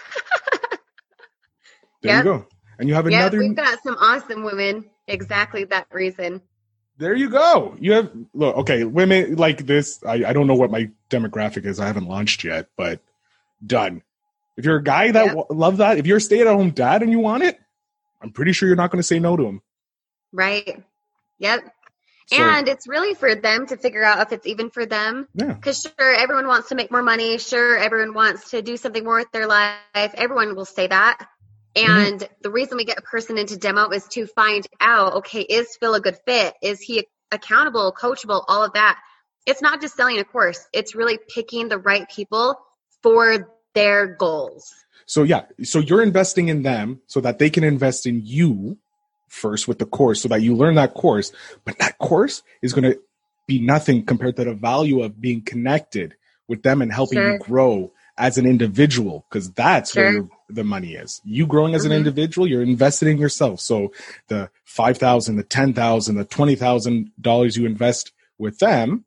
There 2.02 2.14
Yep. 2.16 2.24
you 2.24 2.30
go. 2.30 2.46
And 2.78 2.88
you 2.88 2.94
have 2.94 3.06
another. 3.06 3.42
Yeah, 3.42 3.48
we've 3.48 3.56
got 3.56 3.78
some 3.82 3.94
awesome 4.00 4.42
women. 4.42 4.88
Exactly 5.06 5.64
that 5.64 5.86
reason. 5.92 6.40
There 6.96 7.14
you 7.14 7.28
go. 7.28 7.76
You 7.78 7.92
have 7.92 8.10
look. 8.32 8.56
Okay, 8.58 8.84
women 8.84 9.36
like 9.36 9.66
this. 9.66 10.02
I, 10.06 10.24
I 10.24 10.32
don't 10.32 10.46
know 10.46 10.54
what 10.54 10.70
my 10.70 10.90
demographic 11.10 11.66
is. 11.66 11.78
I 11.80 11.86
haven't 11.86 12.06
launched 12.06 12.42
yet, 12.44 12.68
but 12.76 13.00
done. 13.66 14.02
If 14.56 14.64
you're 14.64 14.76
a 14.76 14.82
guy 14.82 15.10
that 15.10 15.26
Yep. 15.26 15.34
w- 15.36 15.60
love 15.60 15.76
that, 15.78 15.98
if 15.98 16.06
you're 16.06 16.16
a 16.18 16.20
stay-at-home 16.22 16.70
dad 16.70 17.02
and 17.02 17.10
you 17.12 17.18
want 17.18 17.42
it, 17.42 17.58
I'm 18.22 18.30
pretty 18.30 18.52
sure 18.52 18.66
you're 18.66 18.76
not 18.76 18.90
going 18.90 19.00
to 19.00 19.06
say 19.06 19.18
no 19.18 19.36
to 19.36 19.44
him. 19.44 19.62
Right. 20.32 20.82
Yep. 21.38 21.70
So, 22.32 22.36
and 22.36 22.68
it's 22.68 22.86
really 22.86 23.14
for 23.14 23.34
them 23.34 23.66
to 23.66 23.76
figure 23.76 24.04
out 24.04 24.20
if 24.20 24.32
it's 24.32 24.46
even 24.46 24.70
for 24.70 24.86
them. 24.86 25.26
yeah, 25.34 25.52
Because 25.52 25.80
sure, 25.80 26.14
everyone 26.14 26.46
wants 26.46 26.68
to 26.68 26.76
make 26.76 26.90
more 26.90 27.02
money. 27.02 27.38
Sure, 27.38 27.76
everyone 27.76 28.14
wants 28.14 28.50
to 28.50 28.62
do 28.62 28.76
something 28.76 29.02
more 29.02 29.16
with 29.16 29.32
their 29.32 29.48
life. 29.48 29.74
Everyone 29.94 30.54
will 30.54 30.64
say 30.64 30.86
that. 30.86 31.26
Mm-hmm. 31.74 31.90
And 31.90 32.28
the 32.42 32.50
reason 32.50 32.76
we 32.76 32.84
get 32.84 32.98
a 32.98 33.02
person 33.02 33.36
into 33.36 33.56
demo 33.56 33.90
is 33.90 34.06
to 34.08 34.26
find 34.26 34.66
out, 34.80 35.14
okay, 35.14 35.40
is 35.40 35.76
Phil 35.80 35.94
a 35.94 36.00
good 36.00 36.18
fit? 36.24 36.54
Is 36.62 36.80
he 36.80 37.06
accountable, 37.32 37.92
coachable, 37.92 38.44
all 38.46 38.62
of 38.62 38.74
that? 38.74 39.00
It's 39.46 39.62
not 39.62 39.80
just 39.80 39.96
selling 39.96 40.18
a 40.18 40.24
course. 40.24 40.64
It's 40.72 40.94
really 40.94 41.18
picking 41.34 41.68
the 41.68 41.78
right 41.78 42.08
people 42.08 42.56
for 43.02 43.48
their 43.74 44.06
goals. 44.06 44.72
So 45.06 45.24
yeah, 45.24 45.46
so 45.64 45.80
you're 45.80 46.02
investing 46.02 46.48
in 46.48 46.62
them 46.62 47.00
so 47.06 47.20
that 47.20 47.38
they 47.40 47.50
can 47.50 47.64
invest 47.64 48.06
in 48.06 48.20
you 48.24 48.78
first 49.30 49.66
with 49.68 49.78
the 49.78 49.86
course 49.86 50.20
so 50.20 50.28
that 50.28 50.42
you 50.42 50.54
learn 50.54 50.74
that 50.74 50.92
course. 50.92 51.32
But 51.64 51.78
that 51.78 51.96
course 51.98 52.42
is 52.60 52.72
going 52.74 52.92
to 52.92 53.00
be 53.46 53.60
nothing 53.60 54.04
compared 54.04 54.36
to 54.36 54.44
the 54.44 54.54
value 54.54 55.02
of 55.02 55.20
being 55.20 55.40
connected 55.42 56.14
with 56.48 56.62
them 56.62 56.82
and 56.82 56.92
helping 56.92 57.18
Sure. 57.18 57.32
you 57.32 57.38
grow 57.38 57.92
as 58.18 58.36
an 58.36 58.44
individual 58.44 59.24
because 59.30 59.50
that's 59.52 59.96
where 59.96 60.06
Sure. 60.06 60.12
your, 60.12 60.28
the 60.50 60.64
money 60.64 60.94
is. 60.94 61.20
You 61.24 61.46
growing 61.46 61.74
as 61.74 61.84
an 61.84 61.92
Mhm. 61.92 61.96
individual, 61.98 62.46
you're 62.46 62.60
invested 62.62 63.08
in 63.08 63.18
yourself. 63.18 63.60
So 63.60 63.92
the 64.28 64.50
5,000, 64.64 65.36
the 65.36 65.42
10,000, 65.44 66.16
the 66.16 66.24
$20,000 66.24 67.56
you 67.56 67.66
invest 67.66 68.12
with 68.36 68.58
them, 68.58 69.04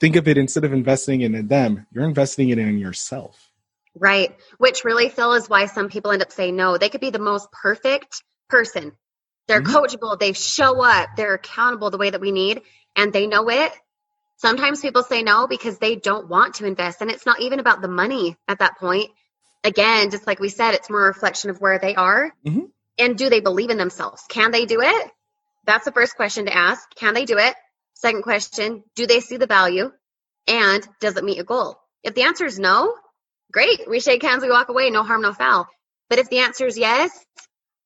think 0.00 0.16
of 0.16 0.26
it 0.28 0.38
instead 0.38 0.64
of 0.64 0.72
investing 0.72 1.20
in 1.20 1.48
them, 1.48 1.86
you're 1.92 2.04
investing 2.04 2.48
it 2.50 2.58
in 2.58 2.78
yourself. 2.78 3.50
Right. 3.96 4.34
Which 4.58 4.84
really, 4.84 5.08
Phil, 5.08 5.34
is 5.34 5.48
why 5.48 5.66
some 5.66 5.88
people 5.88 6.10
end 6.12 6.22
up 6.22 6.32
saying 6.32 6.56
no. 6.56 6.78
They 6.78 6.88
could 6.88 7.00
be 7.00 7.10
the 7.10 7.18
most 7.18 7.50
perfect 7.52 8.22
person. 8.48 8.92
They're 9.48 9.62
Mhm. 9.62 9.72
coachable. 9.74 10.18
They 10.18 10.32
show 10.32 10.82
up. 10.82 11.10
They're 11.16 11.34
accountable 11.34 11.90
the 11.90 11.98
way 11.98 12.10
that 12.10 12.20
we 12.20 12.32
need 12.32 12.62
and 12.96 13.12
they 13.12 13.26
know 13.26 13.48
it. 13.50 13.72
Sometimes 14.36 14.80
people 14.80 15.02
say 15.02 15.22
no 15.22 15.46
because 15.46 15.78
they 15.78 15.96
don't 15.96 16.28
want 16.28 16.56
to 16.56 16.66
invest. 16.66 17.00
And 17.00 17.10
it's 17.10 17.26
not 17.26 17.40
even 17.40 17.60
about 17.60 17.80
the 17.82 17.88
money 17.88 18.36
at 18.48 18.58
that 18.58 18.78
point. 18.78 19.10
Again, 19.62 20.10
just 20.10 20.26
like 20.26 20.40
we 20.40 20.48
said, 20.48 20.74
it's 20.74 20.90
more 20.90 21.04
a 21.04 21.08
reflection 21.08 21.50
of 21.50 21.60
where 21.60 21.78
they 21.78 21.94
are. 21.94 22.32
Mhm. 22.46 22.70
And 22.98 23.16
do 23.16 23.30
they 23.30 23.40
believe 23.40 23.70
in 23.70 23.78
themselves? 23.78 24.22
Can 24.28 24.50
they 24.50 24.66
do 24.66 24.80
it? 24.82 25.10
That's 25.64 25.84
the 25.84 25.92
first 25.92 26.16
question 26.16 26.46
to 26.46 26.54
ask. 26.54 26.88
Can 26.96 27.14
they 27.14 27.24
do 27.24 27.38
it? 27.38 27.54
Second 27.94 28.22
question, 28.22 28.84
do 28.96 29.06
they 29.06 29.20
see 29.20 29.36
the 29.38 29.46
value? 29.46 29.90
And 30.46 30.86
does 31.00 31.16
it 31.16 31.24
meet 31.24 31.38
a 31.38 31.44
goal? 31.44 31.78
If 32.02 32.14
the 32.14 32.22
answer 32.24 32.44
is 32.44 32.58
no, 32.58 32.94
great. 33.50 33.88
We 33.88 34.00
shake 34.00 34.22
hands, 34.22 34.42
we 34.42 34.50
walk 34.50 34.68
away, 34.68 34.90
no 34.90 35.02
harm, 35.04 35.22
no 35.22 35.32
foul. 35.32 35.66
But 36.10 36.18
if 36.18 36.28
the 36.28 36.40
answer 36.40 36.66
is 36.66 36.76
yes, 36.76 37.10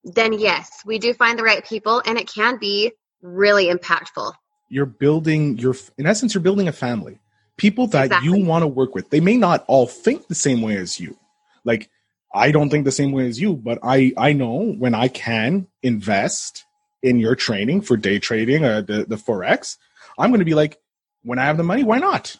then 0.05 0.33
yes, 0.33 0.71
we 0.87 0.99
do 0.99 1.13
find 1.15 1.39
the 1.39 1.43
right 1.43 1.65
people 1.65 2.03
and 2.07 2.19
it 2.19 2.29
can 2.33 2.59
be 2.59 2.93
really 3.23 3.67
impactful. 3.67 4.33
you're 4.71 4.87
building 4.87 5.59
your 5.59 5.75
in 5.97 6.07
essence 6.07 6.35
you're 6.35 6.43
building 6.43 6.69
a 6.69 6.73
family 6.73 7.19
people 7.57 7.87
that 7.89 8.07
Exactly. 8.07 8.29
you 8.29 8.45
want 8.45 8.63
to 8.63 8.67
work 8.69 8.95
with 8.95 9.11
they 9.11 9.19
may 9.21 9.37
not 9.37 9.65
all 9.67 9.87
think 9.87 10.29
the 10.29 10.35
same 10.37 10.61
way 10.63 10.77
as 10.77 11.01
you 11.01 11.17
like 11.65 11.89
i 12.33 12.53
don't 12.53 12.71
think 12.71 12.85
the 12.85 12.93
same 12.93 13.11
way 13.11 13.27
as 13.27 13.41
you 13.41 13.55
but 13.57 13.79
i 13.83 14.13
i 14.17 14.33
know 14.33 14.73
when 14.79 14.95
i 14.95 15.09
can 15.09 15.67
invest 15.83 16.65
in 17.03 17.19
your 17.19 17.35
training 17.35 17.81
for 17.81 17.97
day 17.97 18.19
trading 18.21 18.65
or 18.65 18.81
the, 18.83 19.05
the 19.09 19.17
forex 19.17 19.79
i'm 20.19 20.31
going 20.31 20.39
to 20.39 20.45
be 20.45 20.55
like 20.55 20.79
when 21.25 21.39
i 21.41 21.45
have 21.45 21.57
the 21.57 21.65
money 21.65 21.83
why 21.83 21.99
not 21.99 22.37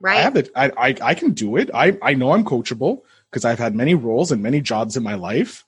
Right. 0.00 0.16
i 0.18 0.22
have 0.22 0.36
it 0.36 0.50
I, 0.56 0.70
I 0.76 0.96
i 1.02 1.14
can 1.14 1.32
do 1.34 1.56
it 1.56 1.70
i 1.72 1.96
i 2.02 2.14
know 2.14 2.32
i'm 2.32 2.44
coachable 2.44 3.02
because 3.30 3.44
i've 3.44 3.58
had 3.60 3.76
many 3.76 3.94
roles 3.94 4.32
and 4.32 4.42
many 4.42 4.60
jobs 4.60 4.96
in 4.96 5.04
my 5.04 5.14
life 5.14 5.64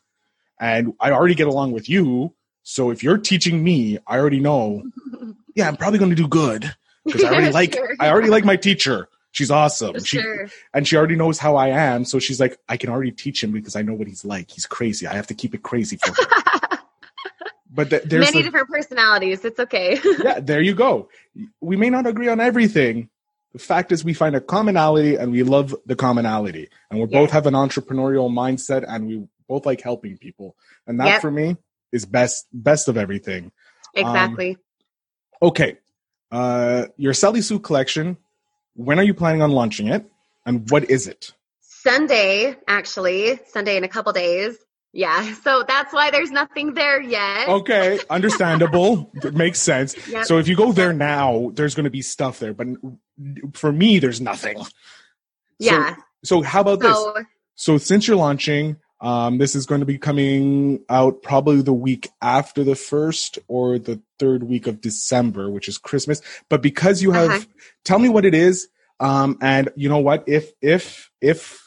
and 0.60 0.92
i 1.00 1.10
already 1.10 1.34
get 1.34 1.46
along 1.46 1.72
with 1.72 1.88
you 1.88 2.32
so 2.62 2.90
if 2.90 3.02
you're 3.02 3.18
teaching 3.18 3.62
me 3.62 3.98
i 4.06 4.18
already 4.18 4.40
know 4.40 4.82
yeah, 5.54 5.68
I'm 5.68 5.76
probably 5.76 5.98
going 5.98 6.10
to 6.10 6.16
do 6.16 6.28
good 6.28 6.72
because 7.04 7.24
I 7.24 7.28
already 7.28 7.52
like 7.52 7.74
Sure. 7.74 7.94
I 8.00 8.08
already 8.08 8.30
like 8.30 8.44
my 8.44 8.56
teacher. 8.56 9.08
She's 9.32 9.50
awesome. 9.50 9.98
She 10.02 10.18
Sure. 10.18 10.48
and 10.74 10.86
she 10.86 10.96
already 10.96 11.14
knows 11.16 11.38
how 11.38 11.56
I 11.56 11.68
am, 11.68 12.04
so 12.04 12.18
she's 12.18 12.40
like, 12.40 12.58
I 12.68 12.76
can 12.76 12.90
already 12.90 13.12
teach 13.12 13.42
him 13.42 13.52
because 13.52 13.76
I 13.76 13.82
know 13.82 13.94
what 13.94 14.06
he's 14.08 14.24
like. 14.24 14.50
He's 14.50 14.66
crazy. 14.66 15.06
I 15.06 15.14
have 15.14 15.26
to 15.26 15.34
keep 15.34 15.54
it 15.54 15.62
crazy 15.62 15.96
for 15.98 16.08
him. 16.08 16.78
but 17.70 17.90
th- 17.90 18.02
there's 18.04 18.32
Many 18.32 18.42
different 18.44 18.68
personalities. 18.68 19.44
It's 19.44 19.60
okay. 19.60 20.00
yeah, 20.24 20.40
there 20.40 20.60
you 20.62 20.74
go. 20.74 21.08
We 21.60 21.76
may 21.76 21.90
not 21.90 22.06
agree 22.06 22.28
on 22.28 22.40
everything. 22.40 23.08
The 23.52 23.58
fact 23.58 23.92
is, 23.92 24.02
we 24.02 24.14
find 24.14 24.34
a 24.34 24.40
commonality, 24.40 25.16
and 25.16 25.30
we 25.32 25.42
love 25.42 25.74
the 25.84 25.94
commonality, 25.96 26.70
and 26.90 26.98
we 27.00 27.04
both 27.06 27.30
have 27.30 27.46
an 27.46 27.52
entrepreneurial 27.52 28.30
mindset, 28.32 28.84
and 28.88 29.06
we 29.06 29.28
both 29.48 29.66
like 29.66 29.80
helping 29.80 30.16
people, 30.18 30.56
and 30.86 30.98
that 31.00 31.06
Yep. 31.06 31.20
for 31.20 31.30
me 31.30 31.56
is 31.92 32.04
best 32.06 32.46
best 32.52 32.88
of 32.88 32.96
everything. 32.96 33.52
exactly. 33.94 34.56
Okay. 35.40 35.78
Uh, 36.30 36.86
your 36.96 37.12
Sally 37.12 37.42
Sue 37.42 37.58
collection, 37.58 38.16
when 38.74 38.98
are 38.98 39.02
you 39.02 39.12
planning 39.12 39.42
on 39.42 39.50
launching 39.50 39.88
it? 39.88 40.06
And 40.46 40.68
what 40.70 40.88
is 40.90 41.06
it? 41.06 41.32
Sunday, 41.60 42.56
actually, 42.68 43.38
Sunday 43.48 43.76
in 43.76 43.84
a 43.84 43.88
couple 43.88 44.12
days. 44.12 44.56
Yeah. 44.92 45.34
So 45.42 45.64
that's 45.66 45.92
why 45.92 46.10
there's 46.10 46.30
nothing 46.30 46.74
there 46.74 47.00
yet. 47.02 47.48
Okay, 47.48 47.98
understandable. 48.10 49.10
It 49.14 49.34
makes 49.34 49.60
sense. 49.60 49.94
Yep. 50.08 50.24
So 50.26 50.38
if 50.38 50.48
you 50.48 50.56
go 50.56 50.72
there 50.72 50.92
now, 50.92 51.50
there's 51.54 51.74
going 51.74 51.84
to 51.84 51.90
be 51.90 52.02
stuff 52.02 52.38
there, 52.38 52.54
but 52.54 52.66
for 53.54 53.72
me, 53.72 53.98
there's 53.98 54.20
nothing. 54.20 54.58
yeah. 55.58 55.96
So, 56.24 56.40
so 56.40 56.42
how 56.42 56.60
about 56.60 56.80
this? 56.80 56.94
So 56.96 57.14
So 57.56 57.78
since 57.78 58.06
you're 58.06 58.16
launching, 58.16 58.76
um, 59.02 59.38
this 59.38 59.54
is 59.56 59.66
going 59.66 59.80
to 59.80 59.86
be 59.86 59.98
coming 59.98 60.80
out 60.88 61.22
probably 61.22 61.60
the 61.60 61.72
week 61.72 62.08
after 62.22 62.62
the 62.64 62.76
first 62.76 63.38
or 63.48 63.78
the 63.78 64.00
third 64.20 64.44
week 64.44 64.66
of 64.68 64.80
December, 64.80 65.50
which 65.50 65.68
is 65.68 65.76
Christmas. 65.76 66.22
But 66.48 66.62
because 66.62 67.02
you 67.02 67.10
have, 67.10 67.30
Uh-huh. 67.30 67.44
tell 67.84 67.98
me 67.98 68.08
what 68.08 68.24
it 68.24 68.32
is, 68.34 68.68
um, 69.00 69.36
and 69.42 69.68
you 69.74 69.88
know 69.88 69.98
what? 69.98 70.22
If 70.28 70.52
if 70.62 71.10
if 71.20 71.60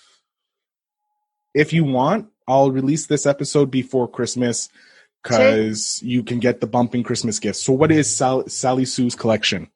if 1.54 1.74
you 1.74 1.84
want, 1.84 2.28
I'll 2.48 2.72
release 2.72 3.08
this 3.08 3.26
episode 3.26 3.70
before 3.70 4.08
Christmas 4.08 4.70
because 5.24 6.02
you 6.04 6.24
can 6.24 6.40
get 6.40 6.62
the 6.62 6.68
bumping 6.68 7.04
Christmas 7.04 7.40
gifts. 7.40 7.62
So 7.64 7.74
what 7.74 7.92
is 7.92 8.14
Sal- 8.16 8.48
Sally 8.48 8.86
Sue's 8.86 9.16
collection? 9.16 9.70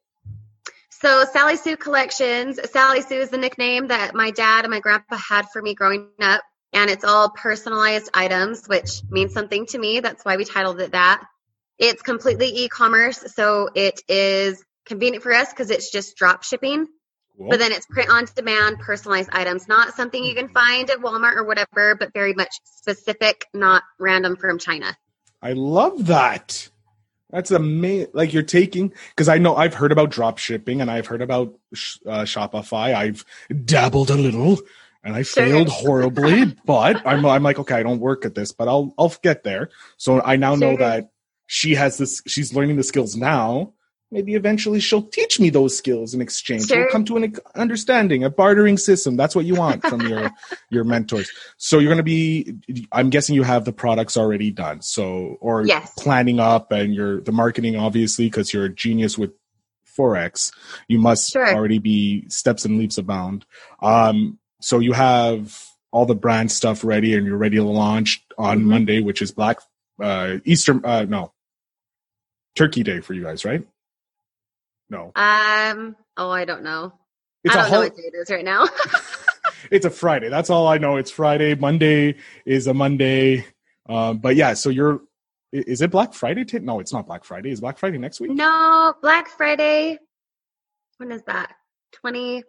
So 0.90 1.24
Sally 1.32 1.56
Sue 1.56 1.76
Collections. 1.76 2.60
Sally 2.70 3.00
Sue 3.02 3.16
is 3.20 3.30
the 3.30 3.38
nickname 3.38 3.88
that 3.88 4.14
my 4.14 4.30
dad 4.30 4.64
and 4.64 4.70
my 4.70 4.80
grandpa 4.80 5.16
had 5.16 5.46
for 5.50 5.60
me 5.62 5.74
growing 5.74 6.08
up. 6.20 6.42
And 6.72 6.90
it's 6.90 7.04
all 7.04 7.30
personalized 7.30 8.10
items, 8.14 8.66
which 8.66 9.02
means 9.10 9.32
something 9.32 9.66
to 9.66 9.78
me. 9.78 10.00
That's 10.00 10.24
why 10.24 10.36
we 10.36 10.44
titled 10.44 10.80
it 10.80 10.92
that. 10.92 11.24
It's 11.78 12.02
completely 12.02 12.48
e-commerce. 12.48 13.24
So 13.34 13.68
it 13.74 14.00
is 14.08 14.62
convenient 14.86 15.22
for 15.22 15.32
us 15.32 15.50
because 15.50 15.70
it's 15.70 15.90
just 15.90 16.16
drop 16.16 16.42
shipping. 16.44 16.86
Cool. 17.36 17.48
But 17.48 17.58
then 17.58 17.72
it's 17.72 17.86
print 17.86 18.10
on 18.10 18.26
demand, 18.36 18.80
personalized 18.80 19.30
items, 19.32 19.66
not 19.66 19.94
something 19.94 20.22
you 20.22 20.34
can 20.34 20.50
find 20.50 20.90
at 20.90 20.98
Walmart 20.98 21.36
or 21.36 21.44
whatever, 21.44 21.94
but 21.94 22.12
very 22.12 22.34
much 22.34 22.52
specific, 22.64 23.46
not 23.54 23.82
random 23.98 24.36
from 24.36 24.58
China. 24.58 24.96
I 25.42 25.52
love 25.54 26.06
that. 26.06 26.68
That's 27.30 27.50
amazing. 27.50 28.10
Like 28.12 28.32
you're 28.32 28.42
taking 28.42 28.92
because 29.10 29.28
I 29.28 29.38
know 29.38 29.56
I've 29.56 29.74
heard 29.74 29.92
about 29.92 30.10
drop 30.10 30.38
shipping 30.38 30.80
and 30.80 30.90
I've 30.90 31.06
heard 31.06 31.22
about 31.22 31.54
uh, 32.06 32.24
Shopify. 32.24 32.94
I've 32.94 33.24
dabbled 33.64 34.10
a 34.10 34.16
little 34.16 34.58
and 35.02 35.14
I 35.14 35.22
failed 35.22 35.68
horribly, 35.68 36.44
but 36.64 37.06
I'm 37.06 37.24
I'm 37.24 37.42
like 37.42 37.58
okay, 37.58 37.74
I 37.76 37.82
don't 37.82 38.00
work 38.00 38.24
at 38.24 38.34
this, 38.34 38.52
but 38.52 38.68
I'll 38.68 38.94
I'll 38.98 39.12
get 39.22 39.44
there. 39.44 39.70
So 39.96 40.20
I 40.22 40.36
now 40.36 40.54
know 40.54 40.76
that 40.76 41.10
she 41.46 41.74
has 41.74 41.98
this. 41.98 42.22
She's 42.26 42.54
learning 42.54 42.76
the 42.76 42.82
skills 42.84 43.16
now. 43.16 43.74
Maybe 44.12 44.34
eventually 44.34 44.80
she'll 44.80 45.04
teach 45.04 45.38
me 45.38 45.50
those 45.50 45.78
skills 45.78 46.14
in 46.14 46.20
exchange. 46.20 46.66
Sure. 46.66 46.78
We'll 46.80 46.90
come 46.90 47.04
to 47.04 47.16
an 47.16 47.32
understanding, 47.54 48.24
a 48.24 48.30
bartering 48.30 48.76
system. 48.76 49.16
That's 49.16 49.36
what 49.36 49.44
you 49.44 49.54
want 49.54 49.84
from 49.84 50.00
your 50.00 50.28
your 50.70 50.82
mentors. 50.82 51.30
So 51.58 51.78
you're 51.78 51.94
going 51.94 51.98
to 51.98 52.02
be. 52.02 52.56
I'm 52.90 53.08
guessing 53.10 53.36
you 53.36 53.44
have 53.44 53.64
the 53.64 53.72
products 53.72 54.16
already 54.16 54.50
done. 54.50 54.82
So 54.82 55.36
or 55.40 55.64
Yes. 55.64 55.92
planning 55.96 56.40
up 56.40 56.72
and 56.72 56.92
you're 56.92 57.20
the 57.20 57.30
marketing 57.30 57.76
obviously 57.76 58.26
because 58.26 58.52
you're 58.52 58.64
a 58.64 58.74
genius 58.74 59.16
with 59.16 59.30
forex. 59.96 60.52
You 60.88 60.98
must 60.98 61.30
Sure. 61.30 61.54
already 61.54 61.78
be 61.78 62.28
steps 62.28 62.64
and 62.64 62.78
leaps 62.78 62.98
abound. 62.98 63.46
Um, 63.80 64.39
so 64.60 64.78
you 64.78 64.92
have 64.92 65.64
all 65.92 66.06
the 66.06 66.14
brand 66.14 66.52
stuff 66.52 66.84
ready 66.84 67.14
and 67.16 67.26
you're 67.26 67.36
ready 67.36 67.56
to 67.56 67.64
launch 67.64 68.24
on 68.38 68.60
Mhm. 68.60 68.64
Monday, 68.64 69.00
which 69.02 69.22
is 69.22 69.32
Black 69.32 69.58
uh, 70.00 70.36
Easter. 70.44 70.80
Uh, 70.86 71.04
no, 71.08 71.32
Turkey 72.54 72.82
Day 72.82 73.00
for 73.00 73.12
you 73.14 73.22
guys, 73.22 73.44
right? 73.44 73.66
No, 74.88 75.12
Um, 75.14 75.96
oh, 76.16 76.30
I 76.30 76.44
don't 76.44 76.62
know. 76.62 76.92
it's 77.44 77.54
I 77.54 77.60
a 77.60 77.62
don't 77.62 77.72
know 77.72 77.78
what 77.80 77.96
day 77.96 78.02
it 78.04 78.14
is 78.16 78.30
right 78.30 78.44
now. 78.44 78.66
it's 79.70 79.86
a 79.86 79.90
Friday. 79.90 80.28
That's 80.28 80.50
all 80.50 80.66
I 80.66 80.78
know. 80.78 80.96
It's 80.96 81.10
Friday. 81.10 81.54
Monday 81.54 82.16
is 82.44 82.66
a 82.66 82.74
Monday. 82.74 83.44
Um, 83.88 84.18
but 84.18 84.36
yeah, 84.36 84.54
so 84.54 84.68
you're. 84.70 85.00
Is 85.52 85.80
it 85.82 85.90
Black 85.90 86.12
Friday? 86.14 86.44
T- 86.44 86.60
no, 86.60 86.78
it's 86.80 86.92
not 86.92 87.06
Black 87.06 87.24
Friday. 87.24 87.50
Is 87.50 87.60
Black 87.60 87.76
Friday 87.78 87.98
next 87.98 88.20
week? 88.20 88.30
No, 88.30 88.94
Black 89.02 89.28
Friday. 89.28 89.98
When 90.98 91.10
is 91.10 91.22
that? 91.24 91.54
20, 91.94 92.44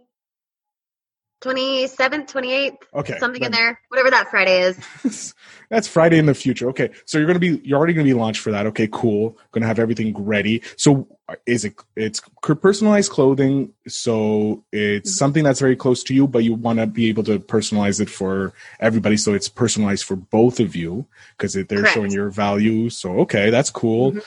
27th, 1.42 2.28
28th, 2.32 2.78
Okay, 2.94 3.18
something 3.18 3.44
in 3.44 3.52
there. 3.52 3.80
Whatever 3.90 4.12
that 4.12 4.30
Friday 4.30 4.62
is. 4.62 5.34
That's 5.70 5.88
Friday 5.88 6.18
in 6.20 6.26
the 6.26 6.34
future. 6.34 6.70
Okay, 6.70 6.92
so 7.06 7.18
you're 7.18 7.28
gonna 7.28 7.40
be 7.40 7.60
you're 7.64 7.78
already 7.78 7.94
gonna 7.94 8.04
be 8.04 8.14
launched 8.14 8.42
for 8.42 8.52
that. 8.52 8.66
Okay, 8.68 8.88
cool. 8.92 9.38
Gonna 9.52 9.66
have 9.66 9.80
everything 9.80 10.14
ready. 10.24 10.62
So 10.76 11.08
is 11.46 11.66
it 11.66 11.76
it's 11.96 12.22
personalized 12.42 13.12
clothing? 13.12 13.74
So 13.88 14.64
it's 14.72 15.12
Mhm. 15.12 15.18
something 15.18 15.44
that's 15.44 15.60
very 15.62 15.76
close 15.76 16.04
to 16.04 16.14
you, 16.14 16.28
but 16.28 16.44
you 16.44 16.54
want 16.54 16.80
to 16.80 16.88
be 16.88 17.08
able 17.10 17.24
to 17.24 17.40
personalize 17.40 18.00
it 18.02 18.10
for 18.10 18.54
everybody. 18.80 19.18
So 19.18 19.34
it's 19.34 19.48
personalized 19.50 20.04
for 20.04 20.16
both 20.18 20.60
of 20.60 20.76
you 20.76 21.06
because 21.38 21.54
they're 21.54 21.66
Correct. 21.66 21.94
showing 21.94 22.12
your 22.12 22.30
value. 22.30 22.90
So 22.90 23.20
okay, 23.22 23.50
that's 23.50 23.70
cool. 23.70 24.12
Mhm. 24.12 24.24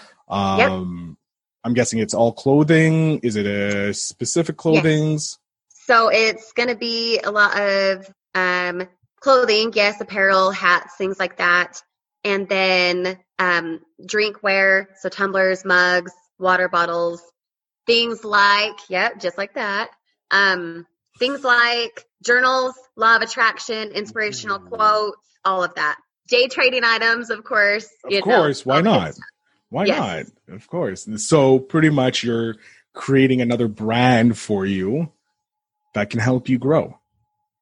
Yep. 0.58 0.70
Um, 0.70 1.16
I'm 1.62 1.74
guessing 1.74 1.98
it's 2.00 2.14
all 2.14 2.32
clothing. 2.32 3.18
Is 3.22 3.36
it 3.36 3.46
a 3.46 3.92
specific 3.94 4.56
clothings? 4.56 5.38
So 5.86 6.08
it's 6.08 6.52
going 6.52 6.70
to 6.70 6.76
be 6.76 7.20
a 7.22 7.30
lot 7.30 7.60
of 7.60 8.10
um, 8.34 8.88
clothing, 9.20 9.72
yes, 9.74 10.00
apparel, 10.00 10.50
hats, 10.50 10.96
things 10.96 11.18
like 11.18 11.36
that. 11.36 11.82
And 12.24 12.48
then 12.48 13.18
um, 13.38 13.80
drinkware, 14.02 14.86
so 14.98 15.10
tumblers, 15.10 15.64
mugs, 15.64 16.12
water 16.38 16.70
bottles, 16.70 17.22
things 17.86 18.24
like, 18.24 18.78
yep, 18.88 19.20
just 19.20 19.36
like 19.36 19.54
that. 19.54 19.90
Um, 20.30 20.86
things 21.18 21.44
like 21.44 22.06
journals, 22.22 22.74
law 22.96 23.16
of 23.16 23.22
attraction, 23.22 23.90
inspirational 23.90 24.56
Ooh. 24.56 24.68
quotes, 24.70 25.18
all 25.44 25.62
of 25.62 25.74
that. 25.74 25.98
Day 26.28 26.48
trading 26.48 26.84
items, 26.84 27.28
of 27.28 27.44
course. 27.44 27.88
Of 28.04 28.10
you 28.10 28.20
know, 28.20 28.22
course, 28.24 28.64
why 28.64 28.76
all 28.76 28.82
the 28.82 28.88
good 28.88 28.90
not? 28.90 29.14
Why 29.68 29.84
Yes. 29.84 30.30
not? 30.48 30.54
Of 30.54 30.66
course. 30.66 31.06
So 31.18 31.58
pretty 31.58 31.90
much 31.90 32.24
you're 32.24 32.56
creating 32.94 33.42
another 33.42 33.68
brand 33.68 34.38
for 34.38 34.64
you 34.64 35.12
that 35.94 36.10
can 36.10 36.20
help 36.20 36.48
you 36.48 36.58
grow. 36.58 36.98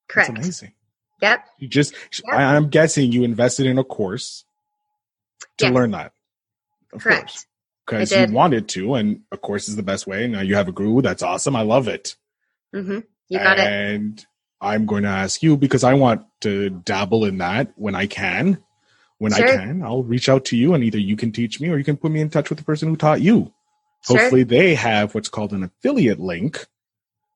Correct. 0.09 0.29
That's 0.29 0.41
amazing. 0.47 0.73
Yep. 1.21 1.45
You 1.59 1.69
just 1.69 1.95
Yep. 1.95 2.35
I, 2.35 2.57
I'm 2.57 2.69
guessing 2.69 3.13
you 3.13 3.23
invested 3.23 3.67
in 3.67 3.79
a 3.79 3.85
course 3.85 4.45
to 5.59 5.67
Yes. 5.67 5.75
learn 5.75 5.93
that. 5.93 6.13
Of 6.93 7.03
Correct. 7.03 7.47
Because 7.87 8.13
you 8.13 8.27
wanted 8.35 8.69
to, 8.71 8.95
and 8.95 9.23
a 9.33 9.37
course 9.37 9.69
is 9.69 9.77
the 9.77 9.83
best 9.83 10.07
way. 10.07 10.27
Now 10.27 10.41
you 10.41 10.55
have 10.57 10.69
a 10.69 10.73
guru. 10.73 11.03
That's 11.03 11.23
awesome. 11.23 11.57
I 11.57 11.63
love 11.63 11.89
it. 11.89 12.17
hmm 12.73 13.01
You 13.29 13.39
got 13.39 13.59
it. 13.59 13.67
and 13.67 14.25
I'm 14.61 14.87
going 14.87 15.03
to 15.03 15.09
ask 15.09 15.43
you 15.43 15.57
because 15.57 15.83
I 15.85 15.95
want 15.95 16.25
to 16.43 16.71
dabble 16.71 17.25
in 17.25 17.39
that 17.39 17.73
when 17.77 17.95
I 17.95 18.07
can. 18.07 18.63
When 19.19 19.33
I 19.33 19.39
can, 19.43 19.83
I'll 19.83 20.03
reach 20.03 20.29
out 20.29 20.47
to 20.47 20.57
you 20.57 20.75
and 20.75 20.83
either 20.83 20.99
you 20.99 21.17
can 21.17 21.31
teach 21.33 21.61
me 21.61 21.69
or 21.69 21.77
you 21.79 21.85
can 21.85 21.97
put 21.97 22.11
me 22.11 22.21
in 22.21 22.29
touch 22.31 22.49
with 22.51 22.59
the 22.59 22.65
person 22.65 22.89
who 22.89 22.97
taught 22.97 23.21
you. 23.21 23.53
Sure. 24.05 24.19
Hopefully 24.19 24.43
they 24.43 24.75
have 24.75 25.15
what's 25.15 25.29
called 25.29 25.53
an 25.53 25.63
affiliate 25.63 26.19
link 26.19 26.67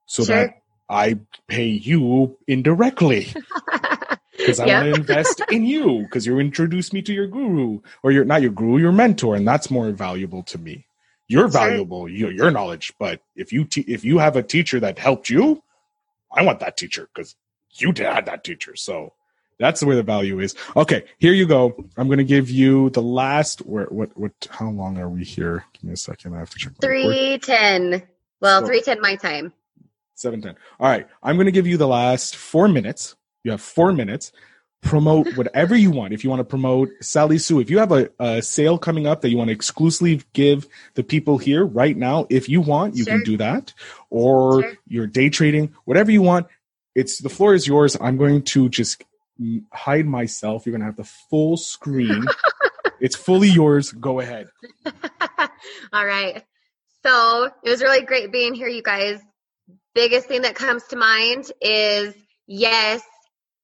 so 0.06 0.24
Sure. 0.24 0.36
that 0.36 0.62
I 0.88 1.18
pay 1.48 1.66
you 1.68 2.38
indirectly 2.46 3.28
because 4.36 4.60
I 4.60 4.66
Yep. 4.66 4.82
want 4.84 4.94
to 4.94 5.00
invest 5.00 5.42
in 5.50 5.64
you 5.64 6.02
because 6.02 6.26
you 6.26 6.38
introduced 6.38 6.92
me 6.92 7.02
to 7.02 7.12
your 7.12 7.26
guru 7.26 7.80
or 8.02 8.12
your 8.12 8.24
not 8.24 8.42
your 8.42 8.52
guru, 8.52 8.78
your 8.78 8.92
mentor, 8.92 9.34
and 9.34 9.46
that's 9.46 9.70
more 9.70 9.90
valuable 9.90 10.42
to 10.44 10.58
me. 10.58 10.86
You're 11.28 11.48
valuable, 11.48 12.08
your 12.08 12.30
your 12.30 12.50
knowledge, 12.52 12.92
but 13.00 13.20
if 13.34 13.52
you 13.52 13.64
te- 13.64 13.80
if 13.88 14.04
you 14.04 14.18
have 14.18 14.36
a 14.36 14.42
teacher 14.44 14.78
that 14.80 14.98
helped 14.98 15.28
you, 15.28 15.62
I 16.32 16.42
want 16.44 16.60
that 16.60 16.76
teacher 16.76 17.08
because 17.12 17.34
you 17.72 17.92
had 17.96 18.26
that 18.26 18.44
teacher. 18.44 18.76
So 18.76 19.12
that's 19.58 19.82
where 19.82 19.96
the 19.96 20.04
value 20.04 20.38
is. 20.38 20.54
Okay, 20.76 21.04
here 21.18 21.32
you 21.32 21.46
go. 21.46 21.74
I'm 21.96 22.06
going 22.06 22.18
to 22.18 22.24
give 22.24 22.48
you 22.48 22.90
the 22.90 23.02
last. 23.02 23.60
Where 23.66 23.86
what 23.86 24.16
what? 24.16 24.32
How 24.50 24.70
long 24.70 24.98
are 24.98 25.08
we 25.08 25.24
here? 25.24 25.64
Give 25.72 25.84
me 25.84 25.94
a 25.94 25.96
second. 25.96 26.34
I 26.36 26.38
have 26.38 26.50
to 26.50 26.58
check. 26.58 26.74
Three 26.80 27.38
ten. 27.42 28.02
Well, 28.40 28.60
So- 28.60 28.66
three 28.68 28.82
ten 28.82 29.00
my 29.00 29.16
time. 29.16 29.52
Seven 30.16 30.40
ten. 30.40 30.56
All 30.80 30.88
right. 30.88 31.06
I'm 31.22 31.36
going 31.36 31.46
to 31.46 31.52
give 31.52 31.66
you 31.66 31.76
the 31.76 31.86
last 31.86 32.34
four 32.36 32.66
minutes. 32.68 33.14
You 33.44 33.52
have 33.52 33.60
four 33.60 33.92
minutes. 33.92 34.32
Promote 34.82 35.28
whatever 35.36 35.76
you 35.76 35.90
want. 35.90 36.12
If 36.14 36.24
you 36.24 36.30
want 36.30 36.40
to 36.40 36.44
promote 36.44 36.88
Sally 37.00 37.38
Sue, 37.38 37.60
if 37.60 37.70
you 37.70 37.78
have 37.78 37.92
a, 37.92 38.08
a 38.18 38.40
sale 38.42 38.78
coming 38.78 39.06
up 39.06 39.20
that 39.20 39.30
you 39.30 39.36
want 39.36 39.48
to 39.48 39.54
exclusively 39.54 40.22
give 40.32 40.66
the 40.94 41.04
people 41.04 41.38
here 41.38 41.64
right 41.64 41.96
now, 41.96 42.26
if 42.30 42.48
you 42.48 42.60
want, 42.60 42.96
you 42.96 43.04
can 43.04 43.22
do 43.22 43.36
that. 43.36 43.72
Or 44.10 44.62
Sure. 44.62 44.72
you're 44.88 45.06
day 45.06 45.28
trading, 45.28 45.74
whatever 45.84 46.10
you 46.10 46.22
want. 46.22 46.46
It's 46.94 47.18
the 47.18 47.28
floor 47.28 47.52
is 47.54 47.66
yours. 47.66 47.94
I'm 48.00 48.16
going 48.16 48.42
to 48.44 48.70
just 48.70 49.04
hide 49.70 50.06
myself. 50.06 50.64
You're 50.64 50.72
going 50.72 50.80
to 50.80 50.86
have 50.86 50.96
the 50.96 51.04
full 51.04 51.58
screen. 51.58 52.24
it's 53.00 53.16
fully 53.16 53.48
yours. 53.48 53.92
Go 53.92 54.20
ahead. 54.20 54.48
All 55.92 56.06
right. 56.06 56.42
So 57.04 57.50
it 57.62 57.68
was 57.70 57.82
really 57.82 58.00
great 58.02 58.32
being 58.32 58.54
here, 58.54 58.66
you 58.68 58.82
guys. 58.82 59.20
Biggest 59.96 60.28
thing 60.28 60.42
that 60.42 60.54
comes 60.54 60.82
to 60.88 60.96
mind 60.96 61.50
is 61.58 62.14
yes, 62.46 63.00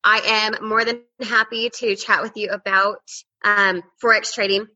I 0.03 0.55
am 0.57 0.67
more 0.67 0.83
than 0.83 1.03
happy 1.21 1.69
to 1.69 1.95
chat 1.95 2.23
with 2.23 2.33
you 2.37 2.49
about 2.49 3.03
um, 3.45 3.83
Forex 4.03 4.33
trading. 4.33 4.67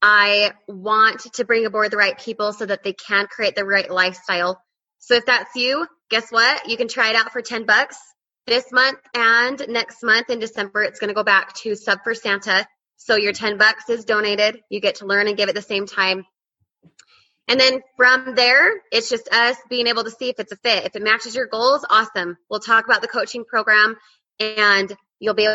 I 0.00 0.52
want 0.66 1.20
to 1.34 1.44
bring 1.44 1.66
aboard 1.66 1.90
the 1.90 1.98
right 1.98 2.18
people 2.18 2.54
so 2.54 2.64
that 2.64 2.84
they 2.84 2.94
can 2.94 3.26
create 3.26 3.54
the 3.54 3.66
right 3.66 3.90
lifestyle. 3.90 4.62
So 4.98 5.16
if 5.16 5.26
that's 5.26 5.54
you, 5.54 5.86
guess 6.08 6.30
what? 6.30 6.70
You 6.70 6.78
can 6.78 6.88
try 6.88 7.10
it 7.10 7.16
out 7.16 7.32
for 7.32 7.42
10 7.42 7.66
bucks 7.66 7.98
this 8.46 8.72
month 8.72 8.98
and 9.14 9.62
next 9.68 10.02
month 10.02 10.30
in 10.30 10.38
December. 10.38 10.84
It's 10.84 11.00
going 11.00 11.08
to 11.08 11.14
go 11.14 11.22
back 11.22 11.52
to 11.56 11.76
Sub 11.76 11.98
for 12.02 12.14
Santa. 12.14 12.66
So 12.96 13.16
your 13.16 13.34
10 13.34 13.58
bucks 13.58 13.90
is 13.90 14.06
donated. 14.06 14.58
You 14.70 14.80
get 14.80 14.94
to 14.96 15.06
learn 15.06 15.28
and 15.28 15.36
give 15.36 15.50
at 15.50 15.54
the 15.54 15.60
same 15.60 15.84
time. 15.84 16.24
And 17.48 17.60
then 17.60 17.80
from 17.96 18.34
there, 18.34 18.72
it's 18.90 19.10
just 19.10 19.28
us 19.28 19.56
being 19.68 19.86
able 19.86 20.04
to 20.04 20.10
see 20.10 20.30
if 20.30 20.38
it's 20.38 20.52
a 20.52 20.56
fit. 20.56 20.84
If 20.84 20.96
it 20.96 21.02
matches 21.02 21.34
your 21.34 21.46
goals, 21.46 21.84
awesome. 21.88 22.36
We'll 22.48 22.60
talk 22.60 22.86
about 22.86 23.02
the 23.02 23.08
coaching 23.08 23.44
program 23.44 23.96
and 24.40 24.94
you'll 25.20 25.34
be 25.34 25.46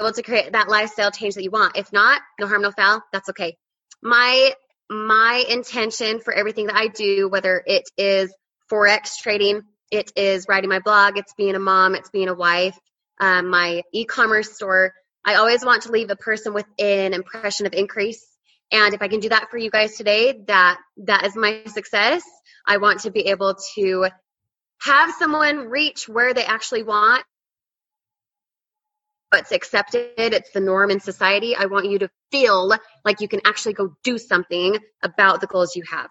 able 0.00 0.12
to 0.12 0.22
create 0.22 0.52
that 0.52 0.68
lifestyle 0.68 1.10
change 1.10 1.34
that 1.34 1.44
you 1.44 1.50
want. 1.50 1.76
If 1.76 1.92
not, 1.92 2.20
no 2.40 2.48
harm, 2.48 2.62
no 2.62 2.72
foul. 2.72 3.00
That's 3.12 3.28
okay. 3.30 3.56
My, 4.02 4.54
my 4.90 5.44
intention 5.48 6.20
for 6.20 6.32
everything 6.32 6.66
that 6.66 6.76
I 6.76 6.88
do, 6.88 7.28
whether 7.28 7.62
it 7.64 7.84
is 7.96 8.34
Forex 8.70 9.16
trading, 9.22 9.62
it 9.92 10.10
is 10.16 10.46
writing 10.48 10.68
my 10.68 10.80
blog, 10.80 11.16
it's 11.16 11.34
being 11.34 11.54
a 11.54 11.60
mom, 11.60 11.94
it's 11.94 12.10
being 12.10 12.28
a 12.28 12.34
wife, 12.34 12.76
um, 13.20 13.48
my 13.48 13.82
e-commerce 13.92 14.52
store, 14.52 14.92
I 15.26 15.34
always 15.34 15.64
want 15.64 15.82
to 15.82 15.90
leave 15.90 16.10
a 16.10 16.16
person 16.16 16.54
with 16.54 16.66
an 16.78 17.12
impression 17.12 17.66
of 17.66 17.74
increase. 17.74 18.24
And 18.72 18.94
if 18.94 19.02
I 19.02 19.08
can 19.08 19.20
do 19.20 19.28
that 19.28 19.50
for 19.50 19.58
you 19.58 19.70
guys 19.70 19.96
today, 19.96 20.40
that 20.46 20.78
that 20.98 21.24
is 21.26 21.36
my 21.36 21.62
success. 21.66 22.22
I 22.66 22.78
want 22.78 23.00
to 23.00 23.10
be 23.10 23.28
able 23.28 23.56
to 23.76 24.08
have 24.80 25.12
someone 25.18 25.68
reach 25.68 26.08
where 26.08 26.34
they 26.34 26.44
actually 26.44 26.82
want. 26.82 27.24
It's 29.32 29.52
accepted, 29.52 30.12
it's 30.16 30.50
the 30.52 30.60
norm 30.60 30.90
in 30.90 31.00
society. 31.00 31.54
I 31.56 31.66
want 31.66 31.86
you 31.86 31.98
to 32.00 32.08
feel 32.30 32.72
like 33.04 33.20
you 33.20 33.28
can 33.28 33.40
actually 33.44 33.74
go 33.74 33.94
do 34.02 34.18
something 34.18 34.78
about 35.02 35.40
the 35.40 35.46
goals 35.46 35.76
you 35.76 35.82
have. 35.90 36.10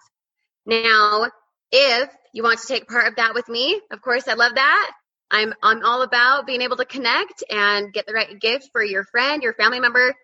Now, 0.64 1.30
if 1.72 2.10
you 2.32 2.42
want 2.42 2.60
to 2.60 2.66
take 2.66 2.88
part 2.88 3.08
of 3.08 3.16
that 3.16 3.34
with 3.34 3.48
me, 3.48 3.80
of 3.90 4.00
course, 4.00 4.28
I 4.28 4.34
love 4.34 4.54
that. 4.54 4.90
I'm 5.30 5.54
I'm 5.62 5.84
all 5.84 6.02
about 6.02 6.46
being 6.46 6.62
able 6.62 6.76
to 6.76 6.84
connect 6.84 7.42
and 7.50 7.92
get 7.92 8.06
the 8.06 8.12
right 8.12 8.38
gift 8.38 8.68
for 8.72 8.84
your 8.84 9.04
friend, 9.04 9.42
your 9.42 9.54
family 9.54 9.80
member, 9.80 10.14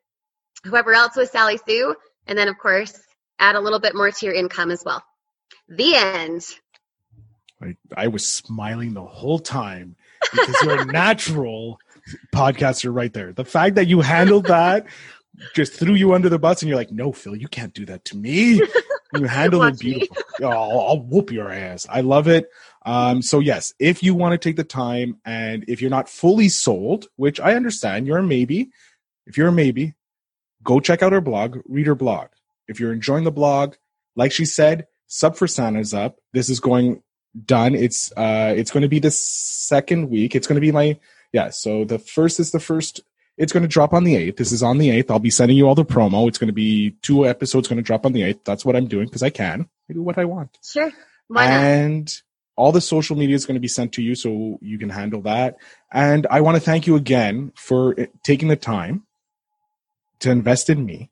whoever 0.64 0.94
else 0.94 1.16
with 1.16 1.30
Sally 1.30 1.58
Sue, 1.66 1.94
and 2.26 2.38
then 2.38 2.48
of 2.48 2.58
course 2.58 2.98
add 3.38 3.56
a 3.56 3.60
little 3.60 3.80
bit 3.80 3.94
more 3.94 4.10
to 4.10 4.26
your 4.26 4.34
income 4.34 4.70
as 4.70 4.82
well. 4.84 5.02
The 5.68 5.96
end. 5.96 6.46
I, 7.60 7.76
I 7.96 8.08
was 8.08 8.26
smiling 8.26 8.94
the 8.94 9.04
whole 9.04 9.38
time 9.38 9.96
because 10.32 10.56
you're 10.62 10.80
a 10.80 10.84
natural 10.92 11.78
podcaster 12.34 12.94
right 12.94 13.12
there. 13.12 13.32
The 13.32 13.44
fact 13.44 13.76
that 13.76 13.86
you 13.86 14.00
handled 14.00 14.46
that 14.46 14.86
just 15.54 15.74
threw 15.74 15.94
you 15.94 16.14
under 16.14 16.28
the 16.28 16.38
bus 16.38 16.62
and 16.62 16.68
you're 16.68 16.78
like, 16.78 16.92
no, 16.92 17.12
Phil, 17.12 17.36
you 17.36 17.48
can't 17.48 17.74
do 17.74 17.86
that 17.86 18.04
to 18.06 18.16
me. 18.16 18.62
You 19.14 19.24
handled 19.24 19.74
it 19.74 19.78
beautiful. 19.78 20.16
Oh, 20.40 20.48
I'll, 20.48 20.80
I'll 20.80 21.02
whoop 21.02 21.30
your 21.30 21.50
ass. 21.50 21.86
I 21.86 22.00
love 22.00 22.28
it. 22.28 22.48
Um, 22.86 23.20
so 23.20 23.40
yes, 23.40 23.74
if 23.78 24.02
you 24.02 24.14
want 24.14 24.32
to 24.32 24.38
take 24.38 24.56
the 24.56 24.64
time 24.64 25.18
and 25.24 25.66
if 25.68 25.82
you're 25.82 25.90
not 25.90 26.08
fully 26.08 26.48
sold, 26.48 27.08
which 27.16 27.38
I 27.38 27.54
understand, 27.54 28.06
you're 28.06 28.16
a 28.16 28.22
maybe. 28.22 28.70
If 29.26 29.36
you're 29.36 29.48
a 29.48 29.52
maybe, 29.52 29.94
go 30.62 30.80
check 30.80 31.02
out 31.02 31.12
her 31.12 31.20
blog, 31.20 31.58
read 31.68 31.86
her 31.86 31.94
blog. 31.94 32.28
If 32.68 32.80
you're 32.80 32.92
enjoying 32.92 33.24
the 33.24 33.32
blog, 33.32 33.74
like 34.16 34.32
she 34.32 34.44
said, 34.44 34.86
sub 35.06 35.36
for 35.36 35.46
Santa's 35.46 35.92
up. 35.92 36.16
This 36.32 36.48
is 36.48 36.60
going 36.60 37.02
done. 37.44 37.74
It's 37.74 38.12
uh 38.16 38.54
it's 38.56 38.70
going 38.70 38.82
to 38.82 38.88
be 38.88 38.98
the 38.98 39.10
second 39.10 40.10
week. 40.10 40.34
It's 40.34 40.46
going 40.46 40.56
to 40.56 40.60
be 40.60 40.72
my 40.72 40.98
yeah, 41.32 41.50
so 41.50 41.84
the 41.84 41.98
first 41.98 42.40
is 42.40 42.50
the 42.50 42.60
first 42.60 43.00
it's 43.38 43.52
going 43.52 43.62
to 43.62 43.68
drop 43.68 43.94
on 43.94 44.04
the 44.04 44.14
8th. 44.14 44.36
This 44.36 44.52
is 44.52 44.62
on 44.62 44.76
the 44.76 44.90
8th. 44.90 45.10
I'll 45.10 45.18
be 45.18 45.30
sending 45.30 45.56
you 45.56 45.66
all 45.66 45.74
the 45.74 45.86
promo. 45.86 46.28
It's 46.28 46.36
going 46.36 46.48
to 46.48 46.54
be 46.54 46.90
two 47.00 47.26
episodes 47.26 47.66
going 47.66 47.78
to 47.78 47.82
drop 47.82 48.04
on 48.04 48.12
the 48.12 48.20
8th. 48.20 48.44
That's 48.44 48.64
what 48.64 48.76
I'm 48.76 48.86
doing 48.86 49.06
because 49.06 49.22
I 49.22 49.30
can. 49.30 49.68
I 49.88 49.94
do 49.94 50.02
what 50.02 50.18
I 50.18 50.26
want. 50.26 50.58
Sure. 50.62 50.92
Why 51.28 51.46
not? 51.46 51.52
and 51.52 52.22
all 52.56 52.72
the 52.72 52.82
social 52.82 53.16
media 53.16 53.34
is 53.34 53.46
going 53.46 53.54
to 53.54 53.60
be 53.60 53.68
sent 53.68 53.92
to 53.94 54.02
you 54.02 54.14
so 54.14 54.58
you 54.60 54.78
can 54.78 54.90
handle 54.90 55.22
that. 55.22 55.56
And 55.90 56.26
I 56.30 56.42
want 56.42 56.56
to 56.56 56.60
thank 56.60 56.86
you 56.86 56.96
again 56.96 57.52
for 57.56 57.96
taking 58.22 58.48
the 58.48 58.56
time 58.56 59.04
to 60.22 60.30
invest 60.30 60.70
in 60.70 60.84
me 60.84 61.10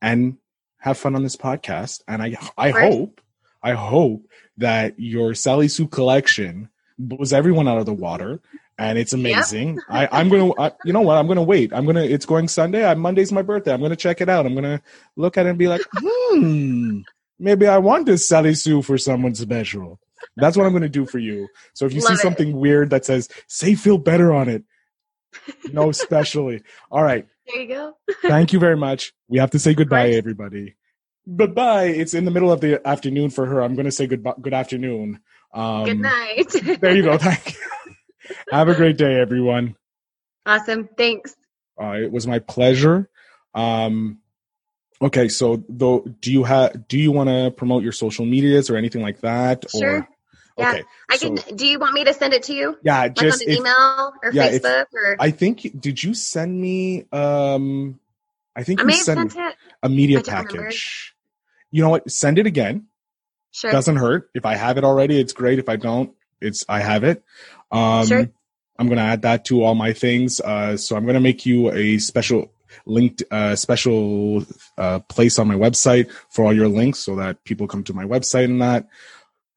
and 0.00 0.38
have 0.78 0.98
fun 0.98 1.14
on 1.14 1.22
this 1.22 1.36
podcast. 1.36 2.02
And 2.06 2.22
I, 2.22 2.36
I 2.56 2.70
hope, 2.70 3.20
I 3.62 3.72
hope 3.72 4.26
that 4.58 4.98
your 4.98 5.34
Sally 5.34 5.68
Sue 5.68 5.88
collection 5.88 6.68
blows 6.98 7.32
everyone 7.32 7.68
out 7.68 7.78
of 7.78 7.86
the 7.86 7.94
water 7.94 8.40
and 8.78 8.96
it's 8.98 9.12
amazing. 9.12 9.74
Yep. 9.74 9.84
I, 9.88 10.08
I'm 10.20 10.28
gonna, 10.28 10.52
I, 10.58 10.72
you 10.84 10.92
know 10.92 11.00
what? 11.00 11.16
I'm 11.18 11.26
gonna 11.26 11.42
wait. 11.42 11.72
I'm 11.72 11.84
gonna. 11.84 12.04
It's 12.04 12.26
going 12.26 12.48
Sunday. 12.48 12.84
I, 12.84 12.94
Monday's 12.94 13.32
my 13.32 13.42
birthday. 13.42 13.72
I'm 13.72 13.82
gonna 13.82 13.96
check 13.96 14.20
it 14.20 14.28
out. 14.28 14.46
I'm 14.46 14.54
gonna 14.54 14.80
look 15.16 15.36
at 15.36 15.46
it 15.46 15.50
and 15.50 15.58
be 15.58 15.68
like, 15.68 15.82
hmm, 15.92 17.00
maybe 17.38 17.66
I 17.66 17.78
want 17.78 18.06
this 18.06 18.26
Sally 18.26 18.54
Sue 18.54 18.82
for 18.82 18.96
someone 18.96 19.34
special. 19.34 19.98
That's 20.36 20.56
what 20.56 20.66
I'm 20.66 20.72
gonna 20.72 20.88
do 20.88 21.06
for 21.06 21.18
you. 21.18 21.48
So 21.74 21.86
if 21.86 21.92
you 21.92 22.00
Love 22.00 22.10
see 22.10 22.22
something 22.22 22.56
weird 22.56 22.90
that 22.90 23.04
says 23.04 23.28
"Say 23.48 23.74
feel 23.74 23.98
better" 23.98 24.32
on 24.32 24.48
it, 24.48 24.62
no, 25.72 25.88
especially. 25.90 26.62
All 26.90 27.02
right. 27.02 27.26
There 27.48 27.62
you 27.62 27.68
go. 27.68 27.96
Thank 28.22 28.52
you 28.52 28.58
very 28.58 28.76
much. 28.76 29.12
We 29.28 29.38
have 29.38 29.52
to 29.52 29.58
say 29.58 29.74
goodbye, 29.74 30.10
everybody. 30.10 30.76
Goodbye. 31.34 31.84
It's 31.84 32.14
in 32.14 32.24
the 32.24 32.30
middle 32.30 32.52
of 32.52 32.60
the 32.60 32.86
afternoon 32.86 33.30
for 33.30 33.46
her. 33.46 33.62
I'm 33.62 33.74
gonna 33.74 33.90
say 33.90 34.06
good 34.06 34.26
good 34.40 34.54
afternoon. 34.54 35.20
Um, 35.52 35.84
good 35.84 36.00
night. 36.00 36.46
there 36.80 36.94
you 36.94 37.02
go. 37.02 37.16
Thank 37.18 37.54
you. 37.54 38.34
Have 38.50 38.68
a 38.68 38.74
great 38.74 38.98
day, 38.98 39.18
everyone. 39.20 39.76
Awesome. 40.44 40.88
Thanks. 40.96 41.34
Uh, 41.80 41.92
it 41.92 42.12
was 42.12 42.26
my 42.26 42.38
pleasure. 42.38 43.08
Um, 43.54 44.18
okay, 45.00 45.28
so 45.28 45.64
though, 45.68 46.00
do 46.20 46.32
you 46.32 46.44
have 46.44 46.88
do 46.88 46.98
you 46.98 47.12
want 47.12 47.28
to 47.28 47.50
promote 47.50 47.82
your 47.82 47.92
social 47.92 48.26
medias 48.26 48.68
or 48.68 48.76
anything 48.76 49.02
like 49.02 49.20
that? 49.20 49.64
Sure. 49.70 49.98
Or, 49.98 50.08
yeah, 50.58 50.70
okay, 50.70 50.84
I 51.08 51.16
can. 51.16 51.36
Do 51.54 51.66
you 51.66 51.78
want 51.78 51.94
me 51.94 52.04
to 52.04 52.14
send 52.14 52.34
it 52.34 52.44
to 52.44 52.54
you? 52.54 52.76
Yeah, 52.82 53.00
like 53.00 53.14
just 53.14 53.42
on 53.42 53.48
an 53.48 53.56
email 53.56 54.12
or 54.22 54.32
yeah, 54.32 54.50
Facebook 54.50 54.82
if, 54.82 54.94
or. 54.94 55.16
I 55.20 55.30
think. 55.30 55.80
Did 55.80 56.02
you 56.02 56.14
send 56.14 56.60
me? 56.60 57.04
Um, 57.12 58.00
I 58.56 58.64
think 58.64 58.80
I 58.80 58.84
you 58.84 58.92
sent, 58.92 59.32
sent 59.32 59.54
a 59.82 59.88
media 59.88 60.22
package. 60.22 60.54
Remember. 60.54 60.74
You 61.70 61.82
know 61.82 61.90
what? 61.90 62.10
Send 62.10 62.38
it 62.38 62.46
again. 62.46 62.86
Sure. 63.52 63.70
Doesn't 63.70 63.96
hurt. 63.96 64.30
If 64.34 64.44
I 64.44 64.56
have 64.56 64.78
it 64.78 64.84
already, 64.84 65.20
it's 65.20 65.32
great. 65.32 65.58
If 65.58 65.68
I 65.68 65.76
don't, 65.76 66.12
it's 66.40 66.64
I 66.68 66.80
have 66.80 67.04
it. 67.04 67.22
Um, 67.70 68.06
sure. 68.06 68.30
I'm 68.78 68.86
going 68.86 68.98
to 68.98 69.04
add 69.04 69.22
that 69.22 69.44
to 69.46 69.64
all 69.64 69.74
my 69.74 69.92
things. 69.92 70.40
Uh, 70.40 70.76
so 70.76 70.96
I'm 70.96 71.04
going 71.04 71.14
to 71.14 71.20
make 71.20 71.44
you 71.44 71.70
a 71.72 71.98
special 71.98 72.50
linked 72.86 73.22
uh, 73.30 73.56
special 73.56 74.44
uh, 74.76 75.00
place 75.00 75.38
on 75.38 75.48
my 75.48 75.54
website 75.54 76.10
for 76.30 76.44
all 76.44 76.52
your 76.52 76.68
links 76.68 77.00
so 77.00 77.16
that 77.16 77.42
people 77.44 77.66
come 77.66 77.82
to 77.84 77.94
my 77.94 78.04
website 78.04 78.44
and 78.44 78.62
that 78.62 78.88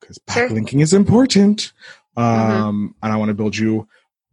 because 0.02 0.18
backlinking 0.20 0.72
sure. 0.72 0.82
is 0.82 0.93
important. 0.93 1.72
Mm-hmm. 2.18 2.22
Um, 2.22 2.52
mm-hmm. 2.52 2.88
And 3.04 3.14
I 3.14 3.16
want 3.16 3.30
to 3.30 3.36
build 3.36 3.56
you 3.56 3.88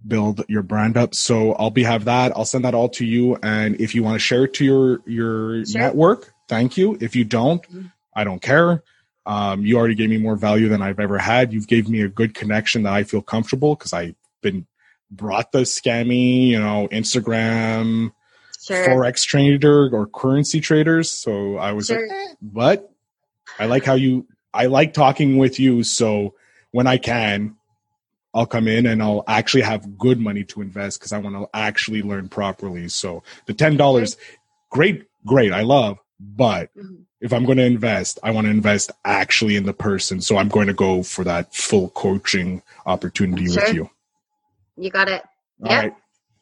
build 0.06 0.44
your 0.48 0.62
brand 0.62 0.96
up. 0.96 1.14
So 1.14 1.52
I'll 1.54 1.70
be 1.70 1.82
have 1.82 2.04
that. 2.04 2.32
I'll 2.36 2.44
send 2.44 2.64
that 2.64 2.74
all 2.74 2.88
to 2.90 3.04
you. 3.04 3.36
And 3.42 3.80
if 3.80 3.94
you 3.94 4.02
want 4.02 4.14
to 4.14 4.20
share 4.20 4.44
it 4.44 4.54
to 4.54 4.64
your 4.64 5.00
your 5.06 5.64
sure. 5.64 5.80
network, 5.80 6.32
thank 6.48 6.76
you. 6.76 6.96
If 7.00 7.16
you 7.16 7.24
don't, 7.24 7.62
mm-hmm. 7.62 7.86
I 8.14 8.24
don't 8.24 8.40
care. 8.40 8.82
Um, 9.26 9.64
you 9.64 9.76
already 9.76 9.94
gave 9.94 10.08
me 10.08 10.16
more 10.16 10.36
value 10.36 10.68
than 10.68 10.80
I've 10.80 11.00
ever 11.00 11.18
had. 11.18 11.52
You've 11.52 11.66
gave 11.66 11.88
me 11.88 12.00
a 12.00 12.08
good 12.08 12.34
connection 12.34 12.84
that 12.84 12.94
I 12.94 13.04
feel 13.04 13.20
comfortable 13.20 13.74
because 13.74 13.92
I've 13.92 14.14
been 14.40 14.66
brought 15.10 15.52
the 15.52 15.60
scammy, 15.60 16.48
you 16.48 16.58
know, 16.58 16.88
Instagram, 16.90 18.12
sure. 18.58 18.88
forex 18.88 19.24
trader 19.26 19.94
or 19.94 20.06
currency 20.06 20.60
traders. 20.60 21.10
So 21.10 21.56
I 21.56 21.72
was 21.72 21.86
sure. 21.86 22.00
like, 22.00 22.16
eh. 22.16 22.34
but 22.40 22.90
I 23.58 23.66
like 23.66 23.84
how 23.84 23.94
you. 23.94 24.26
I 24.52 24.66
like 24.66 24.92
talking 24.92 25.38
with 25.38 25.58
you. 25.60 25.82
So 25.82 26.34
when 26.70 26.86
I 26.86 26.98
can, 26.98 27.56
I'll 28.34 28.46
come 28.46 28.68
in 28.68 28.86
and 28.86 29.02
I'll 29.02 29.24
actually 29.26 29.62
have 29.62 29.98
good 29.98 30.20
money 30.20 30.44
to 30.44 30.62
invest 30.62 30.98
because 30.98 31.12
I 31.12 31.18
want 31.18 31.36
to 31.36 31.48
actually 31.54 32.02
learn 32.02 32.28
properly. 32.28 32.88
So 32.88 33.22
the 33.46 33.54
ten 33.54 33.76
dollars, 33.76 34.16
great, 34.70 35.06
great, 35.26 35.52
I 35.52 35.62
love, 35.62 35.98
but. 36.18 36.70
Mm-hmm 36.76 37.02
if 37.20 37.32
I'm 37.32 37.44
going 37.44 37.58
to 37.58 37.64
invest, 37.64 38.18
I 38.22 38.30
want 38.30 38.46
to 38.46 38.50
invest 38.50 38.90
actually 39.04 39.56
in 39.56 39.64
the 39.64 39.72
person. 39.72 40.20
So 40.20 40.36
I'm 40.36 40.48
going 40.48 40.68
to 40.68 40.72
go 40.72 41.02
for 41.02 41.24
that 41.24 41.54
full 41.54 41.90
coaching 41.90 42.62
opportunity 42.86 43.48
sure. 43.48 43.62
with 43.64 43.74
you. 43.74 43.90
You 44.76 44.90
got 44.90 45.08
it. 45.08 45.22
All 45.62 45.70
yep. 45.70 45.82
right. 45.82 45.94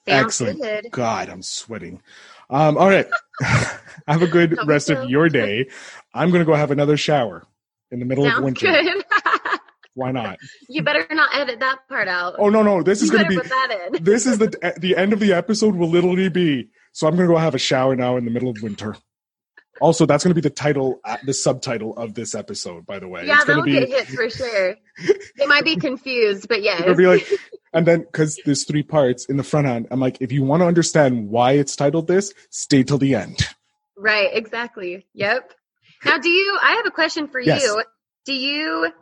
Excellent. 0.07 0.61
Good. 0.61 0.89
God, 0.91 1.29
I'm 1.31 1.43
sweating. 1.43 2.03
Um, 2.51 2.77
all 2.77 2.89
right. 2.89 3.07
have 3.43 4.23
a 4.23 4.27
good 4.27 4.59
rest 4.67 4.91
of 4.91 5.09
your 5.09 5.29
day. 5.31 5.69
I'm 6.13 6.31
going 6.31 6.41
to 6.41 6.47
go 6.47 6.55
have 6.55 6.71
another 6.71 6.97
shower 6.97 7.45
in 7.91 8.01
the 8.01 8.05
middle 8.05 8.25
Sounds 8.25 8.39
of 8.39 8.45
winter. 8.45 8.67
Good. 8.67 9.05
Why 9.95 10.13
not? 10.13 10.39
You 10.69 10.83
better 10.83 11.07
not 11.11 11.35
edit 11.35 11.61
that 11.61 11.79
part 11.89 12.07
out. 12.07 12.35
Oh 12.39 12.51
no, 12.51 12.63
no, 12.63 12.83
this 12.83 13.01
is 13.01 13.11
going 13.11 13.25
to 13.25 13.41
be. 13.91 13.99
this 13.99 14.27
is 14.27 14.39
the 14.39 14.75
the 14.79 14.95
end 14.95 15.15
of 15.15 15.21
the 15.21 15.33
episode 15.33 15.75
will 15.75 15.89
literally 15.89 16.29
be. 16.29 16.69
So 16.93 17.07
I'm 17.07 17.17
going 17.17 17.29
to 17.29 17.35
go 17.35 17.39
have 17.39 17.55
a 17.55 17.59
shower 17.59 17.97
now 17.97 18.17
in 18.17 18.25
the 18.25 18.31
middle 18.31 18.51
of 18.51 18.63
winter. 18.63 18.97
Also, 19.81 20.07
that's 20.07 20.25
going 20.25 20.31
to 20.31 20.35
be 20.35 20.41
the 20.41 20.55
title, 20.55 21.01
uh, 21.05 21.19
the 21.25 21.35
subtitle 21.35 21.95
of 21.97 22.15
this 22.15 22.35
episode. 22.35 22.87
By 22.87 22.99
the 22.99 23.09
way, 23.09 23.27
yeah, 23.27 23.45
they'll 23.45 23.63
be, 23.63 23.73
get 23.73 23.89
hit 23.89 24.09
for 24.09 24.31
sure. 24.31 24.75
they 25.37 25.47
might 25.47 25.65
be 25.65 25.77
confused, 25.77 26.49
but 26.49 26.63
yeah, 26.63 26.81
it'll 26.83 26.95
be 26.95 27.07
like, 27.07 27.29
and 27.73 27.87
then 27.87 28.01
because 28.01 28.39
there's 28.47 28.65
three 28.65 28.83
parts 28.83 29.27
in 29.27 29.37
the 29.37 29.43
front 29.43 29.67
end, 29.67 29.89
I'm 29.91 30.01
like, 30.01 30.19
if 30.21 30.33
you 30.33 30.43
want 30.45 30.63
to 30.63 30.67
understand 30.67 31.29
why 31.29 31.53
it's 31.53 31.77
titled 31.77 32.07
this, 32.07 32.33
stay 32.51 32.83
till 32.83 32.99
the 32.99 33.15
end. 33.15 33.47
Right. 33.99 34.31
Exactly. 34.33 35.07
Yep. 35.15 35.53
Now, 36.07 36.19
do 36.19 36.29
you? 36.29 36.59
I 36.63 36.73
have 36.77 36.87
a 36.87 36.91
question 36.91 37.29
for 37.29 37.41
yes. 37.41 37.63
you. 37.63 37.83
Do 38.25 38.35
you? 38.35 38.93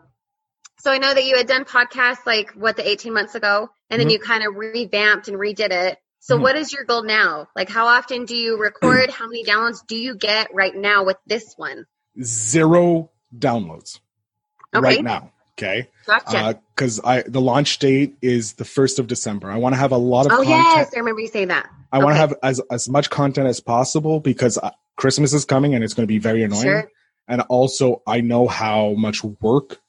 So 0.80 0.90
I 0.90 0.98
know 0.98 1.14
that 1.14 1.24
you 1.24 1.36
had 1.36 1.46
done 1.46 1.64
podcasts 1.64 2.26
like 2.26 2.50
what 2.52 2.76
the 2.76 2.86
18 2.86 3.14
months 3.14 3.34
ago, 3.34 3.70
and 3.90 4.00
then 4.00 4.08
mm-hmm. 4.08 4.12
you 4.12 4.18
kind 4.18 4.44
of 4.46 4.54
revamped 4.54 5.28
and 5.28 5.38
redid 5.38 5.70
it. 5.70 5.98
So, 6.20 6.34
mm-hmm. 6.34 6.42
what 6.42 6.56
is 6.56 6.72
your 6.72 6.84
goal 6.84 7.02
now? 7.02 7.48
Like, 7.54 7.68
how 7.68 7.86
often 7.86 8.24
do 8.24 8.36
you 8.36 8.58
record? 8.58 9.10
how 9.10 9.26
many 9.26 9.44
downloads 9.44 9.86
do 9.86 9.96
you 9.96 10.16
get 10.16 10.54
right 10.54 10.74
now 10.74 11.04
with 11.04 11.18
this 11.26 11.54
one? 11.56 11.84
Zero 12.22 13.10
downloads 13.36 14.00
okay. 14.74 14.82
right 14.82 15.04
now. 15.04 15.32
Okay. 15.56 15.88
Gotcha. 16.06 16.60
Because 16.74 16.98
uh, 17.00 17.06
I 17.06 17.22
the 17.22 17.40
launch 17.40 17.78
date 17.78 18.16
is 18.20 18.54
the 18.54 18.64
first 18.64 18.98
of 18.98 19.06
December. 19.06 19.50
I 19.50 19.58
want 19.58 19.74
to 19.74 19.78
have 19.78 19.92
a 19.92 19.96
lot 19.96 20.26
of. 20.26 20.32
Oh 20.32 20.36
content. 20.36 20.50
yes, 20.50 20.90
I 20.94 20.98
remember 20.98 21.20
you 21.20 21.28
saying 21.28 21.48
that. 21.48 21.68
I 21.92 21.98
okay. 21.98 22.04
want 22.04 22.14
to 22.14 22.18
have 22.18 22.34
as 22.42 22.60
as 22.70 22.88
much 22.88 23.10
content 23.10 23.46
as 23.46 23.60
possible 23.60 24.18
because 24.18 24.58
uh, 24.58 24.70
Christmas 24.96 25.32
is 25.32 25.44
coming 25.44 25.74
and 25.74 25.84
it's 25.84 25.94
going 25.94 26.04
to 26.04 26.12
be 26.12 26.18
very 26.18 26.42
annoying. 26.42 26.62
Sure. 26.62 26.90
And 27.26 27.40
also, 27.42 28.02
I 28.06 28.20
know 28.20 28.46
how 28.46 28.92
much 28.92 29.24
work 29.24 29.80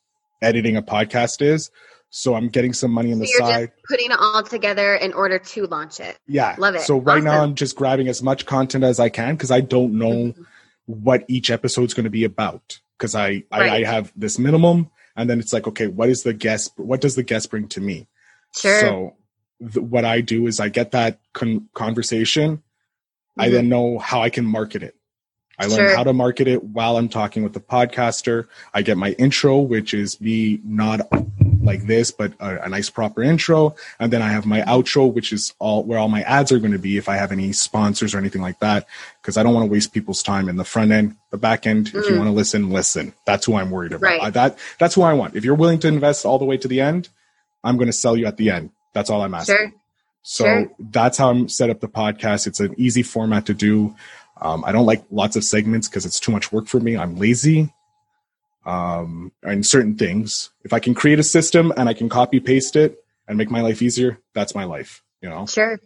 editing 0.42 0.78
a 0.78 0.82
podcast 0.82 1.42
is. 1.42 1.72
So 2.10 2.36
I'm 2.36 2.48
getting 2.48 2.72
some 2.72 2.92
money 2.92 3.12
on 3.12 3.18
so 3.18 3.26
the 3.26 3.46
side. 3.46 3.72
putting 3.90 4.10
it 4.12 4.18
all 4.18 4.42
together 4.42 4.96
in 4.96 5.12
order 5.12 5.38
to 5.38 5.66
launch 5.68 6.00
it. 6.00 6.18
Yeah. 6.28 6.56
Love 6.58 6.76
it. 6.76 6.82
So 6.82 6.98
right 6.98 7.16
awesome. 7.16 7.26
now 7.26 7.44
I'm 7.44 7.56
just 7.56 7.76
grabbing 7.76 8.08
as 8.08 8.24
much 8.24 8.46
content 8.46 8.86
as 8.86 9.02
I 9.02 9.10
can 9.10 9.36
because 9.36 9.52
I 9.52 9.60
don't 9.60 9.98
know 9.98 10.12
mm-hmm. 10.32 10.44
what 10.86 11.26
each 11.28 11.52
episode's 11.52 11.94
going 11.94 12.06
to 12.06 12.10
be 12.10 12.24
about. 12.24 12.80
Because 12.98 13.16
I, 13.16 13.44
right. 13.52 13.70
I, 13.70 13.76
I 13.78 13.84
have 13.84 14.14
this 14.16 14.40
minimum 14.40 14.90
and 15.18 15.30
then 15.30 15.42
it's 15.42 15.52
like, 15.52 15.68
okay, 15.68 15.88
what 15.88 16.08
is 16.08 16.24
the 16.24 16.34
guest? 16.34 16.72
What 16.78 17.02
does 17.02 17.16
the 17.16 17.24
guest 17.24 17.50
bring 17.50 17.68
to 17.70 17.82
me? 17.82 18.08
Sure. 18.56 18.80
So 18.80 19.16
th- 19.60 19.86
what 19.86 20.06
I 20.06 20.22
do 20.22 20.48
is 20.48 20.62
I 20.62 20.70
get 20.70 20.92
that 20.92 21.20
con- 21.34 21.68
conversation. 21.74 22.58
Mm-hmm. 22.58 23.42
I 23.42 23.50
then 23.50 23.68
know 23.68 24.00
how 24.00 24.22
I 24.22 24.30
can 24.30 24.46
market 24.46 24.84
it. 24.84 24.96
I 25.58 25.68
learn 25.68 25.78
sure. 25.78 25.95
how 25.95 26.03
to 26.03 26.14
market 26.14 26.47
it 26.47 26.64
while 26.64 26.97
I'm 26.97 27.10
talking 27.10 27.43
with 27.43 27.53
the 27.53 27.60
podcaster. 27.60 28.47
I 28.74 28.82
get 28.82 28.97
my 28.97 29.12
intro, 29.12 29.60
which 29.60 29.93
is 29.93 30.20
me 30.20 30.60
not 30.64 31.01
like 31.66 31.88
this, 31.88 32.12
but 32.12 32.34
a, 32.39 32.66
a, 32.66 32.70
nice 32.70 32.89
proper 32.89 33.24
intro. 33.24 33.76
And 33.99 34.14
then 34.14 34.22
I 34.22 34.30
have 34.30 34.45
my 34.45 34.62
outro, 34.62 35.12
which 35.12 35.34
is 35.34 35.53
all 35.60 35.84
where 35.84 35.97
all 35.97 36.08
my 36.08 36.22
ads 36.24 36.51
are 36.51 36.60
going 36.60 36.72
to 36.72 36.80
be 36.80 36.97
if 36.97 37.10
I 37.10 37.16
have 37.16 37.32
any 37.32 37.51
sponsors 37.53 38.14
or 38.14 38.20
anything 38.20 38.41
like 38.41 38.60
that. 38.60 38.88
Cause 39.24 39.38
I 39.38 39.43
don't 39.43 39.53
want 39.53 39.66
to 39.66 39.72
waste 39.72 39.93
people's 39.93 40.22
time 40.22 40.47
in 40.47 40.58
the 40.58 40.64
front 40.64 40.91
end, 40.91 41.16
the 41.32 41.38
back 41.38 41.66
end. 41.66 41.88
Mm. 41.88 41.99
If 41.99 42.06
you 42.06 42.16
mm. 42.16 42.18
want 42.18 42.28
to 42.28 42.34
listen, 42.34 42.70
listen. 42.70 43.14
That's 43.26 43.45
who 43.45 43.56
I'm 43.56 43.72
worried 43.72 43.93
about. 43.93 44.08
Right. 44.08 44.22
I, 44.22 44.30
that, 44.32 44.60
that's 44.78 44.95
who 44.95 45.01
I 45.01 45.14
want. 45.14 45.36
If 45.36 45.43
you're 45.43 45.56
willing 45.56 45.80
to 45.80 45.88
invest 45.88 46.26
all 46.26 46.38
the 46.38 46.45
way 46.45 46.58
to 46.58 46.68
the 46.68 46.82
end, 46.82 47.10
I'm 47.64 47.78
going 47.78 47.88
to 47.88 47.93
sell 47.93 48.16
you 48.16 48.28
at 48.28 48.38
the 48.38 48.51
end. 48.51 48.70
That's 48.93 49.10
all 49.10 49.22
I'm 49.22 49.34
asking. 49.34 49.56
Sure. 49.56 49.74
So 50.28 50.43
sure. 50.43 50.72
that's 50.80 51.18
how 51.18 51.30
I'm 51.30 51.49
set 51.49 51.70
up 51.70 51.82
the 51.82 51.88
podcast. 51.88 52.47
It's 52.47 52.60
an 52.60 52.74
easy 52.78 53.03
format 53.03 53.45
to 53.47 53.53
do. 53.53 53.95
Um, 54.42 54.64
I 54.66 54.72
don't 54.72 54.86
like 54.86 55.04
lots 55.12 55.36
of 55.36 55.44
segments 55.44 55.88
because 55.88 56.06
it's 56.06 56.20
too 56.20 56.32
much 56.32 56.52
work 56.52 56.68
for 56.68 56.80
me. 56.80 56.98
I'm 56.98 57.16
lazy 57.16 57.74
um, 58.66 59.32
and 59.44 59.66
certain 59.66 59.96
things. 59.96 60.50
If 60.64 60.74
I 60.74 60.80
can 60.80 60.94
create 60.94 61.20
a 61.20 61.24
system 61.24 61.72
and 61.78 61.88
I 61.88 61.94
can 61.94 62.10
copy 62.10 62.40
paste 62.40 62.76
it 62.76 63.04
and 63.28 63.38
make 63.38 63.50
my 63.50 63.62
life 63.62 63.82
easier, 63.82 64.20
that's 64.34 64.56
my 64.56 64.64
life. 64.64 65.04
You 65.22 65.30
know. 65.30 65.46
Sure. 65.46 65.80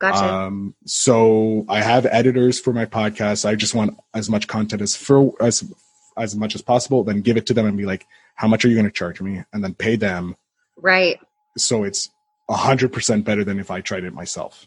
Gotcha. 0.00 0.24
Um, 0.24 0.74
so 0.84 1.64
I 1.68 1.80
have 1.80 2.06
editors 2.06 2.60
for 2.60 2.72
my 2.72 2.84
podcast. 2.84 3.44
I 3.44 3.54
just 3.54 3.74
want 3.74 3.96
as 4.12 4.28
much 4.28 4.48
content 4.48 4.82
as 4.82 4.96
for 4.96 5.32
as 5.40 5.64
as 6.16 6.36
much 6.36 6.54
as 6.54 6.62
possible. 6.62 7.04
Then 7.04 7.22
give 7.22 7.36
it 7.36 7.46
to 7.46 7.54
them 7.54 7.66
and 7.66 7.76
be 7.76 7.86
like, 7.86 8.06
"How 8.34 8.48
much 8.48 8.64
are 8.64 8.68
you 8.68 8.74
going 8.74 8.86
to 8.86 8.92
charge 8.92 9.20
me?" 9.20 9.42
And 9.52 9.62
then 9.62 9.74
pay 9.74 9.96
them. 9.96 10.36
Right. 10.76 11.18
So 11.56 11.84
it's 11.84 12.10
a 12.48 12.54
hundred 12.54 12.92
percent 12.92 13.24
better 13.24 13.44
than 13.44 13.60
if 13.60 13.70
I 13.70 13.80
tried 13.80 14.04
it 14.04 14.12
myself. 14.12 14.66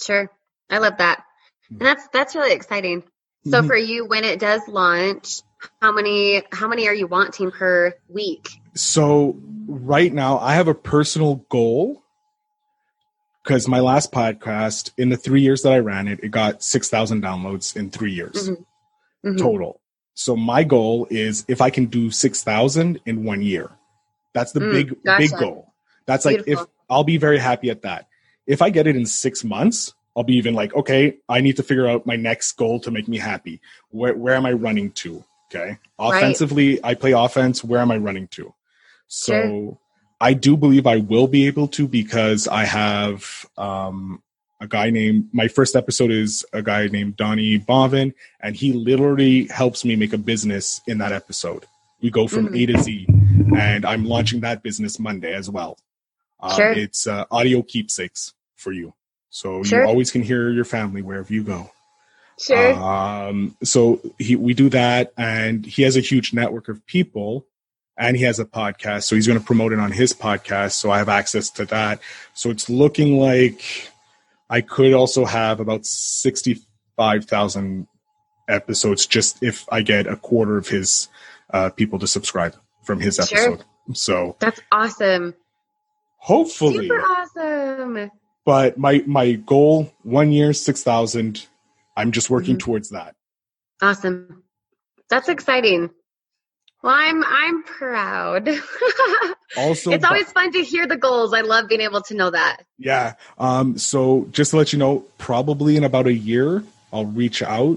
Sure, 0.00 0.30
I 0.70 0.78
love 0.78 0.96
that, 0.98 1.24
and 1.70 1.80
that's 1.80 2.06
that's 2.08 2.34
really 2.34 2.52
exciting. 2.52 3.02
So 3.44 3.58
mm-hmm. 3.58 3.66
for 3.66 3.76
you, 3.76 4.06
when 4.06 4.24
it 4.24 4.38
does 4.38 4.66
launch, 4.68 5.40
how 5.80 5.92
many 5.92 6.42
how 6.52 6.68
many 6.68 6.86
are 6.88 6.94
you 6.94 7.06
wanting 7.06 7.50
per 7.50 7.94
week? 8.08 8.50
So 8.74 9.40
right 9.66 10.12
now, 10.12 10.38
I 10.38 10.54
have 10.54 10.68
a 10.68 10.74
personal 10.74 11.36
goal 11.48 12.02
because 13.42 13.66
my 13.66 13.80
last 13.80 14.12
podcast, 14.12 14.92
in 14.96 15.08
the 15.08 15.16
three 15.16 15.40
years 15.40 15.62
that 15.62 15.72
I 15.72 15.78
ran 15.78 16.08
it, 16.08 16.20
it 16.22 16.28
got 16.28 16.62
six 16.62 16.88
thousand 16.88 17.22
downloads 17.22 17.76
in 17.76 17.90
three 17.90 18.12
years 18.12 18.50
Mm-hmm. 18.50 18.62
Mhm. 19.28 19.38
total. 19.38 19.80
So 20.14 20.36
my 20.36 20.64
goal 20.64 21.06
is 21.10 21.44
if 21.48 21.60
I 21.60 21.70
can 21.70 21.86
do 21.86 22.10
six 22.10 22.42
thousand 22.42 23.00
in 23.06 23.24
one 23.24 23.42
year. 23.42 23.70
That's 24.34 24.52
the 24.52 24.60
Mm, 24.60 24.72
big 24.72 25.02
big 25.18 25.30
goal. 25.38 25.72
That's 26.06 26.24
like 26.24 26.42
if 26.46 26.58
I'll 26.88 27.04
be 27.04 27.16
very 27.16 27.38
happy 27.38 27.70
at 27.70 27.82
that. 27.82 28.06
If 28.46 28.62
I 28.62 28.70
get 28.70 28.86
it 28.86 28.96
in 28.96 29.06
six 29.06 29.44
months, 29.44 29.94
I'll 30.16 30.24
be 30.24 30.34
even 30.36 30.54
like, 30.54 30.74
okay, 30.74 31.16
I 31.28 31.40
need 31.40 31.56
to 31.56 31.62
figure 31.62 31.88
out 31.88 32.06
my 32.06 32.16
next 32.16 32.52
goal 32.52 32.80
to 32.80 32.90
make 32.90 33.08
me 33.08 33.18
happy. 33.18 33.60
Where 33.90 34.14
where 34.14 34.34
am 34.34 34.44
I 34.46 34.52
running 34.52 34.90
to? 34.92 35.24
Okay. 35.54 35.78
Offensively, 35.98 36.80
I 36.84 36.94
play 36.94 37.12
offense. 37.12 37.62
Where 37.64 37.80
am 37.80 37.90
I 37.90 37.96
running 37.98 38.26
to? 38.28 38.54
So 39.08 39.32
Sure. 39.32 39.78
I 40.20 40.34
do 40.34 40.56
believe 40.56 40.86
I 40.86 40.98
will 40.98 41.26
be 41.28 41.46
able 41.46 41.68
to 41.68 41.86
because 41.88 42.46
I 42.48 42.64
have 42.64 43.44
um 43.56 44.22
a 44.60 44.66
guy 44.68 44.90
named 44.90 45.28
my 45.32 45.48
first 45.48 45.74
episode 45.74 46.10
is 46.12 46.44
a 46.52 46.62
guy 46.62 46.86
named 46.86 47.16
Donnie 47.16 47.58
Bovin, 47.58 48.14
and 48.40 48.54
he 48.54 48.72
literally 48.72 49.48
helps 49.48 49.84
me 49.84 49.96
make 49.96 50.12
a 50.12 50.18
business 50.18 50.80
in 50.86 50.98
that 50.98 51.10
episode. 51.12 51.66
We 52.00 52.10
go 52.10 52.28
from 52.28 52.48
Mhm. 52.48 52.62
A 52.62 52.66
to 52.66 52.78
Z, 52.82 53.06
and 53.58 53.84
I'm 53.84 54.04
launching 54.04 54.40
that 54.40 54.62
business 54.62 54.98
Monday 55.00 55.34
as 55.34 55.50
well. 55.50 55.78
Um, 56.40 56.54
Sure. 56.56 56.72
It's 56.72 57.06
uh, 57.08 57.24
audio 57.30 57.62
keepsakes 57.62 58.34
for 58.56 58.70
you, 58.72 58.94
so 59.32 59.62
Sure. 59.64 59.80
you 59.82 59.88
always 59.88 60.10
can 60.12 60.22
hear 60.22 60.50
your 60.50 60.64
family 60.64 61.00
wherever 61.02 61.32
you 61.32 61.42
go. 61.42 61.70
Sure. 62.40 62.72
Um, 62.74 63.56
so 63.64 64.00
he, 64.18 64.36
we 64.36 64.52
do 64.54 64.68
that, 64.68 65.12
and 65.16 65.64
he 65.66 65.82
has 65.82 65.96
a 65.96 66.00
huge 66.00 66.32
network 66.32 66.68
of 66.68 66.84
people, 66.86 67.46
and 67.96 68.16
he 68.16 68.24
has 68.24 68.38
a 68.38 68.44
podcast. 68.44 69.04
So 69.04 69.14
he's 69.16 69.26
going 69.26 69.38
to 69.38 69.44
promote 69.44 69.72
it 69.72 69.78
on 69.78 69.90
his 69.92 70.12
podcast. 70.12 70.72
So 70.72 70.90
I 70.90 70.98
have 70.98 71.08
access 71.08 71.50
to 71.50 71.64
that. 71.66 72.00
So 72.34 72.50
it's 72.50 72.68
looking 72.70 73.18
like 73.18 73.90
I 74.50 74.60
could 74.60 74.92
also 74.92 75.24
have 75.24 75.60
about 75.60 75.86
sixty-five 75.86 77.24
thousand 77.26 77.86
episodes 78.48 79.06
just 79.06 79.42
if 79.42 79.64
I 79.70 79.82
get 79.82 80.06
a 80.06 80.16
quarter 80.16 80.56
of 80.56 80.68
his 80.68 81.08
uh, 81.50 81.70
people 81.70 81.98
to 82.00 82.06
subscribe 82.06 82.54
from 82.82 83.00
his 83.00 83.16
Sure. 83.16 83.38
episode. 83.38 83.64
So 83.94 84.36
That's 84.40 84.60
awesome. 84.72 85.34
hopefully, 86.16 86.88
Super 86.88 87.00
awesome. 87.02 88.10
But 88.44 88.78
my 88.78 89.02
my 89.06 89.32
goal 89.32 89.92
one 90.02 90.32
year 90.32 90.52
six 90.52 90.82
thousand. 90.82 91.46
I'm 91.96 92.10
just 92.12 92.30
working 92.30 92.56
Mhm. 92.56 92.60
towards 92.60 92.90
that. 92.90 93.14
Awesome. 93.82 94.42
That's 95.10 95.28
exciting. 95.28 95.90
Well, 96.82 96.94
I'm 96.94 97.22
I'm 97.24 97.62
proud. 97.64 98.48
Also, 99.54 99.90
it's 99.90 100.02
always 100.02 100.32
fun 100.32 100.50
to 100.52 100.62
hear 100.64 100.86
the 100.86 100.96
goals. 100.96 101.34
I 101.34 101.42
love 101.42 101.68
being 101.68 101.82
able 101.82 102.00
to 102.04 102.14
know 102.14 102.30
that. 102.30 102.62
Yeah. 102.78 103.16
Um, 103.36 103.76
so 103.76 104.26
just 104.30 104.52
to 104.52 104.56
let 104.56 104.72
you 104.72 104.78
know, 104.78 105.04
probably 105.18 105.76
in 105.76 105.84
about 105.84 106.06
a 106.06 106.12
year, 106.14 106.64
I'll 106.90 107.04
reach 107.04 107.42
out 107.42 107.76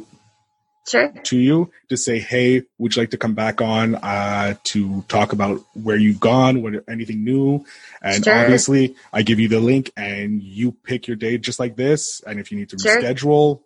Sure. 0.88 1.10
to 1.24 1.38
you 1.38 1.72
to 1.90 1.98
say, 1.98 2.20
hey, 2.20 2.64
would 2.78 2.96
you 2.96 3.02
like 3.02 3.10
to 3.12 3.18
come 3.18 3.34
back 3.34 3.60
on 3.62 3.96
uh, 3.96 4.54
to 4.66 5.02
talk 5.08 5.34
about 5.34 5.62
where 5.74 5.98
you've 5.98 6.20
gone, 6.20 6.62
what 6.62 6.84
anything 6.88 7.24
new? 7.24 7.66
And 8.02 8.24
Sure. 8.24 8.36
obviously, 8.36 8.96
I 9.12 9.24
give 9.24 9.40
you 9.40 9.48
the 9.48 9.60
link 9.60 9.92
and 9.98 10.44
you 10.44 10.72
pick 10.72 11.08
your 11.08 11.18
day 11.18 11.38
just 11.40 11.60
like 11.60 11.76
this. 11.76 12.22
And 12.28 12.40
if 12.40 12.52
you 12.52 12.58
need 12.60 12.70
to 12.70 12.78
Sure. 12.80 13.02
reschedule, 13.02 13.62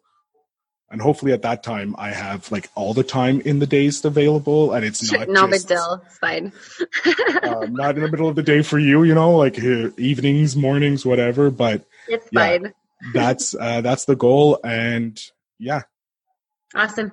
and 0.91 1.01
hopefully 1.01 1.33
at 1.33 1.43
that 1.43 1.61
time 1.61 1.93
I 1.99 2.09
have 2.09 2.51
like 2.51 2.69
all 2.73 2.93
the 2.93 3.03
time 3.03 3.41
in 3.41 3.59
the 3.59 3.67
days 3.67 4.03
available, 4.05 4.73
and 4.73 4.85
it's 4.85 5.11
not 5.11 5.29
No 5.29 5.45
big 5.45 5.55
just, 5.55 5.67
deal. 5.67 6.01
It's 6.05 6.17
fine. 6.17 6.51
um, 7.43 7.73
not 7.75 7.95
in 7.95 8.01
the 8.01 8.09
middle 8.09 8.27
of 8.29 8.35
the 8.35 8.43
day 8.43 8.61
for 8.63 8.79
you, 8.79 9.03
you 9.03 9.13
know, 9.13 9.37
like 9.37 9.59
uh, 9.63 9.89
evenings, 9.97 10.55
mornings, 10.55 11.05
whatever. 11.05 11.51
But 11.51 11.85
it's 12.07 12.27
yeah. 12.31 12.39
fine. 12.39 12.73
that's 13.13 13.55
uh, 13.59 13.81
that's 13.81 14.05
the 14.05 14.15
goal 14.15 14.59
and 14.63 15.21
yeah 15.57 15.83
Awesome. 16.75 17.11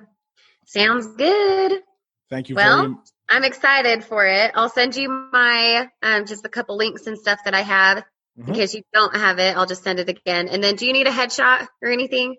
Sounds 0.65 1.07
good. 1.15 1.81
thank 2.29 2.49
you 2.49 2.55
Well, 2.55 2.77
very 2.85 2.95
I'm 3.29 3.43
excited 3.43 4.03
for 4.03 4.25
it. 4.25 4.51
I'll 4.55 4.69
send 4.69 4.95
you 4.95 5.09
my 5.31 5.89
um, 6.01 6.25
just 6.25 6.45
a 6.45 6.49
couple 6.49 6.75
links 6.77 7.07
and 7.07 7.17
stuff 7.17 7.39
that 7.45 7.53
I 7.53 7.61
have 7.61 8.03
in 8.45 8.53
Mhm. 8.53 8.55
case 8.55 8.73
you 8.73 8.83
don't 8.93 9.15
have 9.15 9.39
it. 9.39 9.55
I'll 9.57 9.65
just 9.65 9.83
send 9.83 9.99
it 9.99 10.09
again. 10.09 10.47
And 10.49 10.63
then, 10.63 10.75
do 10.75 10.85
you 10.85 10.93
need 10.93 11.07
a 11.07 11.11
headshot 11.11 11.67
or 11.81 11.89
anything? 11.89 12.35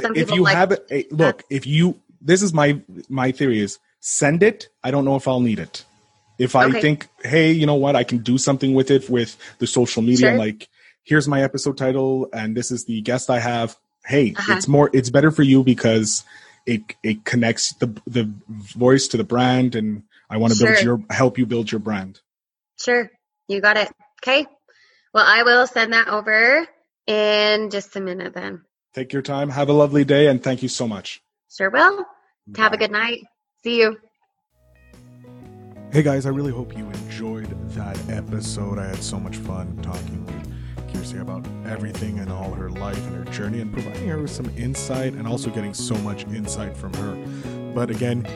some 0.00 0.12
if 0.14 0.30
you 0.30 0.42
like 0.44 0.54
have 0.56 0.70
it 0.72 0.86
eh, 0.90 1.02
look 1.10 1.42
if 1.50 1.66
you 1.66 1.98
this 2.20 2.42
is 2.42 2.52
my 2.54 2.80
my 3.08 3.32
theory 3.32 3.58
is 3.60 3.78
send 4.00 4.42
it 4.44 4.68
i 4.84 4.92
don't 4.92 5.04
know 5.04 5.16
if 5.16 5.26
i'll 5.26 5.40
need 5.40 5.58
it 5.58 5.84
if 6.38 6.54
i 6.54 6.66
Okay. 6.66 6.80
think 6.80 7.08
hey 7.24 7.50
you 7.50 7.66
know 7.66 7.74
what 7.74 7.96
i 7.96 8.04
can 8.04 8.18
do 8.18 8.38
something 8.38 8.74
with 8.74 8.92
it 8.92 9.08
with 9.10 9.36
the 9.58 9.66
social 9.66 10.00
media 10.02 10.28
Sure. 10.28 10.38
like 10.38 10.68
here's 11.02 11.26
my 11.26 11.42
episode 11.42 11.76
title 11.76 12.28
and 12.32 12.56
this 12.56 12.70
is 12.70 12.84
the 12.84 13.00
guest 13.00 13.28
i 13.28 13.40
have 13.40 13.76
hey 14.04 14.34
Uh-huh. 14.38 14.52
it's 14.52 14.68
more 14.68 14.88
it's 14.92 15.10
better 15.10 15.32
for 15.32 15.42
you 15.42 15.64
because 15.64 16.22
it 16.74 16.82
it 17.02 17.24
connects 17.24 17.72
the 17.80 17.88
the 18.06 18.30
voice 18.48 19.08
to 19.08 19.16
the 19.16 19.24
brand 19.24 19.74
and 19.74 20.02
i 20.30 20.36
want 20.36 20.52
to 20.52 20.58
build 20.64 20.82
your 20.82 21.00
help 21.10 21.38
you 21.38 21.46
build 21.46 21.72
your 21.72 21.80
brand 21.80 22.20
Sure, 22.80 23.10
you 23.48 23.60
got 23.60 23.76
it. 23.76 23.90
Okay. 24.22 24.46
Well, 25.12 25.24
I 25.26 25.42
will 25.42 25.66
send 25.66 25.92
that 25.94 26.06
over 26.06 26.64
in 27.08 27.70
just 27.70 27.96
a 27.96 28.00
minute 28.00 28.32
then. 28.34 28.62
take 28.94 29.12
your 29.12 29.22
time 29.22 29.48
have 29.50 29.68
a 29.68 29.72
lovely 29.72 30.04
day 30.04 30.28
and 30.28 30.42
thank 30.44 30.62
you 30.62 30.68
so 30.68 30.86
much 30.86 31.20
Sure 31.50 31.70
will. 31.70 32.04
Have 32.56 32.72
a 32.74 32.76
good 32.76 32.92
night. 32.92 33.24
See 33.64 33.80
you. 33.80 33.96
Hey 35.90 36.02
guys, 36.02 36.26
I 36.26 36.28
really 36.30 36.52
hope 36.52 36.76
you 36.76 36.84
enjoyed 36.90 37.48
that 37.74 37.98
episode. 38.10 38.78
I 38.78 38.86
had 38.86 39.02
so 39.02 39.18
much 39.18 39.36
fun 39.38 39.76
talking 39.82 40.24
with 40.26 40.46
Kirsty 40.92 41.18
about 41.18 41.46
everything 41.66 42.18
and 42.18 42.30
all 42.30 42.52
her 42.52 42.70
life 42.70 42.98
and 43.06 43.16
her 43.16 43.32
journey 43.32 43.60
and 43.60 43.72
providing 43.72 44.08
her 44.08 44.20
with 44.20 44.30
some 44.30 44.50
insight 44.56 45.14
and 45.14 45.26
also 45.26 45.50
getting 45.50 45.74
so 45.74 45.94
much 45.98 46.24
insight 46.26 46.76
from 46.76 46.92
her. 46.94 47.72
But 47.74 47.90
again, 47.90 48.26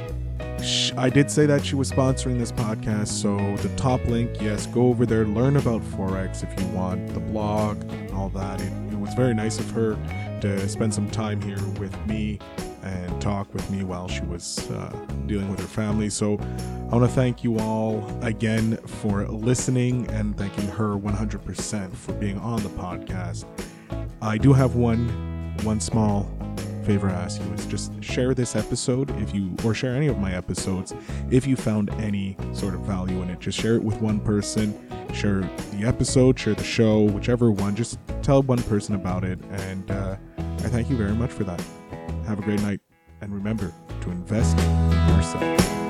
I 0.96 1.10
did 1.10 1.30
say 1.30 1.46
that 1.46 1.64
she 1.64 1.74
was 1.74 1.90
sponsoring 1.90 2.38
this 2.38 2.52
podcast, 2.52 3.08
so 3.08 3.36
the 3.66 3.74
top 3.76 4.04
link, 4.04 4.40
yes, 4.40 4.66
go 4.66 4.86
over 4.86 5.04
there, 5.04 5.26
learn 5.26 5.56
about 5.56 5.82
Forex 5.82 6.44
if 6.44 6.60
you 6.60 6.66
want, 6.68 7.12
the 7.14 7.20
blog, 7.20 7.84
all 8.12 8.28
that. 8.30 8.60
It, 8.60 8.72
it 8.92 8.98
was 8.98 9.12
very 9.14 9.34
nice 9.34 9.58
of 9.58 9.68
her 9.72 9.96
to 10.40 10.68
spend 10.68 10.94
some 10.94 11.10
time 11.10 11.40
here 11.40 11.62
with 11.80 11.96
me 12.06 12.38
and 12.82 13.20
talk 13.20 13.52
with 13.54 13.68
me 13.70 13.84
while 13.84 14.08
she 14.08 14.22
was 14.22 14.70
uh, 14.70 14.90
dealing 15.26 15.48
with 15.50 15.60
her 15.60 15.66
family. 15.66 16.10
So 16.10 16.38
I 16.90 16.96
want 16.96 17.08
to 17.08 17.14
thank 17.14 17.44
you 17.44 17.58
all 17.58 18.06
again 18.22 18.76
for 18.86 19.26
listening 19.26 20.08
and 20.08 20.36
thanking 20.36 20.68
her 20.68 20.96
100% 20.96 21.94
for 21.94 22.12
being 22.14 22.38
on 22.38 22.62
the 22.62 22.68
podcast. 22.70 23.44
I 24.20 24.38
do 24.38 24.52
have 24.52 24.76
one 24.76 25.08
one 25.64 25.80
small 25.80 26.28
favor 26.84 27.08
I 27.08 27.12
ask 27.12 27.40
you 27.40 27.52
is 27.52 27.66
just 27.66 28.02
share 28.02 28.34
this 28.34 28.56
episode 28.56 29.10
if 29.20 29.34
you 29.34 29.54
or 29.64 29.74
share 29.74 29.94
any 29.94 30.08
of 30.08 30.18
my 30.18 30.34
episodes 30.34 30.92
if 31.30 31.46
you 31.46 31.54
found 31.54 31.90
any 31.90 32.36
sort 32.52 32.74
of 32.74 32.80
value 32.80 33.22
in 33.22 33.30
it 33.30 33.38
just 33.38 33.58
share 33.58 33.76
it 33.76 33.82
with 33.84 34.00
one 34.00 34.18
person 34.18 34.74
share 35.14 35.40
the 35.72 35.84
episode 35.84 36.38
share 36.38 36.54
the 36.54 36.64
show 36.64 37.02
whichever 37.02 37.50
one 37.52 37.76
just 37.76 37.98
tell 38.22 38.42
one 38.42 38.62
person 38.64 38.94
about 38.94 39.22
it 39.22 39.38
and 39.50 39.90
uh, 39.92 40.16
i 40.38 40.68
thank 40.68 40.90
you 40.90 40.96
very 40.96 41.14
much 41.14 41.30
for 41.30 41.44
that 41.44 41.62
have 42.26 42.38
a 42.38 42.42
great 42.42 42.60
night. 42.62 42.80
And 43.20 43.32
remember 43.32 43.72
to 44.00 44.10
invest 44.10 44.58
in 44.58 45.16
yourself 45.16 45.81